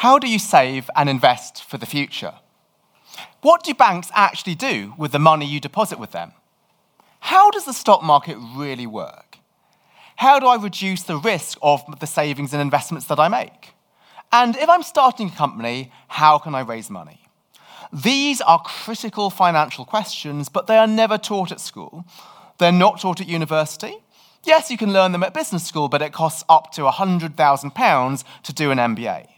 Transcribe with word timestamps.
How 0.00 0.18
do 0.18 0.28
you 0.28 0.38
save 0.38 0.90
and 0.94 1.08
invest 1.08 1.64
for 1.64 1.78
the 1.78 1.86
future? 1.86 2.34
What 3.40 3.64
do 3.64 3.72
banks 3.72 4.10
actually 4.12 4.54
do 4.54 4.92
with 4.98 5.12
the 5.12 5.18
money 5.18 5.46
you 5.46 5.58
deposit 5.58 5.98
with 5.98 6.10
them? 6.10 6.32
How 7.20 7.50
does 7.50 7.64
the 7.64 7.72
stock 7.72 8.02
market 8.02 8.36
really 8.54 8.86
work? 8.86 9.38
How 10.16 10.38
do 10.38 10.48
I 10.48 10.56
reduce 10.56 11.02
the 11.02 11.16
risk 11.16 11.56
of 11.62 11.82
the 11.98 12.06
savings 12.06 12.52
and 12.52 12.60
investments 12.60 13.06
that 13.06 13.18
I 13.18 13.28
make? 13.28 13.72
And 14.30 14.54
if 14.56 14.68
I'm 14.68 14.82
starting 14.82 15.28
a 15.28 15.34
company, 15.34 15.90
how 16.08 16.36
can 16.36 16.54
I 16.54 16.60
raise 16.60 16.90
money? 16.90 17.22
These 17.90 18.42
are 18.42 18.60
critical 18.62 19.30
financial 19.30 19.86
questions, 19.86 20.50
but 20.50 20.66
they 20.66 20.76
are 20.76 20.86
never 20.86 21.16
taught 21.16 21.50
at 21.50 21.60
school. 21.60 22.04
They're 22.58 22.70
not 22.70 23.00
taught 23.00 23.22
at 23.22 23.28
university. 23.28 23.96
Yes, 24.44 24.70
you 24.70 24.76
can 24.76 24.92
learn 24.92 25.12
them 25.12 25.22
at 25.22 25.32
business 25.32 25.64
school, 25.64 25.88
but 25.88 26.02
it 26.02 26.12
costs 26.12 26.44
up 26.50 26.70
to 26.72 26.82
£100,000 26.82 28.24
to 28.42 28.52
do 28.52 28.70
an 28.70 28.76
MBA. 28.76 29.28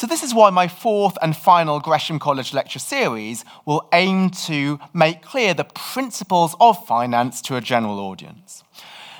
So, 0.00 0.06
this 0.06 0.22
is 0.22 0.34
why 0.34 0.48
my 0.48 0.66
fourth 0.66 1.18
and 1.20 1.36
final 1.36 1.78
Gresham 1.78 2.18
College 2.18 2.54
lecture 2.54 2.78
series 2.78 3.44
will 3.66 3.86
aim 3.92 4.30
to 4.46 4.80
make 4.94 5.20
clear 5.20 5.52
the 5.52 5.64
principles 5.64 6.56
of 6.58 6.86
finance 6.86 7.42
to 7.42 7.56
a 7.56 7.60
general 7.60 7.98
audience. 7.98 8.64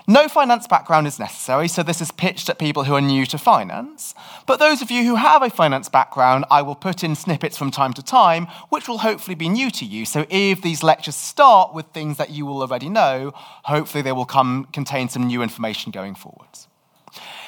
No 0.08 0.26
finance 0.26 0.66
background 0.66 1.06
is 1.06 1.18
necessary, 1.18 1.68
so 1.68 1.82
this 1.82 2.00
is 2.00 2.10
pitched 2.10 2.48
at 2.48 2.58
people 2.58 2.84
who 2.84 2.94
are 2.94 3.02
new 3.02 3.26
to 3.26 3.36
finance. 3.36 4.14
But 4.46 4.58
those 4.58 4.80
of 4.80 4.90
you 4.90 5.04
who 5.04 5.16
have 5.16 5.42
a 5.42 5.50
finance 5.50 5.90
background, 5.90 6.46
I 6.50 6.62
will 6.62 6.74
put 6.74 7.04
in 7.04 7.14
snippets 7.14 7.58
from 7.58 7.70
time 7.70 7.92
to 7.92 8.02
time, 8.02 8.46
which 8.70 8.88
will 8.88 8.96
hopefully 8.96 9.34
be 9.34 9.50
new 9.50 9.70
to 9.72 9.84
you. 9.84 10.06
So 10.06 10.24
if 10.30 10.62
these 10.62 10.82
lectures 10.82 11.14
start 11.14 11.74
with 11.74 11.88
things 11.88 12.16
that 12.16 12.30
you 12.30 12.46
will 12.46 12.62
already 12.62 12.88
know, 12.88 13.34
hopefully 13.64 14.00
they 14.00 14.12
will 14.12 14.24
come 14.24 14.66
contain 14.72 15.10
some 15.10 15.26
new 15.26 15.42
information 15.42 15.92
going 15.92 16.14
forwards. 16.14 16.68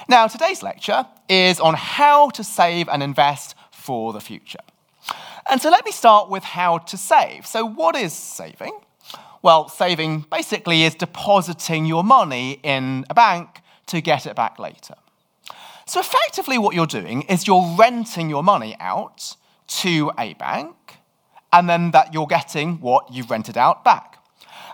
Now, 0.09 0.27
today's 0.27 0.63
lecture 0.63 1.07
is 1.29 1.61
on 1.61 1.75
how 1.75 2.31
to 2.31 2.43
save 2.43 2.89
and 2.89 3.03
invest 3.03 3.55
for 3.71 4.13
the 4.13 4.21
future. 4.21 4.61
And 5.49 5.61
so 5.61 5.71
let 5.71 5.85
me 5.85 5.93
start 5.93 6.29
with 6.29 6.45
how 6.45 6.79
to 6.79 6.97
save. 6.97 7.47
So, 7.47 7.65
what 7.65 7.97
is 7.97 8.13
saving? 8.13 8.79
Well, 9.43 9.69
saving 9.69 10.27
basically 10.31 10.85
is 10.85 10.95
depositing 10.95 11.85
your 11.87 12.05
money 12.05 12.61
in 12.63 13.05
a 13.11 13.15
bank 13.15 13.61
to 13.87 14.01
get 14.01 14.27
it 14.27 14.37
back 14.37 14.59
later. 14.59 14.95
So, 15.87 16.01
effectively, 16.01 16.59
what 16.59 16.75
you're 16.75 16.87
doing 16.87 17.23
is 17.23 17.47
you're 17.47 17.75
renting 17.77 18.31
your 18.31 18.43
money 18.43 18.77
out 18.79 19.37
to 19.81 20.13
a 20.19 20.35
bank, 20.35 20.99
and 21.53 21.69
then 21.69 21.91
that 21.91 22.15
you're 22.15 22.27
getting 22.27 22.81
what 22.81 23.13
you've 23.13 23.31
rented 23.31 23.59
out 23.59 23.85
back. 23.85 24.19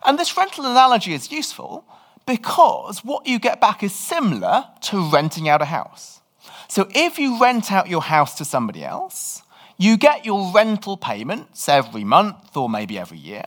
And 0.04 0.18
this 0.18 0.36
rental 0.36 0.66
analogy 0.66 1.12
is 1.12 1.32
useful 1.32 1.84
because 2.28 3.02
what 3.02 3.26
you 3.26 3.38
get 3.38 3.58
back 3.58 3.82
is 3.82 3.94
similar 3.94 4.66
to 4.82 5.10
renting 5.10 5.48
out 5.48 5.62
a 5.62 5.64
house. 5.64 6.20
So, 6.68 6.86
if 6.94 7.18
you 7.18 7.40
rent 7.40 7.72
out 7.72 7.88
your 7.88 8.02
house 8.02 8.34
to 8.34 8.44
somebody 8.44 8.84
else, 8.84 9.42
you 9.78 9.96
get 9.96 10.26
your 10.26 10.52
rental 10.52 10.98
payments 10.98 11.68
every 11.68 12.04
month 12.04 12.54
or 12.54 12.68
maybe 12.68 12.98
every 12.98 13.16
year. 13.16 13.46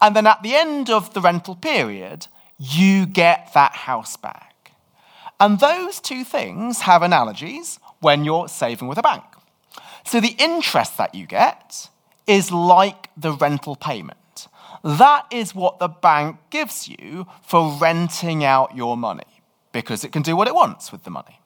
And 0.00 0.14
then 0.14 0.26
at 0.26 0.42
the 0.42 0.54
end 0.54 0.88
of 0.88 1.12
the 1.14 1.20
rental 1.20 1.56
period, 1.56 2.28
you 2.58 3.06
get 3.06 3.50
that 3.54 3.72
house 3.72 4.16
back. 4.16 4.72
And 5.40 5.58
those 5.58 5.98
two 5.98 6.22
things 6.22 6.82
have 6.82 7.02
analogies 7.02 7.80
when 8.00 8.24
you're 8.24 8.48
saving 8.48 8.86
with 8.86 8.98
a 8.98 9.02
bank. 9.02 9.24
So 10.04 10.20
the 10.20 10.36
interest 10.38 10.96
that 10.98 11.14
you 11.14 11.26
get 11.26 11.88
is 12.26 12.52
like 12.52 13.10
the 13.16 13.32
rental 13.32 13.74
payment. 13.74 14.18
That 14.84 15.26
is 15.30 15.54
what 15.54 15.78
the 15.78 15.88
bank 15.88 16.36
gives 16.50 16.88
you 16.88 17.26
for 17.42 17.76
renting 17.80 18.44
out 18.44 18.76
your 18.76 18.96
money 18.96 19.42
because 19.72 20.04
it 20.04 20.12
can 20.12 20.22
do 20.22 20.36
what 20.36 20.46
it 20.46 20.54
wants 20.54 20.92
with 20.92 21.04
the 21.04 21.10
money. 21.10 21.40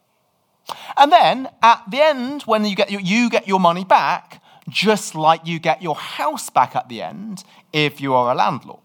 And 0.97 1.12
then 1.12 1.48
at 1.62 1.83
the 1.89 2.00
end, 2.00 2.42
when 2.42 2.64
you 2.64 2.75
get 2.75 2.91
your, 2.91 3.00
you 3.00 3.30
get 3.30 3.47
your 3.47 3.61
money 3.61 3.84
back, 3.84 4.42
just 4.69 5.14
like 5.14 5.47
you 5.47 5.61
get 5.61 5.83
your 5.83 5.95
house 5.95 6.50
back 6.50 6.75
at 6.75 6.89
the 6.89 7.00
end 7.00 7.45
if 7.72 8.00
you 8.00 8.12
are 8.12 8.33
a 8.33 8.34
landlord. 8.34 8.80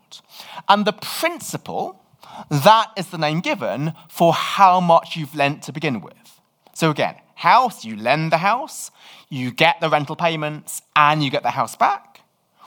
And 0.69 0.85
the 0.85 0.93
principal, 0.93 2.01
that 2.49 2.91
is 2.95 3.07
the 3.07 3.17
name 3.17 3.41
given 3.41 3.93
for 4.07 4.33
how 4.33 4.79
much 4.79 5.17
you've 5.17 5.35
lent 5.35 5.63
to 5.63 5.73
begin 5.73 5.99
with. 5.99 6.39
So 6.73 6.91
again, 6.91 7.15
house, 7.35 7.83
you 7.83 7.95
lend 7.95 8.31
the 8.31 8.37
house, 8.37 8.91
you 9.29 9.51
get 9.51 9.81
the 9.81 9.89
rental 9.89 10.15
payments, 10.15 10.83
and 10.95 11.23
you 11.23 11.29
get 11.29 11.43
the 11.43 11.51
house 11.51 11.75
back. 11.75 12.21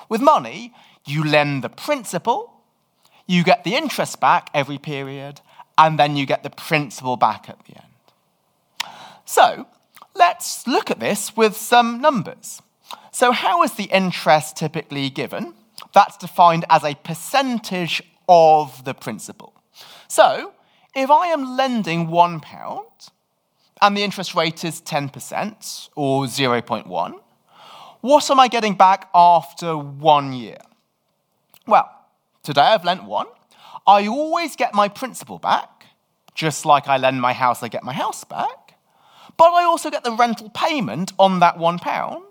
With 0.08 0.20
money, 0.20 0.72
you 1.06 1.24
lend 1.24 1.64
the 1.64 1.68
principal, 1.68 2.52
you 3.26 3.44
get 3.44 3.64
the 3.64 3.74
interest 3.74 4.20
back 4.20 4.50
every 4.52 4.78
period, 4.78 5.40
and 5.78 5.98
then 5.98 6.16
you 6.16 6.26
get 6.26 6.42
the 6.42 6.50
principal 6.50 7.16
back 7.16 7.48
at 7.48 7.58
the 7.64 7.76
end. 7.76 8.92
So, 9.24 9.66
let's 10.14 10.66
look 10.66 10.90
at 10.90 11.00
this 11.00 11.36
with 11.36 11.56
some 11.56 12.00
numbers. 12.00 12.62
So, 13.10 13.32
how 13.32 13.62
is 13.62 13.72
the 13.72 13.84
interest 13.84 14.56
typically 14.56 15.10
given? 15.10 15.54
That's 15.94 16.16
defined 16.16 16.64
as 16.70 16.84
a 16.84 16.94
percentage 16.94 18.02
of 18.28 18.84
the 18.84 18.94
principal. 18.94 19.54
So, 20.08 20.52
if 20.94 21.10
I 21.10 21.28
am 21.28 21.56
lending 21.56 22.08
one 22.08 22.40
pound 22.40 22.86
and 23.82 23.96
the 23.96 24.02
interest 24.02 24.34
rate 24.34 24.64
is 24.64 24.80
10% 24.80 25.90
or 25.94 26.24
0.1, 26.24 27.20
what 28.00 28.30
am 28.30 28.40
I 28.40 28.48
getting 28.48 28.74
back 28.74 29.10
after 29.14 29.76
one 29.76 30.32
year? 30.32 30.58
Well, 31.66 31.90
today 32.42 32.60
I've 32.60 32.84
lent 32.84 33.04
one. 33.04 33.26
I 33.86 34.06
always 34.06 34.56
get 34.56 34.74
my 34.74 34.88
principal 34.88 35.38
back, 35.38 35.86
just 36.34 36.64
like 36.64 36.88
I 36.88 36.96
lend 36.96 37.20
my 37.20 37.32
house, 37.32 37.62
I 37.62 37.68
get 37.68 37.82
my 37.82 37.92
house 37.92 38.24
back. 38.24 38.74
But 39.36 39.52
I 39.52 39.64
also 39.64 39.90
get 39.90 40.04
the 40.04 40.12
rental 40.12 40.50
payment 40.50 41.12
on 41.18 41.40
that 41.40 41.58
one 41.58 41.78
pound. 41.78 42.24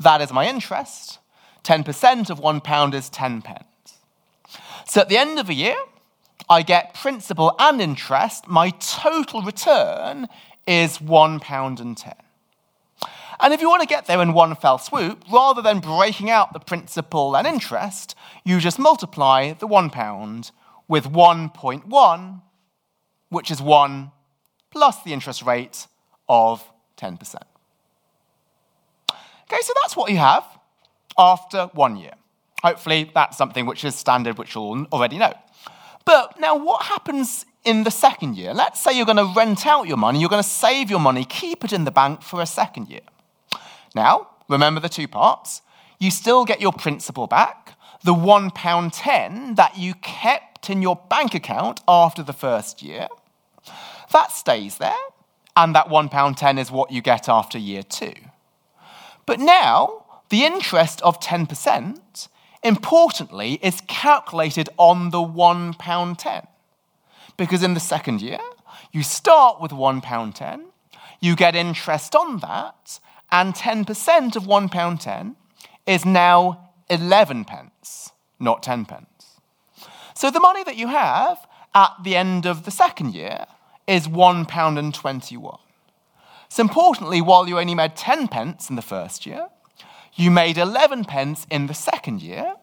That 0.00 0.20
is 0.20 0.32
my 0.32 0.48
interest. 0.48 1.18
10% 1.62 2.30
of 2.30 2.38
one 2.38 2.60
pound 2.60 2.94
is 2.94 3.08
10 3.08 3.42
pence. 3.42 3.64
So 4.86 5.00
at 5.00 5.08
the 5.08 5.16
end 5.16 5.38
of 5.38 5.46
the 5.46 5.54
year, 5.54 5.76
I 6.48 6.62
get 6.62 6.94
principal 6.94 7.54
and 7.58 7.80
interest. 7.80 8.48
My 8.48 8.70
total 8.70 9.42
return 9.42 10.28
is 10.66 11.00
one 11.00 11.40
pound 11.40 11.80
and 11.80 11.96
10. 11.96 12.14
And 13.40 13.52
if 13.52 13.60
you 13.60 13.68
want 13.68 13.82
to 13.82 13.88
get 13.88 14.06
there 14.06 14.22
in 14.22 14.32
one 14.32 14.54
fell 14.54 14.78
swoop, 14.78 15.24
rather 15.32 15.62
than 15.62 15.80
breaking 15.80 16.30
out 16.30 16.52
the 16.52 16.60
principal 16.60 17.36
and 17.36 17.46
interest, 17.46 18.14
you 18.44 18.60
just 18.60 18.78
multiply 18.78 19.52
the 19.52 19.66
one 19.66 19.90
pound 19.90 20.50
with 20.88 21.04
1.1, 21.04 22.42
which 23.30 23.50
is 23.50 23.60
1 23.60 24.10
plus 24.70 25.02
the 25.02 25.12
interest 25.12 25.42
rate 25.42 25.86
of 26.28 26.64
10%. 26.96 27.18
Okay, 29.44 29.58
so 29.60 29.72
that's 29.82 29.96
what 29.96 30.10
you 30.10 30.18
have 30.18 30.44
after 31.18 31.66
one 31.74 31.96
year. 31.96 32.14
Hopefully, 32.62 33.10
that's 33.14 33.36
something 33.36 33.66
which 33.66 33.84
is 33.84 33.94
standard, 33.94 34.38
which 34.38 34.54
you'll 34.54 34.86
already 34.86 35.18
know. 35.18 35.34
But 36.04 36.40
now, 36.40 36.56
what 36.56 36.82
happens 36.84 37.46
in 37.64 37.84
the 37.84 37.90
second 37.90 38.36
year? 38.36 38.54
Let's 38.54 38.82
say 38.82 38.96
you're 38.96 39.06
going 39.06 39.18
to 39.18 39.32
rent 39.36 39.66
out 39.66 39.86
your 39.86 39.96
money, 39.96 40.18
you're 40.18 40.28
going 40.28 40.42
to 40.42 40.48
save 40.48 40.90
your 40.90 41.00
money, 41.00 41.24
keep 41.24 41.64
it 41.64 41.72
in 41.72 41.84
the 41.84 41.90
bank 41.90 42.22
for 42.22 42.40
a 42.40 42.46
second 42.46 42.88
year. 42.88 43.02
Now, 43.94 44.28
remember 44.48 44.80
the 44.80 44.88
two 44.88 45.08
parts. 45.08 45.62
You 45.98 46.10
still 46.10 46.44
get 46.44 46.60
your 46.60 46.72
principal 46.72 47.26
back, 47.26 47.78
the 48.02 48.14
£1.10 48.14 49.56
that 49.56 49.78
you 49.78 49.94
kept 49.94 50.68
in 50.68 50.82
your 50.82 50.96
bank 51.08 51.34
account 51.34 51.80
after 51.86 52.22
the 52.22 52.32
first 52.32 52.82
year. 52.82 53.08
That 54.12 54.32
stays 54.32 54.78
there, 54.78 54.92
and 55.56 55.74
that 55.74 55.88
£1.10 55.88 56.58
is 56.58 56.70
what 56.70 56.90
you 56.90 57.00
get 57.00 57.28
after 57.28 57.58
year 57.58 57.82
two. 57.82 58.14
But 59.26 59.40
now, 59.40 60.04
the 60.28 60.44
interest 60.44 61.00
of 61.02 61.20
10%, 61.20 62.28
importantly, 62.62 63.58
is 63.62 63.80
calculated 63.86 64.68
on 64.76 65.10
the 65.10 65.18
£1.10. 65.18 66.46
Because 67.36 67.62
in 67.62 67.74
the 67.74 67.80
second 67.80 68.20
year, 68.20 68.40
you 68.92 69.02
start 69.02 69.60
with 69.60 69.70
£1.10, 69.70 70.64
you 71.20 71.36
get 71.36 71.56
interest 71.56 72.14
on 72.14 72.38
that, 72.38 73.00
and 73.34 73.52
10% 73.52 74.36
of 74.36 74.44
£1.10 74.44 75.34
is 75.88 76.04
now 76.04 76.70
11 76.88 77.44
pence, 77.44 78.12
not 78.38 78.62
10 78.62 78.84
pence. 78.84 79.40
So 80.14 80.30
the 80.30 80.38
money 80.38 80.62
that 80.62 80.76
you 80.76 80.86
have 80.86 81.44
at 81.74 81.90
the 82.04 82.14
end 82.14 82.46
of 82.46 82.64
the 82.64 82.70
second 82.70 83.12
year 83.12 83.46
is 83.88 84.06
£1.21. 84.06 85.58
So 86.48 86.60
importantly, 86.60 87.20
while 87.20 87.48
you 87.48 87.58
only 87.58 87.74
made 87.74 87.96
10 87.96 88.28
pence 88.28 88.70
in 88.70 88.76
the 88.76 88.82
first 88.82 89.26
year, 89.26 89.48
you 90.14 90.30
made 90.30 90.56
11 90.56 91.04
pence 91.04 91.44
in 91.50 91.66
the 91.66 91.74
second 91.74 92.22
year. 92.22 92.54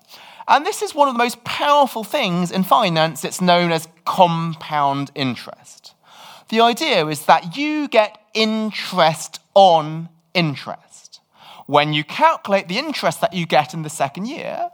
And 0.47 0.65
this 0.65 0.81
is 0.81 0.95
one 0.95 1.09
of 1.09 1.13
the 1.13 1.23
most 1.25 1.43
powerful 1.43 2.05
things 2.05 2.49
in 2.49 2.63
finance. 2.63 3.25
It's 3.25 3.41
known 3.41 3.73
as 3.73 3.89
compound 4.05 5.11
interest. 5.15 5.95
The 6.47 6.61
idea 6.61 7.05
is 7.07 7.25
that 7.25 7.57
you 7.57 7.89
get 7.89 8.17
interest 8.33 9.41
on 9.53 10.07
interest. 10.33 11.19
When 11.67 11.93
you 11.93 12.03
calculate 12.03 12.67
the 12.67 12.77
interest 12.77 13.21
that 13.21 13.33
you 13.33 13.45
get 13.45 13.73
in 13.73 13.83
the 13.83 13.89
second 13.89 14.27
year, 14.27 14.69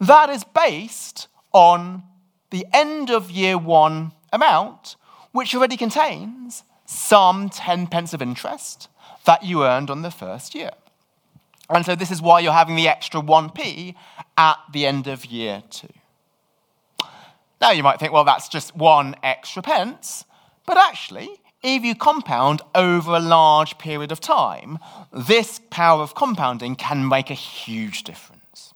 that 0.00 0.28
is 0.30 0.44
based 0.44 1.28
on 1.52 2.02
the 2.50 2.66
end 2.72 3.10
of 3.10 3.30
year 3.30 3.56
one 3.56 4.12
amount, 4.32 4.96
which 5.32 5.54
already 5.54 5.76
contains 5.76 6.64
some 6.84 7.48
10 7.48 7.86
pence 7.86 8.12
of 8.12 8.20
interest. 8.20 8.88
that 9.24 9.44
you 9.44 9.64
earned 9.64 9.90
on 9.90 10.02
the 10.02 10.10
first 10.10 10.54
year. 10.54 10.70
And 11.70 11.86
so 11.86 11.94
this 11.94 12.10
is 12.10 12.20
why 12.20 12.40
you're 12.40 12.52
having 12.52 12.76
the 12.76 12.88
extra 12.88 13.20
1p 13.20 13.94
at 14.36 14.58
the 14.72 14.86
end 14.86 15.06
of 15.06 15.24
year 15.24 15.62
two. 15.70 15.88
Now 17.60 17.70
you 17.70 17.82
might 17.82 18.00
think, 18.00 18.12
well, 18.12 18.24
that's 18.24 18.48
just 18.48 18.74
one 18.74 19.14
extra 19.22 19.62
pence. 19.62 20.24
But 20.66 20.76
actually, 20.76 21.30
if 21.62 21.84
you 21.84 21.94
compound 21.94 22.62
over 22.74 23.14
a 23.14 23.20
large 23.20 23.78
period 23.78 24.12
of 24.12 24.20
time, 24.20 24.78
this 25.12 25.60
power 25.70 26.02
of 26.02 26.14
compounding 26.14 26.74
can 26.74 27.08
make 27.08 27.30
a 27.30 27.34
huge 27.34 28.02
difference. 28.02 28.74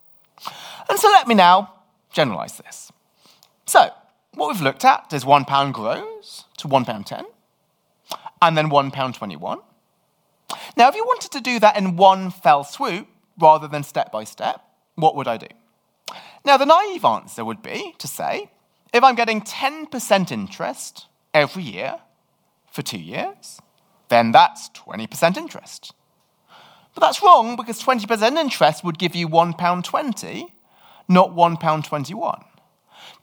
And 0.89 0.99
so 0.99 1.09
let 1.09 1.27
me 1.27 1.35
now 1.35 1.73
generalize 2.13 2.59
this. 2.59 2.93
So, 3.67 3.91
what 4.35 4.49
we've 4.49 4.63
looked 4.63 4.85
at 4.85 5.13
is 5.13 5.25
one 5.25 5.45
pound 5.45 5.75
grows 5.75 6.45
to 6.59 6.69
one 6.69 6.85
pound 6.85 7.07
ten, 7.07 7.25
and 8.41 8.57
then 8.57 8.69
one 8.69 8.91
pound 8.91 9.15
twenty-one. 9.15 9.59
Now, 10.77 10.89
if 10.89 10.95
you 10.95 11.05
wanted 11.05 11.33
to 11.33 11.41
do 11.41 11.59
that 11.59 11.77
in 11.77 11.97
one 11.97 12.31
fell 12.31 12.63
swoop 12.63 13.09
rather 13.39 13.67
than 13.67 13.83
step 13.83 14.13
by 14.13 14.25
step, 14.25 14.63
what 14.95 15.17
would 15.17 15.27
I 15.27 15.37
do? 15.37 15.49
Now, 16.45 16.57
the 16.57 16.67
naive 16.67 17.05
answer 17.05 17.45
would 17.45 17.63
be 17.63 17.95
to 17.99 18.07
say, 18.07 18.51
if 18.93 19.03
I'm 19.03 19.17
getting 19.17 19.41
10% 19.41 20.31
interest 20.31 21.07
every 21.35 21.65
year 21.65 21.99
for 22.77 22.83
two 22.83 23.01
years, 23.01 23.61
then 24.09 24.31
that's 24.31 24.69
20% 24.71 25.37
interest. 25.37 25.95
But 26.95 27.01
that's 27.01 27.23
wrong 27.23 27.57
because 27.57 27.83
20% 27.83 28.37
interest 28.37 28.85
would 28.85 28.99
give 28.99 29.17
you 29.17 29.29
£1.20, 29.29 30.51
not 31.09 31.31
£1.21. 31.35 32.45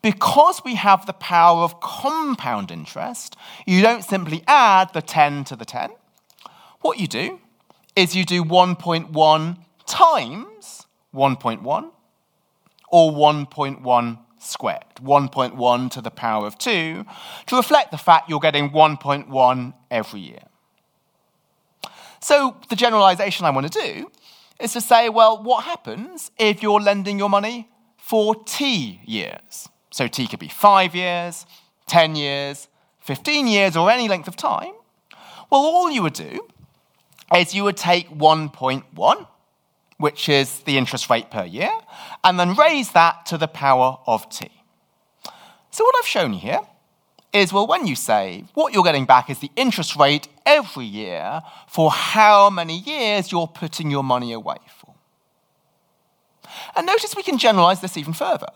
Because 0.02 0.62
we 0.66 0.76
have 0.76 1.06
the 1.06 1.14
power 1.14 1.62
of 1.62 1.80
compound 1.80 2.72
interest, 2.72 3.38
you 3.66 3.82
don't 3.82 4.04
simply 4.04 4.44
add 4.48 4.92
the 4.94 5.02
10 5.02 5.46
to 5.46 5.56
the 5.56 5.66
10. 5.66 5.92
What 6.82 7.00
you 7.00 7.08
do 7.08 7.40
is 7.96 8.16
you 8.16 8.26
do 8.26 8.44
1.1 8.44 9.58
times 9.86 10.86
1.1 11.14 11.92
or 12.92 13.12
1.1 13.12 14.20
squared, 14.44 14.84
1.1 15.02 15.92
to 15.92 16.02
the 16.02 16.12
power 16.12 16.46
of 16.46 16.58
2, 16.58 17.06
to 17.48 17.56
reflect 17.56 17.92
the 17.92 17.98
fact 17.98 18.30
you're 18.30 18.40
getting 18.40 18.70
1.1 18.70 19.74
every 19.90 20.20
year. 20.20 20.44
So 22.20 22.58
the 22.70 22.76
generalization 22.76 23.46
I 23.46 23.50
want 23.50 23.72
to 23.72 23.80
do 23.82 24.12
is 24.60 24.74
to 24.74 24.82
say, 24.82 25.10
well, 25.10 25.42
what 25.42 25.66
happens 25.66 26.32
if 26.38 26.64
you're 26.64 26.80
lending 26.80 27.20
your 27.20 27.30
money 27.30 27.70
for 27.98 28.36
T 28.46 29.02
years? 29.04 29.68
So 29.92 30.08
T 30.08 30.28
could 30.28 30.40
be 30.40 30.48
5 30.48 30.96
years, 30.96 31.46
10 31.88 32.16
years, 32.16 32.68
15 33.02 33.48
years, 33.48 33.76
or 33.76 33.92
any 33.92 34.08
length 34.08 34.28
of 34.28 34.36
time. 34.36 34.74
Well, 35.50 35.62
all 35.62 35.92
you 35.92 36.02
would 36.02 36.14
do 36.14 36.48
is 37.36 37.54
you 37.54 37.64
would 37.64 37.78
take 37.78 38.10
1.1 38.10 39.28
which 39.98 40.30
is 40.30 40.60
the 40.62 40.78
interest 40.78 41.10
rate 41.10 41.30
per 41.32 41.46
year, 41.46 41.72
and 42.24 42.40
then 42.40 42.56
raise 42.56 42.92
that 42.92 43.26
to 43.28 43.38
the 43.38 43.48
power 43.48 43.98
of 44.08 44.30
t. 44.30 44.50
So, 45.72 45.84
what 45.84 45.96
I've 46.00 46.08
shown 46.08 46.34
you 46.34 46.40
here 46.40 46.60
is 47.34 47.52
well, 47.52 47.66
when 47.66 47.88
you 47.88 47.96
save, 47.96 48.48
what 48.54 48.74
you're 48.74 48.84
getting 48.84 49.06
back 49.06 49.30
is 49.30 49.40
the 49.40 49.52
interest 49.56 49.96
rate 49.96 50.28
every 50.46 50.86
year 50.86 51.42
for 51.68 51.90
how 51.90 52.50
many 52.50 52.78
years 52.78 53.32
you're 53.32 53.48
putting 53.48 53.90
your 53.90 54.04
money 54.04 54.32
away 54.34 54.58
for. 54.78 54.94
And 56.76 56.86
notice 56.86 57.16
we 57.16 57.24
can 57.24 57.40
generalize 57.40 57.82
this 57.82 57.98
even 57.98 58.14
further. 58.14 58.50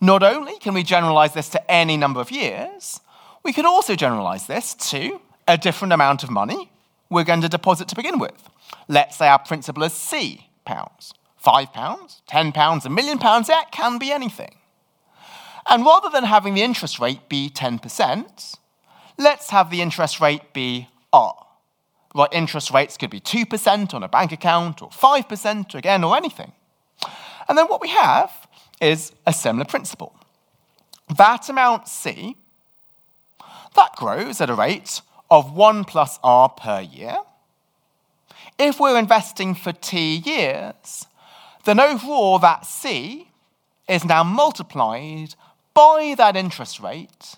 Not 0.00 0.22
only 0.22 0.58
can 0.58 0.74
we 0.74 0.82
generalize 0.82 1.34
this 1.34 1.48
to 1.50 1.70
any 1.70 1.96
number 1.96 2.20
of 2.20 2.30
years, 2.30 3.00
we 3.42 3.52
can 3.52 3.66
also 3.66 3.96
generalize 3.96 4.46
this 4.46 4.74
to 4.90 5.20
a 5.48 5.58
different 5.58 5.92
amount 5.92 6.22
of 6.22 6.30
money 6.30 6.70
we're 7.08 7.24
going 7.24 7.40
to 7.40 7.48
deposit 7.48 7.88
to 7.88 7.96
begin 7.96 8.20
with. 8.20 8.48
Let's 8.86 9.16
say 9.16 9.26
our 9.26 9.40
principal 9.40 9.82
is 9.82 9.92
C 9.92 10.49
pounds, 10.64 11.12
five 11.36 11.72
pounds, 11.72 12.22
ten 12.26 12.52
pounds, 12.52 12.86
a 12.86 12.90
million 12.90 13.18
pounds, 13.18 13.48
that 13.48 13.70
can 13.72 13.98
be 13.98 14.12
anything. 14.12 14.56
And 15.68 15.84
rather 15.84 16.08
than 16.10 16.24
having 16.24 16.54
the 16.54 16.62
interest 16.62 16.98
rate 16.98 17.28
be 17.28 17.50
10%, 17.50 18.56
let's 19.18 19.50
have 19.50 19.70
the 19.70 19.82
interest 19.82 20.20
rate 20.20 20.52
be 20.52 20.88
R. 21.12 21.34
Right, 22.14 22.28
interest 22.32 22.72
rates 22.72 22.96
could 22.96 23.10
be 23.10 23.20
2% 23.20 23.94
on 23.94 24.02
a 24.02 24.08
bank 24.08 24.32
account, 24.32 24.82
or 24.82 24.88
5% 24.88 25.74
again, 25.74 26.02
or 26.02 26.16
anything. 26.16 26.52
And 27.48 27.56
then 27.56 27.66
what 27.66 27.80
we 27.80 27.88
have 27.88 28.32
is 28.80 29.12
a 29.26 29.32
similar 29.32 29.64
principle. 29.64 30.14
That 31.16 31.48
amount 31.48 31.86
C, 31.86 32.36
that 33.76 33.94
grows 33.96 34.40
at 34.40 34.50
a 34.50 34.54
rate 34.54 35.02
of 35.30 35.52
1 35.52 35.84
plus 35.84 36.18
R 36.24 36.48
per 36.48 36.80
year 36.80 37.18
if 38.60 38.78
we're 38.78 38.98
investing 38.98 39.54
for 39.54 39.72
T 39.72 40.16
years, 40.16 41.06
then 41.64 41.80
overall 41.80 42.38
that 42.40 42.66
C 42.66 43.28
is 43.88 44.04
now 44.04 44.22
multiplied 44.22 45.34
by 45.74 46.14
that 46.16 46.36
interest 46.36 46.78
rate 46.78 47.36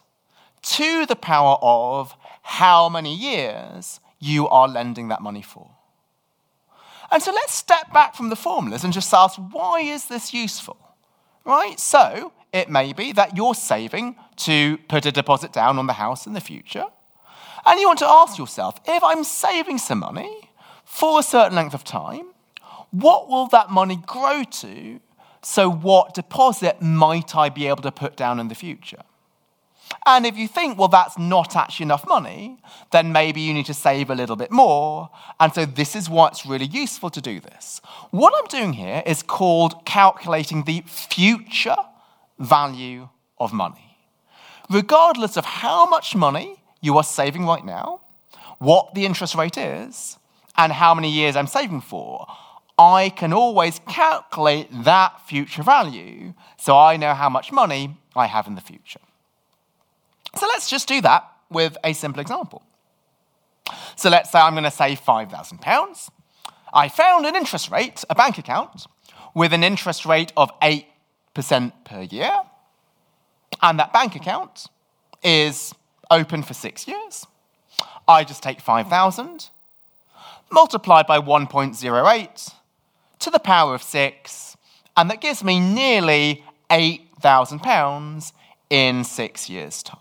to 0.62 1.06
the 1.06 1.16
power 1.16 1.56
of 1.62 2.14
how 2.42 2.88
many 2.88 3.14
years 3.14 4.00
you 4.18 4.48
are 4.48 4.68
lending 4.68 5.08
that 5.08 5.22
money 5.22 5.42
for. 5.42 5.70
And 7.10 7.22
so 7.22 7.30
let's 7.32 7.52
step 7.52 7.92
back 7.92 8.14
from 8.14 8.30
the 8.30 8.36
formulas 8.36 8.84
and 8.84 8.92
just 8.92 9.12
ask 9.12 9.36
why 9.36 9.80
is 9.80 10.06
this 10.06 10.34
useful? 10.34 10.78
Right? 11.44 11.78
So 11.78 12.32
it 12.52 12.68
may 12.68 12.92
be 12.92 13.12
that 13.12 13.36
you're 13.36 13.54
saving 13.54 14.16
to 14.36 14.78
put 14.88 15.06
a 15.06 15.12
deposit 15.12 15.52
down 15.52 15.78
on 15.78 15.86
the 15.86 15.94
house 15.94 16.26
in 16.26 16.32
the 16.32 16.40
future. 16.40 16.86
And 17.64 17.78
you 17.78 17.86
want 17.86 18.00
to 18.00 18.08
ask 18.08 18.38
yourself 18.38 18.80
if 18.86 19.04
I'm 19.04 19.24
saving 19.24 19.78
some 19.78 20.00
money, 20.00 20.50
for 20.92 21.18
a 21.18 21.22
certain 21.22 21.56
length 21.56 21.72
of 21.72 21.84
time, 21.84 22.26
what 22.90 23.26
will 23.26 23.46
that 23.46 23.70
money 23.70 23.96
grow 23.96 24.44
to? 24.44 25.00
So, 25.40 25.70
what 25.70 26.12
deposit 26.12 26.82
might 26.82 27.34
I 27.34 27.48
be 27.48 27.66
able 27.66 27.82
to 27.82 27.90
put 27.90 28.14
down 28.14 28.38
in 28.38 28.48
the 28.48 28.54
future? 28.54 29.02
And 30.04 30.26
if 30.26 30.36
you 30.36 30.46
think, 30.46 30.78
well, 30.78 30.88
that's 30.88 31.16
not 31.16 31.56
actually 31.56 31.84
enough 31.84 32.06
money, 32.06 32.58
then 32.90 33.10
maybe 33.10 33.40
you 33.40 33.54
need 33.54 33.66
to 33.66 33.74
save 33.74 34.10
a 34.10 34.14
little 34.14 34.36
bit 34.36 34.50
more. 34.50 35.08
And 35.40 35.54
so, 35.54 35.64
this 35.64 35.96
is 35.96 36.10
why 36.10 36.28
it's 36.28 36.44
really 36.44 36.66
useful 36.66 37.08
to 37.08 37.22
do 37.22 37.40
this. 37.40 37.80
What 38.10 38.34
I'm 38.36 38.48
doing 38.48 38.74
here 38.74 39.02
is 39.06 39.22
called 39.22 39.86
calculating 39.86 40.64
the 40.64 40.82
future 40.86 41.82
value 42.38 43.08
of 43.38 43.54
money. 43.54 43.96
Regardless 44.68 45.38
of 45.38 45.46
how 45.46 45.86
much 45.86 46.14
money 46.14 46.62
you 46.82 46.98
are 46.98 47.04
saving 47.04 47.46
right 47.46 47.64
now, 47.64 48.02
what 48.58 48.94
the 48.94 49.06
interest 49.06 49.34
rate 49.34 49.56
is, 49.56 50.18
and 50.56 50.72
how 50.72 50.94
many 50.94 51.10
years 51.10 51.36
I'm 51.36 51.46
saving 51.46 51.80
for, 51.80 52.26
I 52.78 53.10
can 53.10 53.32
always 53.32 53.80
calculate 53.88 54.68
that 54.84 55.20
future 55.26 55.62
value 55.62 56.34
so 56.56 56.76
I 56.76 56.96
know 56.96 57.14
how 57.14 57.28
much 57.28 57.52
money 57.52 57.96
I 58.16 58.26
have 58.26 58.46
in 58.46 58.54
the 58.54 58.60
future. 58.60 59.00
So 60.36 60.46
let's 60.46 60.68
just 60.68 60.88
do 60.88 61.00
that 61.02 61.30
with 61.50 61.76
a 61.84 61.92
simple 61.92 62.20
example. 62.20 62.62
So 63.96 64.08
let's 64.10 64.30
say 64.30 64.38
I'm 64.38 64.54
going 64.54 64.64
to 64.64 64.70
save 64.70 65.00
£5,000. 65.00 66.10
I 66.72 66.88
found 66.88 67.26
an 67.26 67.36
interest 67.36 67.70
rate, 67.70 68.02
a 68.08 68.14
bank 68.14 68.38
account, 68.38 68.86
with 69.34 69.52
an 69.52 69.62
interest 69.62 70.06
rate 70.06 70.32
of 70.36 70.50
8% 70.60 70.84
per 71.84 72.02
year. 72.02 72.32
And 73.60 73.78
that 73.78 73.92
bank 73.92 74.16
account 74.16 74.66
is 75.22 75.74
open 76.10 76.42
for 76.42 76.54
six 76.54 76.88
years. 76.88 77.26
I 78.08 78.24
just 78.24 78.42
take 78.42 78.60
5,000 78.60 79.50
multiplied 80.52 81.06
by 81.06 81.18
1.08 81.18 82.54
to 83.20 83.30
the 83.30 83.38
power 83.38 83.74
of 83.74 83.82
6, 83.82 84.56
and 84.96 85.10
that 85.10 85.20
gives 85.20 85.42
me 85.42 85.58
nearly 85.58 86.44
£8,000 86.70 88.32
in 88.70 89.04
six 89.04 89.48
years' 89.48 89.82
time. 89.82 89.98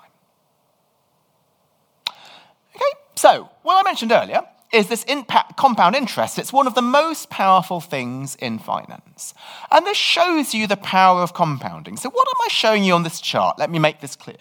Okay, 2.76 2.86
so 3.16 3.50
what 3.64 3.80
I 3.80 3.84
mentioned 3.84 4.12
earlier 4.12 4.42
is 4.74 4.88
this 4.88 5.04
impact, 5.04 5.58
compound 5.58 5.96
interest. 5.96 6.40
It's 6.40 6.54
one 6.54 6.68
of 6.68 6.76
the 6.76 6.82
most 6.82 7.30
powerful 7.30 7.82
things 7.82 8.36
in 8.36 8.58
finance. 8.58 9.34
And 9.70 9.86
this 9.86 9.98
shows 9.98 10.54
you 10.54 10.66
the 10.68 10.78
power 10.78 11.22
of 11.22 11.34
compounding. 11.34 11.98
So, 11.98 12.10
what 12.10 12.28
am 12.28 12.42
I 12.46 12.48
showing 12.50 12.84
you 12.84 12.94
on 12.94 13.04
this 13.04 13.20
chart? 13.20 13.60
Let 13.60 13.70
me 13.70 13.80
make 13.80 14.00
this 14.00 14.16
clear. 14.16 14.38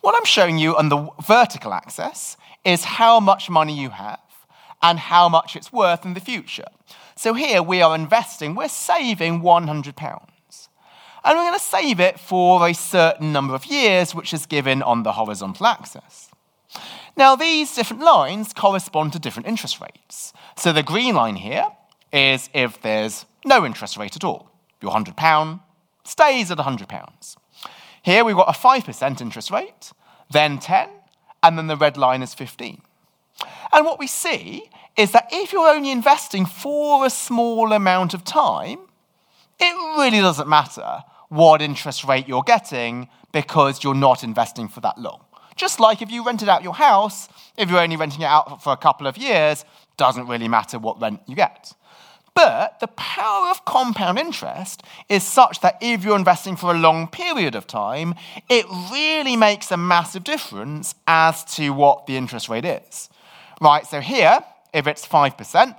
What 0.00 0.16
I'm 0.16 0.24
showing 0.24 0.58
you 0.58 0.76
on 0.76 0.88
the 0.88 1.08
vertical 1.24 1.72
axis 1.72 2.36
is 2.64 2.84
how 2.84 3.20
much 3.20 3.48
money 3.48 3.78
you 3.78 3.90
have 3.90 4.18
and 4.82 4.98
how 4.98 5.28
much 5.28 5.56
it's 5.56 5.72
worth 5.72 6.04
in 6.04 6.14
the 6.14 6.20
future. 6.20 6.68
So 7.16 7.34
here 7.34 7.62
we 7.62 7.82
are 7.82 7.94
investing, 7.94 8.54
we're 8.54 8.68
saving 8.68 9.40
£100. 9.40 10.26
And 11.22 11.36
we're 11.36 11.44
going 11.44 11.58
to 11.58 11.60
save 11.60 12.00
it 12.00 12.18
for 12.18 12.66
a 12.66 12.72
certain 12.72 13.32
number 13.32 13.54
of 13.54 13.66
years, 13.66 14.14
which 14.14 14.32
is 14.32 14.46
given 14.46 14.82
on 14.82 15.02
the 15.02 15.12
horizontal 15.12 15.66
axis. 15.66 16.30
Now, 17.16 17.36
these 17.36 17.74
different 17.74 18.02
lines 18.02 18.54
correspond 18.54 19.12
to 19.12 19.18
different 19.18 19.46
interest 19.46 19.80
rates. 19.80 20.32
So 20.56 20.72
the 20.72 20.82
green 20.82 21.14
line 21.14 21.36
here 21.36 21.66
is 22.12 22.48
if 22.54 22.80
there's 22.80 23.26
no 23.44 23.66
interest 23.66 23.96
rate 23.98 24.16
at 24.16 24.24
all. 24.24 24.50
Your 24.80 24.92
£100 24.92 25.60
stays 26.04 26.50
at 26.50 26.58
£100. 26.58 27.36
Here 28.02 28.24
we've 28.24 28.36
got 28.36 28.48
a 28.48 28.58
5% 28.58 29.20
interest 29.20 29.50
rate, 29.50 29.92
then 30.30 30.58
10, 30.58 30.88
and 31.42 31.58
then 31.58 31.66
the 31.66 31.76
red 31.76 31.98
line 31.98 32.22
is 32.22 32.32
15. 32.32 32.80
And 33.72 33.84
what 33.84 33.98
we 33.98 34.06
see 34.06 34.64
is 34.96 35.12
that 35.12 35.28
if 35.32 35.52
you're 35.52 35.68
only 35.68 35.90
investing 35.90 36.46
for 36.46 37.06
a 37.06 37.10
small 37.10 37.72
amount 37.72 38.14
of 38.14 38.24
time, 38.24 38.80
it 39.58 39.98
really 39.98 40.20
doesn't 40.20 40.48
matter 40.48 41.04
what 41.28 41.62
interest 41.62 42.04
rate 42.04 42.26
you're 42.26 42.42
getting 42.42 43.08
because 43.32 43.84
you're 43.84 43.94
not 43.94 44.24
investing 44.24 44.68
for 44.68 44.80
that 44.80 44.98
long. 44.98 45.20
Just 45.56 45.78
like 45.78 46.02
if 46.02 46.10
you 46.10 46.24
rented 46.24 46.48
out 46.48 46.62
your 46.62 46.74
house, 46.74 47.28
if 47.56 47.70
you're 47.70 47.80
only 47.80 47.96
renting 47.96 48.22
it 48.22 48.26
out 48.26 48.62
for 48.62 48.72
a 48.72 48.76
couple 48.76 49.06
of 49.06 49.16
years, 49.16 49.64
doesn't 49.96 50.26
really 50.26 50.48
matter 50.48 50.78
what 50.78 51.00
rent 51.00 51.20
you 51.26 51.36
get. 51.36 51.74
But 52.34 52.80
the 52.80 52.86
power 52.88 53.48
of 53.50 53.64
compound 53.64 54.18
interest 54.18 54.82
is 55.08 55.22
such 55.22 55.60
that 55.60 55.76
if 55.80 56.04
you're 56.04 56.16
investing 56.16 56.56
for 56.56 56.72
a 56.72 56.78
long 56.78 57.08
period 57.08 57.54
of 57.54 57.66
time, 57.66 58.14
it 58.48 58.64
really 58.90 59.36
makes 59.36 59.70
a 59.70 59.76
massive 59.76 60.24
difference 60.24 60.94
as 61.06 61.44
to 61.56 61.70
what 61.70 62.06
the 62.06 62.16
interest 62.16 62.48
rate 62.48 62.64
is. 62.64 63.10
Right, 63.60 63.86
so 63.86 64.00
here, 64.00 64.40
if 64.72 64.86
it's 64.86 65.06
5%, 65.06 65.76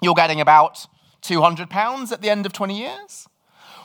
you're 0.00 0.14
getting 0.14 0.40
about 0.40 0.86
£200 1.22 2.12
at 2.12 2.22
the 2.22 2.30
end 2.30 2.46
of 2.46 2.52
20 2.52 2.78
years. 2.78 3.28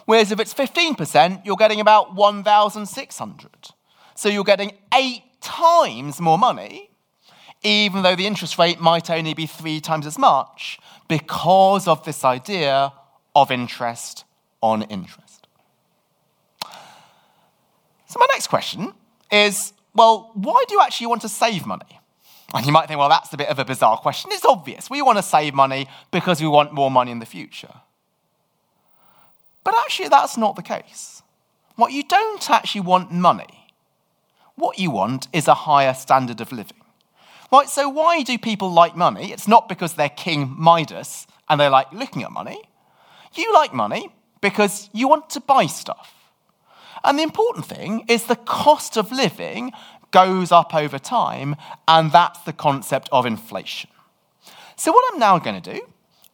Whereas 0.05 0.31
if 0.31 0.39
it's 0.39 0.53
15%, 0.53 1.45
you're 1.45 1.57
getting 1.57 1.79
about 1.79 2.15
1,600. 2.15 3.49
So 4.15 4.29
you're 4.29 4.43
getting 4.43 4.73
eight 4.93 5.23
times 5.41 6.21
more 6.21 6.37
money, 6.37 6.89
even 7.63 8.01
though 8.03 8.15
the 8.15 8.27
interest 8.27 8.57
rate 8.57 8.79
might 8.79 9.09
only 9.09 9.33
be 9.33 9.45
three 9.45 9.81
times 9.81 10.05
as 10.05 10.17
much, 10.17 10.79
because 11.07 11.87
of 11.87 12.03
this 12.05 12.23
idea 12.23 12.93
of 13.35 13.51
interest 13.51 14.23
on 14.61 14.83
interest. 14.83 15.47
So, 18.07 18.19
my 18.19 18.27
next 18.33 18.47
question 18.47 18.93
is 19.31 19.73
well, 19.93 20.31
why 20.33 20.63
do 20.67 20.75
you 20.75 20.81
actually 20.81 21.07
want 21.07 21.21
to 21.21 21.29
save 21.29 21.65
money? 21.65 22.00
And 22.53 22.65
you 22.65 22.72
might 22.72 22.88
think, 22.88 23.00
well, 23.00 23.10
that's 23.10 23.31
a 23.34 23.38
bit 23.38 23.50
of 23.50 23.60
a 23.60 23.65
bizarre 23.65 23.98
question. 23.98 24.31
It's 24.34 24.46
obvious. 24.46 24.89
We 24.89 25.01
want 25.01 25.17
to 25.17 25.24
save 25.24 25.53
money 25.53 25.88
because 26.12 26.41
we 26.41 26.48
want 26.48 26.74
more 26.74 26.91
money 26.91 27.12
in 27.12 27.20
the 27.20 27.25
future. 27.25 27.74
But 29.63 29.75
actually, 29.77 30.10
that's 30.10 30.38
not 30.38 30.55
the 30.55 30.62
case. 30.62 31.22
What 31.75 31.93
you 31.93 32.03
don't 32.03 32.50
actually 32.50 32.81
want 32.81 33.12
money. 33.12 33.70
What 34.55 34.79
you 34.79 34.91
want 34.91 35.27
is 35.31 35.48
a 35.48 35.53
higher 35.53 35.93
standard 35.93 36.41
of 36.41 36.51
living. 36.51 36.77
Right, 37.51 37.70
so 37.70 37.89
why 37.89 38.24
do 38.24 38.38
people 38.38 38.72
like 38.72 38.96
money? 38.96 39.31
It's 39.31 39.48
not 39.48 39.67
because 39.67 39.93
they're 39.93 40.10
King 40.10 40.55
Midas 40.58 41.27
and 41.50 41.60
they 41.60 41.67
like 41.67 41.91
looking 41.91 42.24
at 42.24 42.31
money. 42.31 42.62
You 43.34 43.53
like 43.53 43.74
money 43.74 44.10
because 44.41 44.89
you 44.93 45.08
want 45.08 45.29
to 45.31 45.39
buy 45.41 45.65
stuff. 45.65 46.13
And 47.03 47.17
the 47.17 47.24
important 47.24 47.65
thing 47.65 48.05
is 48.08 48.25
the 48.25 48.36
cost 48.36 48.98
of 48.98 49.12
living 49.12 49.72
goes 50.11 50.51
up 50.51 50.73
over 50.75 50.99
time, 50.99 51.55
and 51.87 52.11
that's 52.11 52.39
the 52.41 52.53
concept 52.53 53.09
of 53.11 53.25
inflation. 53.25 53.89
So, 54.75 54.91
what 54.91 55.13
I'm 55.13 55.19
now 55.19 55.39
going 55.39 55.61
to 55.61 55.73
do 55.73 55.81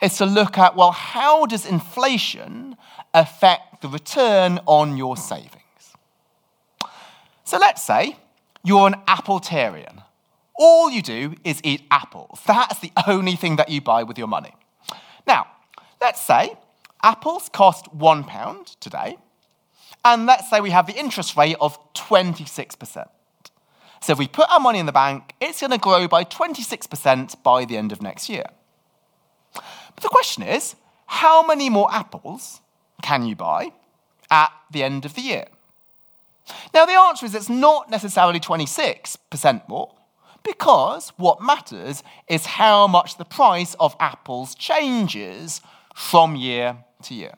is 0.01 0.17
to 0.17 0.25
look 0.25 0.57
at 0.57 0.75
well, 0.75 0.91
how 0.91 1.46
does 1.46 1.65
inflation 1.65 2.75
affect 3.13 3.81
the 3.81 3.88
return 3.88 4.60
on 4.65 4.98
your 4.98 5.17
savings? 5.17 5.62
So, 7.43 7.57
let's 7.57 7.84
say 7.84 8.17
you're 8.63 8.88
an 8.88 8.96
Appletarian 9.07 10.03
all 10.57 10.89
you 10.89 11.01
do 11.01 11.36
is 11.43 11.62
eat 11.63 11.84
apples. 11.91 12.41
That's 12.46 12.79
the 12.79 12.91
only 13.07 13.36
thing 13.36 13.57
that 13.57 13.69
you 13.69 13.79
buy 13.79 14.03
with 14.03 14.17
your 14.17 14.27
money. 14.27 14.53
Now, 15.25 15.48
let's 16.01 16.22
say 16.22 16.57
apples 17.03 17.50
cost 17.50 17.93
one 17.93 18.24
pound 18.24 18.67
today, 18.79 19.17
and 20.03 20.25
let's 20.25 20.50
say 20.50 20.60
we 20.60 20.72
have 20.72 20.88
the 20.88 20.98
interest 20.98 21.38
rate 21.38 21.57
of 21.62 21.77
26%. 21.93 23.07
So 24.01 24.13
if 24.13 24.20
we 24.20 24.27
put 24.27 24.50
our 24.51 24.60
money 24.60 24.80
in 24.80 24.86
the 24.86 24.92
bank, 24.92 25.34
it's 25.42 25.60
going 25.60 25.72
to 25.72 25.77
grow 25.77 26.08
by 26.08 26.24
26% 26.24 27.44
by 27.44 27.66
the 27.66 27.77
end 27.77 27.92
of 27.92 28.01
next 28.01 28.30
year. 28.30 28.46
But 29.54 30.01
the 30.01 30.10
question 30.10 30.44
is, 30.44 30.75
how 31.08 31.46
many 31.46 31.70
more 31.70 31.92
apples 31.92 32.62
can 33.01 33.25
you 33.25 33.36
buy 33.36 33.72
at 34.30 34.51
the 34.72 34.84
end 34.84 35.06
of 35.06 35.16
the 35.16 35.22
year? 35.22 35.48
Now, 36.74 36.86
the 36.86 36.94
answer 36.94 37.25
is 37.25 37.36
it's 37.36 37.50
not 37.50 37.89
necessarily 37.89 38.39
26% 38.39 39.68
more. 39.68 39.94
Because 40.44 41.10
what 41.18 41.42
matters 41.42 42.04
is 42.30 42.46
how 42.46 42.88
much 42.88 43.18
the 43.18 43.25
price 43.25 43.74
of 43.80 43.96
apples 44.00 44.56
changes 44.56 45.62
from 45.94 46.36
year 46.36 46.77
to 47.04 47.13
year. 47.13 47.34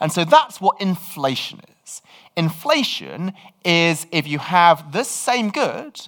And 0.00 0.12
so 0.12 0.24
that's 0.24 0.60
what 0.60 0.80
inflation 0.80 1.60
is. 1.84 2.02
Inflation 2.36 3.32
is 3.64 4.06
if 4.12 4.26
you 4.26 4.38
have 4.38 4.92
the 4.92 5.04
same 5.04 5.50
good, 5.50 6.00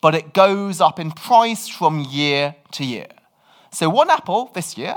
but 0.00 0.14
it 0.14 0.34
goes 0.34 0.80
up 0.80 0.98
in 0.98 1.10
price 1.12 1.68
from 1.68 2.00
year 2.00 2.56
to 2.72 2.84
year. 2.84 3.08
So 3.70 3.88
one 3.88 4.10
apple 4.10 4.50
this 4.54 4.76
year 4.76 4.96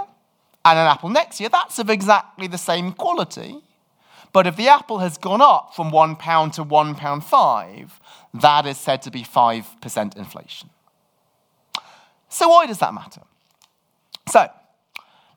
and 0.66 0.80
an 0.80 0.88
apple 0.88 1.10
next 1.10 1.40
year, 1.40 1.50
that's 1.50 1.80
of 1.80 1.90
exactly 1.90 2.48
the 2.48 2.58
same 2.58 2.92
quality. 2.92 3.62
But 4.32 4.46
if 4.46 4.56
the 4.56 4.68
apple 4.68 5.00
has 5.00 5.18
gone 5.18 5.42
up 5.42 5.76
from 5.76 5.92
one 5.92 6.16
pound 6.16 6.54
to 6.54 6.64
one 6.64 6.96
pound 6.96 7.24
five, 7.24 8.00
that 8.34 8.66
is 8.66 8.78
said 8.78 9.02
to 9.04 9.12
be 9.12 9.24
5% 9.24 10.18
inflation. 10.18 10.70
So, 12.30 12.48
why 12.50 12.68
does 12.68 12.78
that 12.78 12.94
matter? 12.94 13.22
So, 14.30 14.48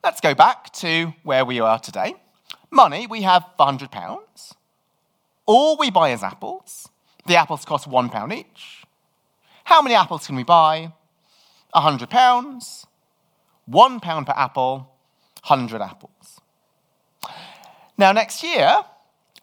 let's 0.04 0.21
go 0.21 0.35
back 0.35 0.73
to 0.75 1.14
where 1.23 1.44
we 1.44 1.59
are 1.59 1.78
today. 1.78 2.14
Money, 2.71 3.06
we 3.06 3.23
have 3.23 3.47
£100. 3.59 4.54
All 5.46 5.76
we 5.76 5.90
buy 5.90 6.11
is 6.11 6.22
apples. 6.22 6.88
The 7.26 7.37
apples 7.37 7.64
cost 7.64 7.88
£1 7.88 8.32
each. 8.32 8.84
How 9.64 9.82
many 9.82 9.94
apples 9.94 10.26
can 10.26 10.37
we 10.37 10.44
buy? 10.44 10.92
A 11.72 11.80
£100. 11.80 12.87
£1 13.70 14.26
per 14.26 14.32
apple, 14.37 14.88
100 15.46 15.80
apples. 15.80 16.40
Now, 17.96 18.12
next 18.12 18.42
year, 18.42 18.84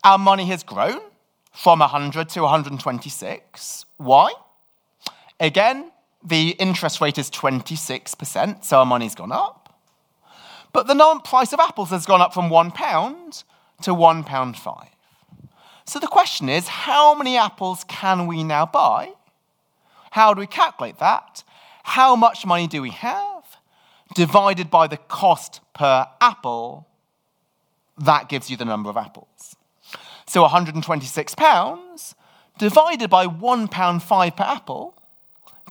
our 0.04 0.18
money 0.18 0.46
has 0.48 0.64
grown 0.64 1.00
from 1.54 1.80
100 1.80 2.30
to 2.30 2.42
126. 2.42 3.86
Why? 3.98 4.34
Again, 5.40 5.92
the 6.24 6.50
interest 6.60 7.00
rate 7.00 7.18
is 7.18 7.30
26%, 7.32 8.66
so 8.66 8.80
our 8.80 8.86
money's 8.86 9.16
gone 9.16 9.32
up. 9.32 9.80
But 10.74 10.88
the 10.88 11.22
price 11.24 11.54
of 11.54 11.60
apples 11.60 11.90
has 11.92 12.06
gone 12.06 12.22
up 12.22 12.34
from 12.34 12.50
£1 12.50 13.44
to 13.84 13.92
£1.5. 13.92 14.88
So 15.90 15.98
the 15.98 16.06
question 16.06 16.50
is 16.50 16.68
how 16.68 17.16
many 17.16 17.36
apples 17.36 17.84
can 17.86 18.28
we 18.28 18.44
now 18.44 18.68
buy? 18.68 19.14
How 20.12 20.36
do 20.36 20.40
we 20.40 20.46
calculate 20.46 21.00
that? 21.00 21.44
How 21.82 22.16
much 22.16 22.46
money 22.46 22.68
do 22.68 22.84
we 22.84 22.92
have? 22.92 23.58
Divided 24.14 24.70
by 24.70 24.86
the 24.86 24.98
cost 24.98 25.62
per 25.74 26.06
apple, 26.22 26.86
that 27.98 28.30
gives 28.30 28.52
you 28.52 28.56
the 28.56 28.66
number 28.66 28.88
of 28.92 28.98
apples. 28.98 29.56
So 30.28 30.48
£126 30.48 32.14
divided 32.60 33.10
by 33.10 33.26
£1.5 33.26 34.38
per 34.38 34.44
apple 34.44 34.94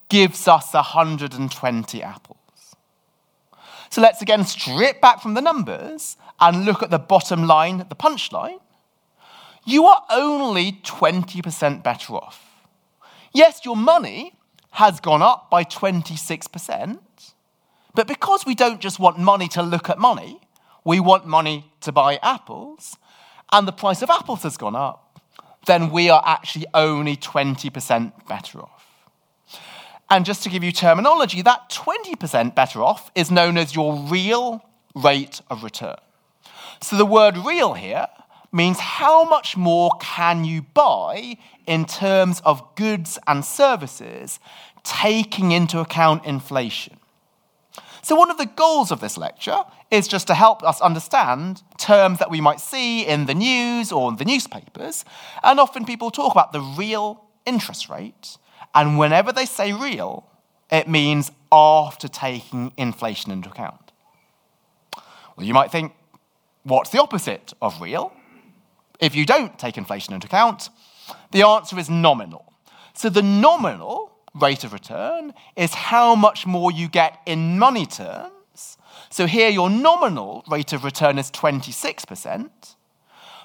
gives 0.09 0.49
us 0.49 0.75
120 0.75 2.03
apples. 2.03 2.39
So 3.89 4.01
let's 4.01 4.21
again 4.21 4.45
strip 4.45 5.01
back 5.01 5.23
from 5.23 5.35
the 5.35 5.43
numbers 5.43 6.17
and 6.41 6.65
look 6.65 6.83
at 6.83 6.91
the 6.91 6.99
bottom 6.99 7.45
line, 7.47 7.87
the 7.89 7.95
punchline. 7.95 8.59
You 9.69 9.85
are 9.85 10.03
only 10.09 10.81
20% 10.83 11.83
better 11.83 12.15
off. 12.15 12.43
Yes, 13.35 13.67
your 13.67 13.77
money 13.77 14.33
has 14.71 14.99
gone 14.99 15.21
up 15.21 15.51
by 15.51 15.63
26%, 15.63 16.99
but 17.95 18.09
because 18.09 18.47
we 18.47 18.55
don't 18.55 18.81
just 18.81 18.99
want 18.99 19.19
money 19.19 19.47
to 19.49 19.63
look 19.63 19.91
at 19.91 19.99
money, 19.99 20.41
we 20.87 21.01
want 21.01 21.27
money 21.27 21.71
to 21.83 21.93
buy 21.93 22.19
apples, 22.23 22.97
and 23.53 23.69
the 23.69 23.73
price 23.73 24.01
of 24.01 24.09
apples 24.09 24.43
has 24.45 24.57
gone 24.57 24.75
up, 24.75 25.21
then 25.67 25.91
we 25.91 26.09
are 26.09 26.23
actually 26.25 26.65
only 26.73 27.19
20% 27.19 28.27
better 28.27 28.61
off. 28.61 28.87
And 30.09 30.25
just 30.25 30.43
to 30.45 30.49
give 30.49 30.65
you 30.65 30.73
terminology, 30.73 31.43
that 31.43 31.69
20% 31.69 32.55
better 32.55 32.83
off 32.83 33.11
is 33.15 33.31
known 33.31 33.59
as 33.59 33.75
your 33.75 33.95
real 33.95 34.65
rate 34.95 35.43
of 35.51 35.63
return. 35.63 35.99
So 36.81 36.97
the 36.97 37.05
word 37.05 37.37
real 37.37 37.75
here 37.75 38.07
means 38.53 38.79
how 38.79 39.25
much 39.25 39.57
more 39.57 39.93
can 40.01 40.45
you 40.45 40.63
buy 40.63 41.37
in 41.67 41.85
terms 41.85 42.41
of 42.45 42.75
goods 42.77 43.19
and 43.27 43.45
services, 43.45 44.41
taking 44.85 45.53
into 45.53 45.81
account 45.81 46.25
inflation. 46.25 46.97
So, 48.01 48.15
one 48.15 48.31
of 48.31 48.39
the 48.39 48.47
goals 48.47 48.91
of 48.91 49.01
this 49.01 49.19
lecture 49.19 49.59
is 49.91 50.09
just 50.09 50.27
to 50.29 50.35
help 50.35 50.63
us 50.63 50.81
understand 50.81 51.63
terms 51.77 52.21
that 52.21 52.31
we 52.31 52.41
might 52.41 52.61
see 52.61 53.05
in 53.05 53.27
the 53.27 53.35
news 53.35 53.93
or 53.93 54.09
in 54.11 54.17
the 54.17 54.25
newspapers. 54.25 55.05
And 55.43 55.61
often 55.61 55.85
people 55.85 56.11
talk 56.11 56.33
about 56.33 56.53
the 56.53 56.61
real 56.61 57.23
interest 57.45 57.89
rate 57.91 58.39
and 58.75 58.99
whenever 58.99 59.33
they 59.33 59.47
say 59.47 59.73
real, 59.73 60.27
it 60.71 60.89
means 60.89 61.33
after 61.51 62.09
taking 62.09 62.73
inflation 62.77 63.33
into 63.33 63.49
account. 63.49 63.93
Well, 65.37 65.47
you 65.47 65.55
might 65.55 65.71
think, 65.71 65.93
what's 66.63 66.91
the 66.91 67.01
opposite 67.01 67.53
of 67.63 67.81
real? 67.81 68.13
If 69.01 69.15
you 69.15 69.25
don't 69.25 69.59
take 69.59 69.79
inflation 69.79 70.15
into 70.15 70.27
account, 70.27 70.71
the 71.31 71.43
answer 71.43 71.79
is 71.79 71.89
nominal. 71.89 72.53
So 72.95 73.09
the 73.09 73.23
nominal 73.23 74.13
rate 74.35 74.65
of 74.65 74.73
return 74.73 75.35
is 75.57 75.75
how 75.75 76.15
much 76.15 76.47
more 76.47 76.73
you 76.73 76.89
get 76.89 77.21
in 77.27 77.59
money 77.59 77.87
terms. 77.87 78.77
So 79.11 79.27
here 79.27 79.49
your 79.49 79.71
nominal 79.71 80.45
rate 80.51 80.73
of 80.73 80.85
return 80.85 81.19
is 81.19 81.31
26%, 81.31 82.51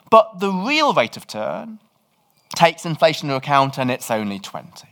but 0.10 0.40
the 0.40 0.52
real 0.52 0.94
rate 0.94 1.16
of 1.18 1.24
return 1.24 1.80
takes 2.56 2.86
inflation 2.86 3.30
into 3.30 3.38
account 3.38 3.78
and 3.78 3.90
it's 3.90 4.12
only 4.12 4.40
20. 4.40 4.88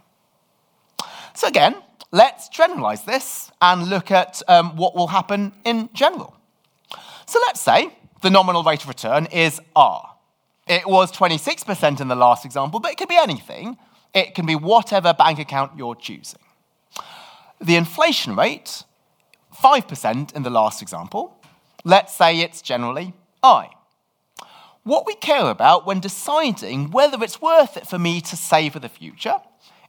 So 1.34 1.48
again, 1.48 1.75
let's 2.12 2.50
generalize 2.50 3.03
this 3.03 3.51
and 3.62 3.89
look 3.89 4.12
at 4.12 4.41
um, 4.48 4.75
what 4.75 4.96
will 4.96 5.08
happen 5.08 5.53
in 5.63 5.89
general. 5.94 6.36
So 7.25 7.39
let's 7.48 7.62
say 7.62 7.96
the 8.22 8.30
nominal 8.30 8.63
rate 8.63 8.84
of 8.84 8.89
return 8.89 9.25
is 9.27 9.60
R. 9.75 10.11
It 10.68 10.88
was 10.88 11.12
26% 11.12 12.00
in 12.00 12.08
the 12.08 12.15
last 12.15 12.46
example, 12.46 12.80
but 12.80 12.91
it 12.91 12.98
could 12.98 13.10
be 13.10 13.18
anything. 13.18 13.77
It 14.13 14.36
can 14.36 14.46
be 14.46 14.56
whatever 14.56 15.13
bank 15.13 15.39
account 15.39 15.74
you're 15.77 15.96
choosing. 15.96 16.39
The 17.60 17.75
inflation 17.75 18.36
rate, 18.36 18.84
5% 19.56 20.36
in 20.36 20.44
the 20.44 20.50
last 20.50 20.82
example. 20.82 21.38
Let's 21.84 22.13
say 22.15 22.39
it's 22.39 22.62
generally 22.62 23.13
I. 23.44 23.70
What 24.84 25.06
we 25.06 25.15
care 25.15 25.50
about 25.50 25.86
when 25.86 26.00
deciding 26.00 26.91
whether 26.91 27.24
it's 27.24 27.41
worth 27.41 27.77
it 27.77 27.88
for 27.88 28.00
me 28.00 28.20
to 28.22 28.36
save 28.36 28.74
for 28.74 28.80
the 28.80 28.89
future 28.89 29.36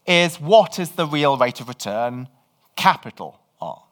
is 0.06 0.40
what 0.40 0.78
is 0.78 0.90
the 0.90 1.06
real 1.06 1.36
rate 1.36 1.60
of 1.60 1.68
return, 1.68 2.28
capital 2.76 3.40
R. 3.60 3.82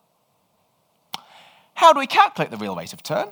How 1.74 1.92
do 1.92 2.00
we 2.00 2.06
calculate 2.06 2.50
the 2.50 2.58
real 2.58 2.76
rate 2.76 2.92
of 2.92 2.98
return? 2.98 3.28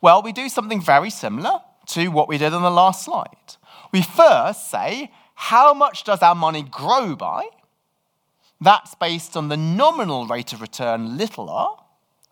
Well, 0.00 0.22
we 0.22 0.32
do 0.32 0.48
something 0.48 0.80
very 0.80 1.10
similar 1.10 1.60
to 1.94 2.08
what 2.08 2.28
we 2.28 2.38
did 2.38 2.52
on 2.52 2.62
the 2.62 2.70
last 2.70 3.04
slide. 3.04 3.56
We 3.92 4.02
first 4.02 4.70
say, 4.70 5.10
how 5.34 5.74
much 5.74 6.04
does 6.04 6.22
our 6.22 6.34
money 6.34 6.62
grow 6.62 7.16
by? 7.16 7.48
That's 8.60 8.94
based 8.94 9.36
on 9.36 9.48
the 9.48 9.56
nominal 9.56 10.26
rate 10.26 10.52
of 10.52 10.60
return, 10.60 11.16
little 11.16 11.48
r, 11.48 11.82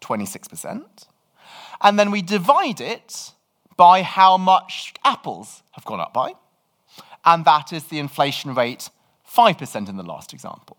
26%. 0.00 0.84
And 1.80 1.98
then 1.98 2.10
we 2.10 2.22
divide 2.22 2.80
it 2.80 3.32
by 3.76 4.02
how 4.02 4.36
much 4.36 4.92
apples 5.04 5.62
have 5.72 5.84
gone 5.84 6.00
up 6.00 6.12
by. 6.12 6.34
And 7.24 7.44
that 7.44 7.72
is 7.72 7.84
the 7.84 7.98
inflation 7.98 8.54
rate 8.54 8.90
5% 9.32 9.88
in 9.88 9.96
the 9.96 10.02
last 10.02 10.32
example. 10.32 10.76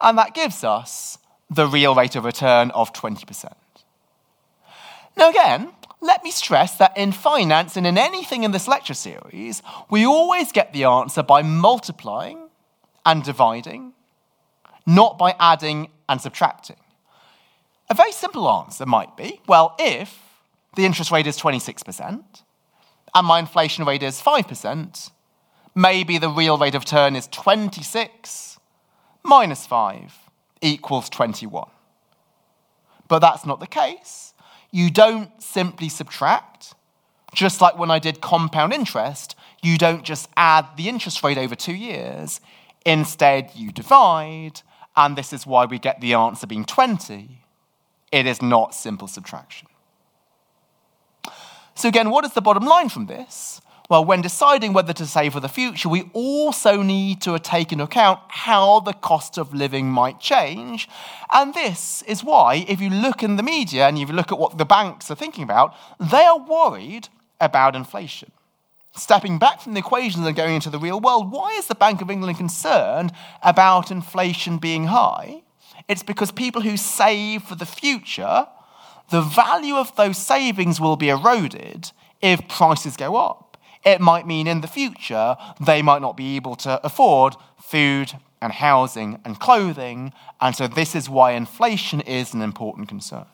And 0.00 0.16
that 0.16 0.34
gives 0.34 0.64
us 0.64 1.18
the 1.50 1.66
real 1.66 1.94
rate 1.94 2.16
of 2.16 2.24
return 2.24 2.70
of 2.70 2.92
20%. 2.92 3.52
Now, 5.16 5.30
again, 5.30 5.72
let 6.00 6.24
me 6.24 6.30
stress 6.30 6.76
that 6.76 6.96
in 6.96 7.12
finance 7.12 7.76
and 7.76 7.86
in 7.86 7.98
anything 7.98 8.42
in 8.42 8.52
this 8.52 8.66
lecture 8.66 8.94
series, 8.94 9.62
we 9.90 10.06
always 10.06 10.50
get 10.52 10.72
the 10.72 10.84
answer 10.84 11.22
by 11.22 11.42
multiplying 11.42 12.48
and 13.04 13.22
dividing, 13.22 13.92
not 14.86 15.18
by 15.18 15.34
adding 15.38 15.88
and 16.08 16.20
subtracting. 16.20 16.76
A 17.90 17.94
very 17.94 18.12
simple 18.12 18.48
answer 18.48 18.86
might 18.86 19.16
be 19.16 19.40
well, 19.46 19.74
if 19.78 20.18
the 20.76 20.86
interest 20.86 21.10
rate 21.10 21.26
is 21.26 21.38
26% 21.38 22.22
and 23.14 23.26
my 23.26 23.38
inflation 23.38 23.84
rate 23.84 24.02
is 24.02 24.22
5%, 24.22 25.10
maybe 25.74 26.16
the 26.18 26.28
real 26.30 26.56
rate 26.56 26.74
of 26.74 26.82
return 26.82 27.16
is 27.16 27.26
26 27.26 28.58
minus 29.22 29.66
5 29.66 30.14
equals 30.62 31.10
21. 31.10 31.68
But 33.08 33.18
that's 33.18 33.44
not 33.44 33.60
the 33.60 33.66
case. 33.66 34.29
You 34.70 34.90
don't 34.90 35.30
simply 35.42 35.88
subtract. 35.88 36.74
Just 37.34 37.60
like 37.60 37.78
when 37.78 37.90
I 37.90 37.98
did 37.98 38.20
compound 38.20 38.72
interest, 38.72 39.36
you 39.62 39.78
don't 39.78 40.02
just 40.02 40.28
add 40.36 40.66
the 40.76 40.88
interest 40.88 41.22
rate 41.22 41.38
over 41.38 41.54
two 41.54 41.74
years. 41.74 42.40
Instead, 42.84 43.52
you 43.54 43.70
divide, 43.70 44.62
and 44.96 45.16
this 45.16 45.32
is 45.32 45.46
why 45.46 45.64
we 45.64 45.78
get 45.78 46.00
the 46.00 46.14
answer 46.14 46.46
being 46.46 46.64
20. 46.64 47.42
It 48.10 48.26
is 48.26 48.42
not 48.42 48.74
simple 48.74 49.06
subtraction. 49.06 49.68
So, 51.74 51.88
again, 51.88 52.10
what 52.10 52.24
is 52.24 52.32
the 52.32 52.40
bottom 52.40 52.64
line 52.64 52.88
from 52.88 53.06
this? 53.06 53.60
Well, 53.90 54.04
when 54.04 54.20
deciding 54.20 54.72
whether 54.72 54.92
to 54.92 55.04
save 55.04 55.32
for 55.32 55.40
the 55.40 55.48
future, 55.48 55.88
we 55.88 56.10
also 56.12 56.80
need 56.80 57.20
to 57.22 57.36
take 57.40 57.72
into 57.72 57.82
account 57.82 58.20
how 58.28 58.78
the 58.78 58.92
cost 58.92 59.36
of 59.36 59.52
living 59.52 59.90
might 59.90 60.20
change. 60.20 60.88
And 61.32 61.52
this 61.54 62.02
is 62.02 62.22
why, 62.22 62.64
if 62.68 62.80
you 62.80 62.88
look 62.88 63.24
in 63.24 63.34
the 63.34 63.42
media 63.42 63.88
and 63.88 63.98
you 63.98 64.06
look 64.06 64.30
at 64.30 64.38
what 64.38 64.58
the 64.58 64.64
banks 64.64 65.10
are 65.10 65.16
thinking 65.16 65.42
about, 65.42 65.74
they 65.98 66.22
are 66.22 66.38
worried 66.38 67.08
about 67.40 67.74
inflation. 67.74 68.30
Stepping 68.94 69.40
back 69.40 69.60
from 69.60 69.74
the 69.74 69.80
equations 69.80 70.24
and 70.24 70.36
going 70.36 70.54
into 70.54 70.70
the 70.70 70.78
real 70.78 71.00
world, 71.00 71.32
why 71.32 71.56
is 71.58 71.66
the 71.66 71.74
Bank 71.74 72.00
of 72.00 72.12
England 72.12 72.38
concerned 72.38 73.10
about 73.42 73.90
inflation 73.90 74.58
being 74.58 74.84
high? 74.84 75.42
It's 75.88 76.04
because 76.04 76.30
people 76.30 76.62
who 76.62 76.76
save 76.76 77.42
for 77.42 77.56
the 77.56 77.66
future, 77.66 78.46
the 79.08 79.20
value 79.20 79.74
of 79.74 79.96
those 79.96 80.16
savings 80.16 80.80
will 80.80 80.96
be 80.96 81.08
eroded 81.08 81.90
if 82.22 82.46
prices 82.46 82.96
go 82.96 83.16
up 83.16 83.49
it 83.84 84.00
might 84.00 84.26
mean 84.26 84.46
in 84.46 84.60
the 84.60 84.68
future 84.68 85.36
they 85.60 85.82
might 85.82 86.02
not 86.02 86.16
be 86.16 86.36
able 86.36 86.56
to 86.56 86.84
afford 86.84 87.36
food 87.60 88.12
and 88.42 88.52
housing 88.52 89.20
and 89.24 89.38
clothing. 89.38 90.12
And 90.40 90.54
so 90.54 90.66
this 90.66 90.94
is 90.94 91.08
why 91.08 91.32
inflation 91.32 92.00
is 92.00 92.34
an 92.34 92.42
important 92.42 92.88
concern. 92.88 93.26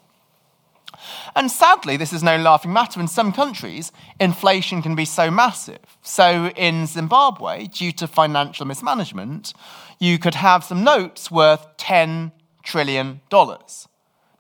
And 1.34 1.50
sadly, 1.50 1.96
this 1.96 2.12
is 2.12 2.22
no 2.22 2.36
laughing 2.36 2.72
matter. 2.72 3.00
In 3.00 3.08
some 3.08 3.32
countries, 3.32 3.92
inflation 4.18 4.82
can 4.82 4.94
be 4.94 5.04
so 5.04 5.30
massive. 5.30 5.98
So 6.02 6.48
in 6.56 6.86
Zimbabwe, 6.86 7.66
due 7.66 7.92
to 7.92 8.06
financial 8.06 8.66
mismanagement, 8.66 9.52
you 9.98 10.18
could 10.18 10.34
have 10.34 10.64
some 10.64 10.84
notes 10.84 11.30
worth 11.30 11.76
$10 11.76 12.32
trillion. 12.62 13.20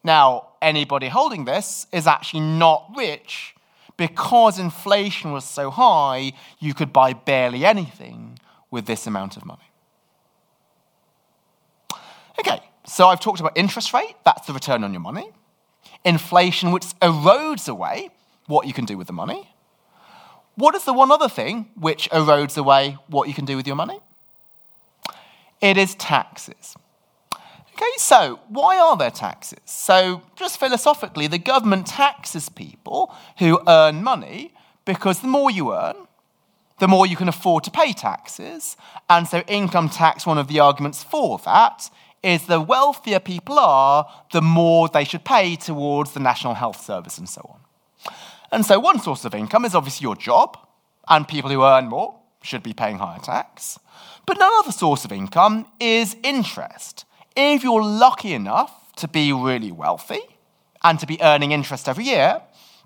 Now, 0.02 0.48
anybody 0.62 1.08
holding 1.08 1.44
this 1.44 1.86
is 1.92 2.06
actually 2.06 2.40
not 2.40 2.90
rich 2.96 3.55
because 3.96 4.58
inflation 4.58 5.32
was 5.32 5.44
so 5.44 5.70
high, 5.70 6.32
you 6.58 6.74
could 6.74 6.92
buy 6.92 7.12
barely 7.12 7.64
anything 7.64 8.38
with 8.70 8.86
this 8.86 9.06
amount 9.06 9.36
of 9.36 9.44
money. 9.44 9.70
Okay, 12.38 12.60
so 12.86 13.08
I've 13.08 13.20
talked 13.20 13.40
about 13.40 13.56
interest 13.56 13.94
rate, 13.94 14.14
that's 14.24 14.46
the 14.46 14.52
return 14.52 14.84
on 14.84 14.92
your 14.92 15.00
money. 15.00 15.30
Inflation, 16.04 16.70
which 16.70 16.84
erodes 17.00 17.68
away 17.68 18.10
what 18.46 18.66
you 18.66 18.72
can 18.72 18.84
do 18.84 18.98
with 18.98 19.06
the 19.06 19.12
money. 19.12 19.50
What 20.56 20.74
is 20.74 20.84
the 20.84 20.92
one 20.92 21.10
other 21.10 21.28
thing 21.28 21.68
which 21.74 22.08
erodes 22.10 22.56
away 22.56 22.96
what 23.08 23.28
you 23.28 23.34
can 23.34 23.44
do 23.44 23.56
with 23.56 23.66
your 23.66 23.76
money? 23.76 24.00
It 25.60 25.76
is 25.76 25.94
taxes. 25.94 26.76
Okay, 27.76 27.84
so 27.98 28.40
why 28.48 28.78
are 28.78 28.96
there 28.96 29.10
taxes? 29.10 29.58
So, 29.66 30.22
just 30.34 30.58
philosophically, 30.58 31.26
the 31.26 31.36
government 31.36 31.86
taxes 31.86 32.48
people 32.48 33.14
who 33.38 33.60
earn 33.68 34.02
money 34.02 34.54
because 34.86 35.20
the 35.20 35.28
more 35.28 35.50
you 35.50 35.74
earn, 35.74 36.06
the 36.78 36.88
more 36.88 37.06
you 37.06 37.16
can 37.16 37.28
afford 37.28 37.64
to 37.64 37.70
pay 37.70 37.92
taxes. 37.92 38.78
And 39.10 39.28
so, 39.28 39.40
income 39.40 39.90
tax, 39.90 40.24
one 40.24 40.38
of 40.38 40.48
the 40.48 40.58
arguments 40.58 41.02
for 41.02 41.38
that, 41.44 41.90
is 42.22 42.46
the 42.46 42.62
wealthier 42.62 43.20
people 43.20 43.58
are, 43.58 44.10
the 44.32 44.40
more 44.40 44.88
they 44.88 45.04
should 45.04 45.26
pay 45.26 45.54
towards 45.54 46.12
the 46.12 46.20
National 46.20 46.54
Health 46.54 46.82
Service 46.82 47.18
and 47.18 47.28
so 47.28 47.42
on. 47.52 48.14
And 48.50 48.64
so, 48.64 48.80
one 48.80 49.00
source 49.00 49.26
of 49.26 49.34
income 49.34 49.66
is 49.66 49.74
obviously 49.74 50.06
your 50.06 50.16
job, 50.16 50.56
and 51.08 51.28
people 51.28 51.50
who 51.50 51.62
earn 51.62 51.88
more 51.88 52.14
should 52.40 52.62
be 52.62 52.72
paying 52.72 52.96
higher 52.96 53.20
tax. 53.20 53.78
But 54.24 54.38
another 54.38 54.72
source 54.72 55.04
of 55.04 55.12
income 55.12 55.66
is 55.78 56.16
interest. 56.22 57.04
If 57.36 57.62
you're 57.62 57.84
lucky 57.84 58.32
enough 58.32 58.72
to 58.96 59.08
be 59.08 59.32
really 59.32 59.70
wealthy 59.70 60.20
and 60.82 60.98
to 60.98 61.06
be 61.06 61.20
earning 61.20 61.52
interest 61.52 61.88
every 61.88 62.04
year, 62.04 62.40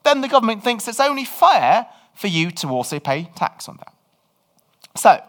then 0.05 0.21
the 0.21 0.29
government 0.29 0.65
thinks 0.65 0.89
it's 0.89 1.01
only 1.01 1.25
fair 1.25 1.87
for 2.15 2.27
you 2.27 2.51
to 2.51 2.69
also 2.69 2.99
pay 2.99 3.31
tax 3.37 3.69
on 3.69 3.77
that. 3.79 3.95
So, 4.97 5.23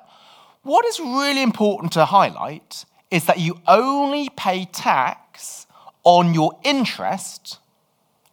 what 0.63 0.85
is 0.85 0.99
really 0.99 1.41
important 1.41 1.93
to 1.93 2.05
highlight 2.05 2.85
is 3.09 3.25
that 3.25 3.39
you 3.39 3.59
only 3.67 4.29
pay 4.29 4.65
tax 4.65 5.67
on 6.03 6.33
your 6.33 6.57
interest 6.63 7.59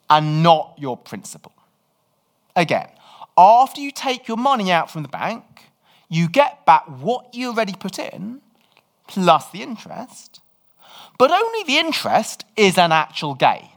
and 0.08 0.42
not 0.42 0.74
your 0.78 0.96
principal. 0.96 1.52
Again, 2.56 2.88
after 3.36 3.80
you 3.80 3.90
take 3.90 4.26
your 4.26 4.36
money 4.36 4.72
out 4.72 4.90
from 4.90 5.02
the 5.02 5.08
bank, 5.08 5.44
you 6.08 6.28
get 6.28 6.64
back 6.64 6.84
what 6.86 7.34
you 7.34 7.48
already 7.48 7.74
put 7.74 7.98
in 7.98 8.40
plus 9.06 9.50
the 9.50 9.62
interest, 9.62 10.40
but 11.18 11.30
only 11.30 11.64
the 11.64 11.78
interest 11.78 12.44
is 12.56 12.78
an 12.78 12.92
actual 12.92 13.34
gain. 13.34 13.68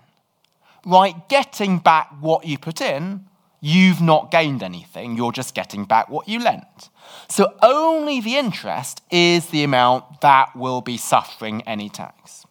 Right? 0.86 1.28
Getting 1.28 1.80
back 1.80 2.10
what 2.20 2.46
you 2.46 2.58
put 2.58 2.82
in, 2.82 3.26
you've 3.60 4.02
not 4.02 4.32
gained 4.32 4.64
anything, 4.64 5.16
you're 5.16 5.32
just 5.32 5.54
getting 5.54 5.86
back 5.86 6.10
what 6.10 6.28
you 6.28 6.40
lent. 6.40 6.90
So 7.30 7.54
only 7.62 8.20
the 8.22 8.38
interest 8.38 9.02
is 9.12 9.48
the 9.48 9.64
amount 9.64 10.22
that 10.22 10.56
will 10.56 10.82
be 10.82 10.98
suffering 10.98 11.62
any 11.68 11.90
tax. 11.90 12.46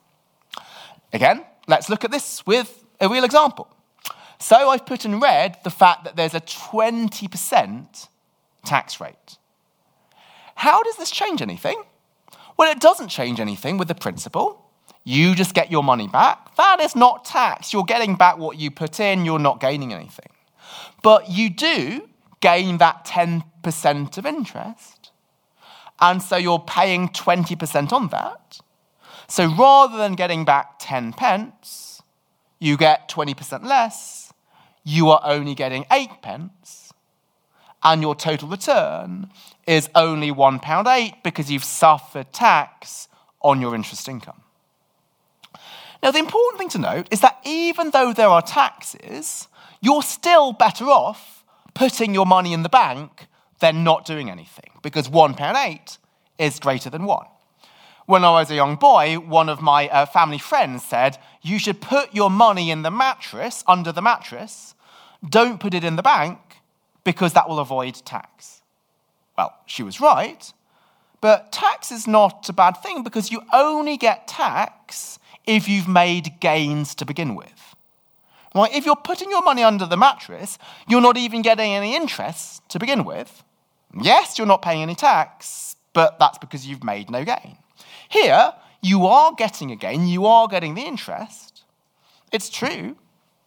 Again, 1.12 1.44
let's 1.66 1.88
look 1.88 2.05
at 2.05 2.12
this 2.12 2.46
with 2.46 2.85
a 3.00 3.09
real 3.09 3.24
example. 3.24 3.68
So 4.38 4.70
I've 4.70 4.87
put 4.87 5.05
in 5.05 5.20
red 5.20 5.59
the 5.64 5.70
fact 5.70 6.05
that 6.05 6.16
there's 6.16 6.35
a 6.35 6.40
20% 6.40 8.09
tax 8.64 9.00
rate. 9.00 9.38
How 10.55 10.83
does 10.83 10.96
this 10.96 11.11
change 11.11 11.42
anything? 11.42 11.83
Well, 12.57 12.70
it 12.70 12.81
doesn't 12.81 13.09
change 13.09 13.40
anything 13.40 13.79
with 13.79 13.88
the 13.88 13.94
principal. 13.94 14.70
You 15.05 15.35
just 15.35 15.55
get 15.55 15.71
your 15.71 15.83
money 15.83 16.09
back. 16.09 16.55
That 16.57 16.81
is 16.81 16.95
not 16.95 17.25
tax. 17.25 17.73
You're 17.73 17.85
getting 17.85 18.17
back 18.17 18.39
what 18.39 18.59
you 18.59 18.71
put 18.71 19.01
in, 19.01 19.25
you're 19.25 19.39
not 19.39 19.61
gaining 19.61 19.93
anything. 19.93 20.31
But 21.03 21.31
you 21.31 21.51
do 21.51 22.09
gain 22.41 22.79
that 22.79 23.05
10% 23.07 24.19
of 24.19 24.27
interest. 24.27 25.11
And 26.01 26.23
so 26.23 26.37
you're 26.37 26.59
paying 26.59 27.09
20% 27.09 27.93
on 27.93 28.09
that. 28.09 28.61
So 29.29 29.47
rather 29.47 29.97
than 29.97 30.15
getting 30.15 30.45
back 30.45 30.79
10 30.79 31.13
pence, 31.13 32.03
you 32.59 32.77
get 32.77 33.09
20% 33.09 33.65
less. 33.65 34.33
You 34.85 35.11
are 35.11 35.21
only 35.25 35.55
getting 35.55 35.85
8 35.91 36.09
pence. 36.23 36.93
And 37.83 38.03
your 38.03 38.15
total 38.15 38.49
return 38.49 39.31
is 39.67 39.89
only 39.95 40.31
£1.8 40.31 41.23
because 41.23 41.51
you've 41.51 41.65
suffered 41.65 42.33
tax 42.33 43.09
on 43.41 43.61
your 43.61 43.75
interest 43.75 44.09
income. 44.09 44.43
Now, 46.03 46.11
the 46.11 46.19
important 46.19 46.59
thing 46.59 46.69
to 46.71 46.79
note 46.79 47.09
is 47.11 47.21
that 47.21 47.39
even 47.45 47.91
though 47.91 48.13
there 48.13 48.29
are 48.29 48.43
taxes, 48.43 49.49
you're 49.81 50.03
still 50.03 50.53
better 50.53 50.87
off 50.87 51.45
putting 51.75 52.15
your 52.15 52.27
money 52.27 52.53
in 52.53 52.63
the 52.63 52.69
bank 52.69 53.27
than 53.61 53.85
not 53.85 54.07
doing 54.07 54.31
anything 54.31 54.71
because 54.83 55.09
£1.8 55.09 55.99
is 56.39 56.59
greater 56.59 56.91
than 56.91 57.05
1. 57.05 57.27
When 58.07 58.25
I 58.25 58.31
was 58.31 58.51
a 58.51 58.57
young 58.57 58.75
boy, 58.77 59.19
one 59.19 59.49
of 59.49 59.61
my 59.61 59.89
uh, 59.89 60.07
family 60.07 60.39
friends 60.39 60.85
said, 60.85 61.19
You 61.43 61.59
should 61.59 61.81
put 61.81 62.13
your 62.13 62.31
money 62.31 62.71
in 62.71 62.83
the 62.83 62.91
mattress, 62.91 63.63
under 63.69 63.93
the 63.93 64.03
mattress. 64.03 64.75
Don't 65.29 65.61
put 65.61 65.75
it 65.75 65.85
in 65.85 65.97
the 65.97 66.03
bank 66.03 66.39
because 67.05 67.35
that 67.35 67.49
will 67.49 67.61
avoid 67.61 67.95
tax. 68.05 68.63
Well, 69.39 69.55
she 69.67 69.85
was 69.85 70.01
right, 70.01 70.53
but 71.21 71.53
tax 71.53 71.93
is 71.93 72.09
not 72.09 72.49
a 72.49 72.53
bad 72.53 72.73
thing 72.83 73.05
because 73.05 73.31
you 73.31 73.43
only 73.53 73.97
get 73.97 74.27
tax 74.27 75.20
if 75.46 75.68
you've 75.68 75.88
made 75.88 76.40
gains 76.40 76.94
to 76.96 77.05
begin 77.05 77.35
with. 77.35 77.74
Right? 78.55 78.72
If 78.74 78.85
you're 78.85 78.96
putting 78.96 79.31
your 79.31 79.42
money 79.42 79.62
under 79.62 79.87
the 79.87 79.96
mattress, 79.96 80.59
you're 80.88 81.00
not 81.00 81.16
even 81.16 81.42
getting 81.42 81.72
any 81.72 81.94
interest 81.94 82.68
to 82.70 82.79
begin 82.79 83.05
with. 83.05 83.44
Yes, 84.00 84.38
you're 84.38 84.46
not 84.46 84.62
paying 84.62 84.83
any 84.83 84.94
tax, 84.94 85.76
but 85.92 86.18
that's 86.18 86.38
because 86.38 86.66
you've 86.66 86.85
made 86.85 87.11
no 87.11 87.24
gain. 87.24 87.59
Here, 88.09 88.53
you 88.83 89.07
are 89.07 89.33
getting 89.35 89.70
a 89.70 89.76
gain, 89.76 90.07
you 90.07 90.26
are 90.26 90.48
getting 90.48 90.74
the 90.74 90.83
interest. 90.83 91.62
It's 92.33 92.48
true 92.48 92.96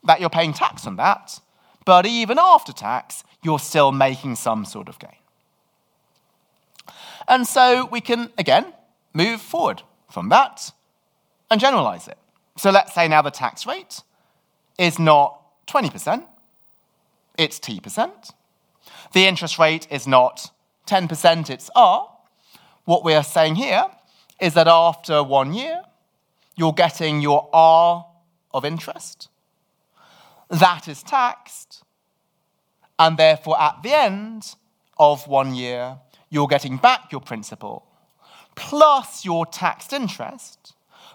that 0.04 0.20
you're 0.20 0.30
paying 0.30 0.54
tax 0.54 0.86
on 0.86 0.98
that, 0.98 1.40
but 1.86 2.06
even 2.06 2.38
after 2.40 2.72
tax, 2.74 3.24
you're 3.42 3.60
still 3.60 3.92
making 3.92 4.36
some 4.36 4.66
sort 4.66 4.88
of 4.90 5.00
gain. 5.00 5.12
And 7.28 7.48
so 7.48 7.86
we 7.86 8.02
can, 8.02 8.32
again, 8.38 8.74
move 9.14 9.42
forward 9.42 9.84
from 10.10 10.30
that 10.30 10.72
and 11.54 11.62
generalize 11.62 12.08
it. 12.08 12.18
So 12.58 12.72
let's 12.72 12.94
say 12.94 13.08
now 13.08 13.22
the 13.22 13.30
tax 13.30 13.68
rate 13.68 14.02
is 14.78 14.98
not 14.98 15.40
20%, 15.68 16.26
it's 17.38 17.60
T%. 17.60 18.32
The 19.14 19.28
interest 19.28 19.60
rate 19.60 19.88
is 19.92 20.08
not 20.08 20.52
10%, 20.88 21.50
it's 21.52 21.70
R. 21.76 22.10
What 22.86 23.04
we 23.04 23.14
are 23.14 23.24
saying 23.24 23.56
here 23.56 23.86
is 24.42 24.56
that 24.56 24.68
after 24.68 25.24
one 25.24 25.54
year, 25.54 25.84
you're 26.56 26.74
getting 26.74 27.22
your 27.22 27.50
R 27.54 28.06
of 28.52 28.66
interest. 28.66 29.30
That 30.50 30.88
is 30.88 31.04
taxed. 31.04 31.84
And 32.98 33.18
therefore, 33.18 33.60
at 33.62 33.82
the 33.84 33.94
end 33.94 34.56
of 34.98 35.28
one 35.28 35.54
year, 35.54 35.98
you're 36.30 36.48
getting 36.48 36.78
back 36.78 37.12
your 37.12 37.22
principal 37.22 37.86
plus 38.56 39.26
your 39.26 39.46
taxed 39.46 39.94
interest. 39.94 40.73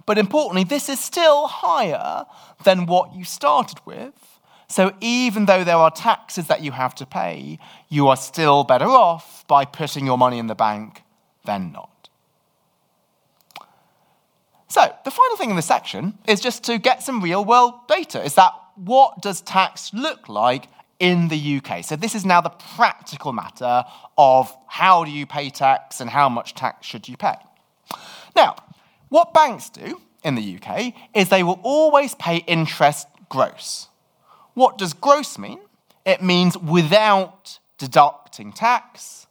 But 0.09 0.17
importantly, 0.17 0.65
this 0.65 0.89
is 0.89 0.99
still 0.99 1.49
higher 1.49 2.25
than 2.65 2.87
what 2.87 3.15
you 3.15 3.25
started 3.25 3.79
with. 3.85 4.15
So 4.67 4.95
even 5.03 5.45
though 5.45 5.65
there 5.65 5.77
are 5.77 5.91
taxes 5.91 6.47
that 6.47 6.63
you 6.63 6.73
have 6.73 6.95
to 6.95 7.05
pay, 7.05 7.59
you 7.91 8.09
are 8.09 8.17
still 8.17 8.65
better 8.65 8.87
off 8.87 9.47
by 9.49 9.67
putting 9.67 10.07
your 10.07 10.17
money 10.17 10.39
in 10.39 10.47
the 10.47 10.55
bank 10.55 11.03
than 11.45 11.73
not. 11.73 12.09
So 14.69 14.81
the 15.05 15.11
final 15.11 15.37
thing 15.37 15.51
in 15.51 15.57
this 15.57 15.67
section 15.67 16.17
is 16.27 16.41
just 16.41 16.65
to 16.65 16.79
get 16.79 17.03
some 17.03 17.21
real 17.21 17.45
world 17.45 17.75
data. 17.87 18.25
Is 18.25 18.35
that 18.37 18.55
what 18.77 19.21
does 19.21 19.43
tax 19.43 19.93
look 19.93 20.27
like 20.31 20.69
in 20.99 21.29
the 21.29 21.59
UK. 21.59 21.85
So 21.85 21.97
this 21.97 22.15
is 22.15 22.25
now 22.25 22.41
the 22.41 22.49
practical 22.49 23.35
matter 23.35 23.85
of 24.17 24.57
how 24.69 25.05
do 25.05 25.11
you 25.11 25.27
pay 25.27 25.51
tax 25.51 26.01
and 26.01 26.09
how 26.09 26.31
much 26.31 26.55
tax 26.55 26.87
should 26.87 27.09
you 27.09 27.19
pay. 27.19 27.37
Now, 28.35 28.57
what 29.09 29.33
banks 29.33 29.71
do 29.71 30.01
in 30.25 30.35
the 30.35 30.59
UK 30.61 30.93
is 31.15 31.29
they 31.29 31.43
will 31.43 31.61
always 31.63 32.15
pay 32.15 32.39
interest 32.47 33.09
gross. 33.29 33.89
What 34.55 34.79
does 34.79 34.93
gross 34.93 35.39
mean? 35.39 35.61
It 36.05 36.23
means 36.23 36.57
without 36.57 37.59
deducting 37.79 38.53
tax. 38.53 39.27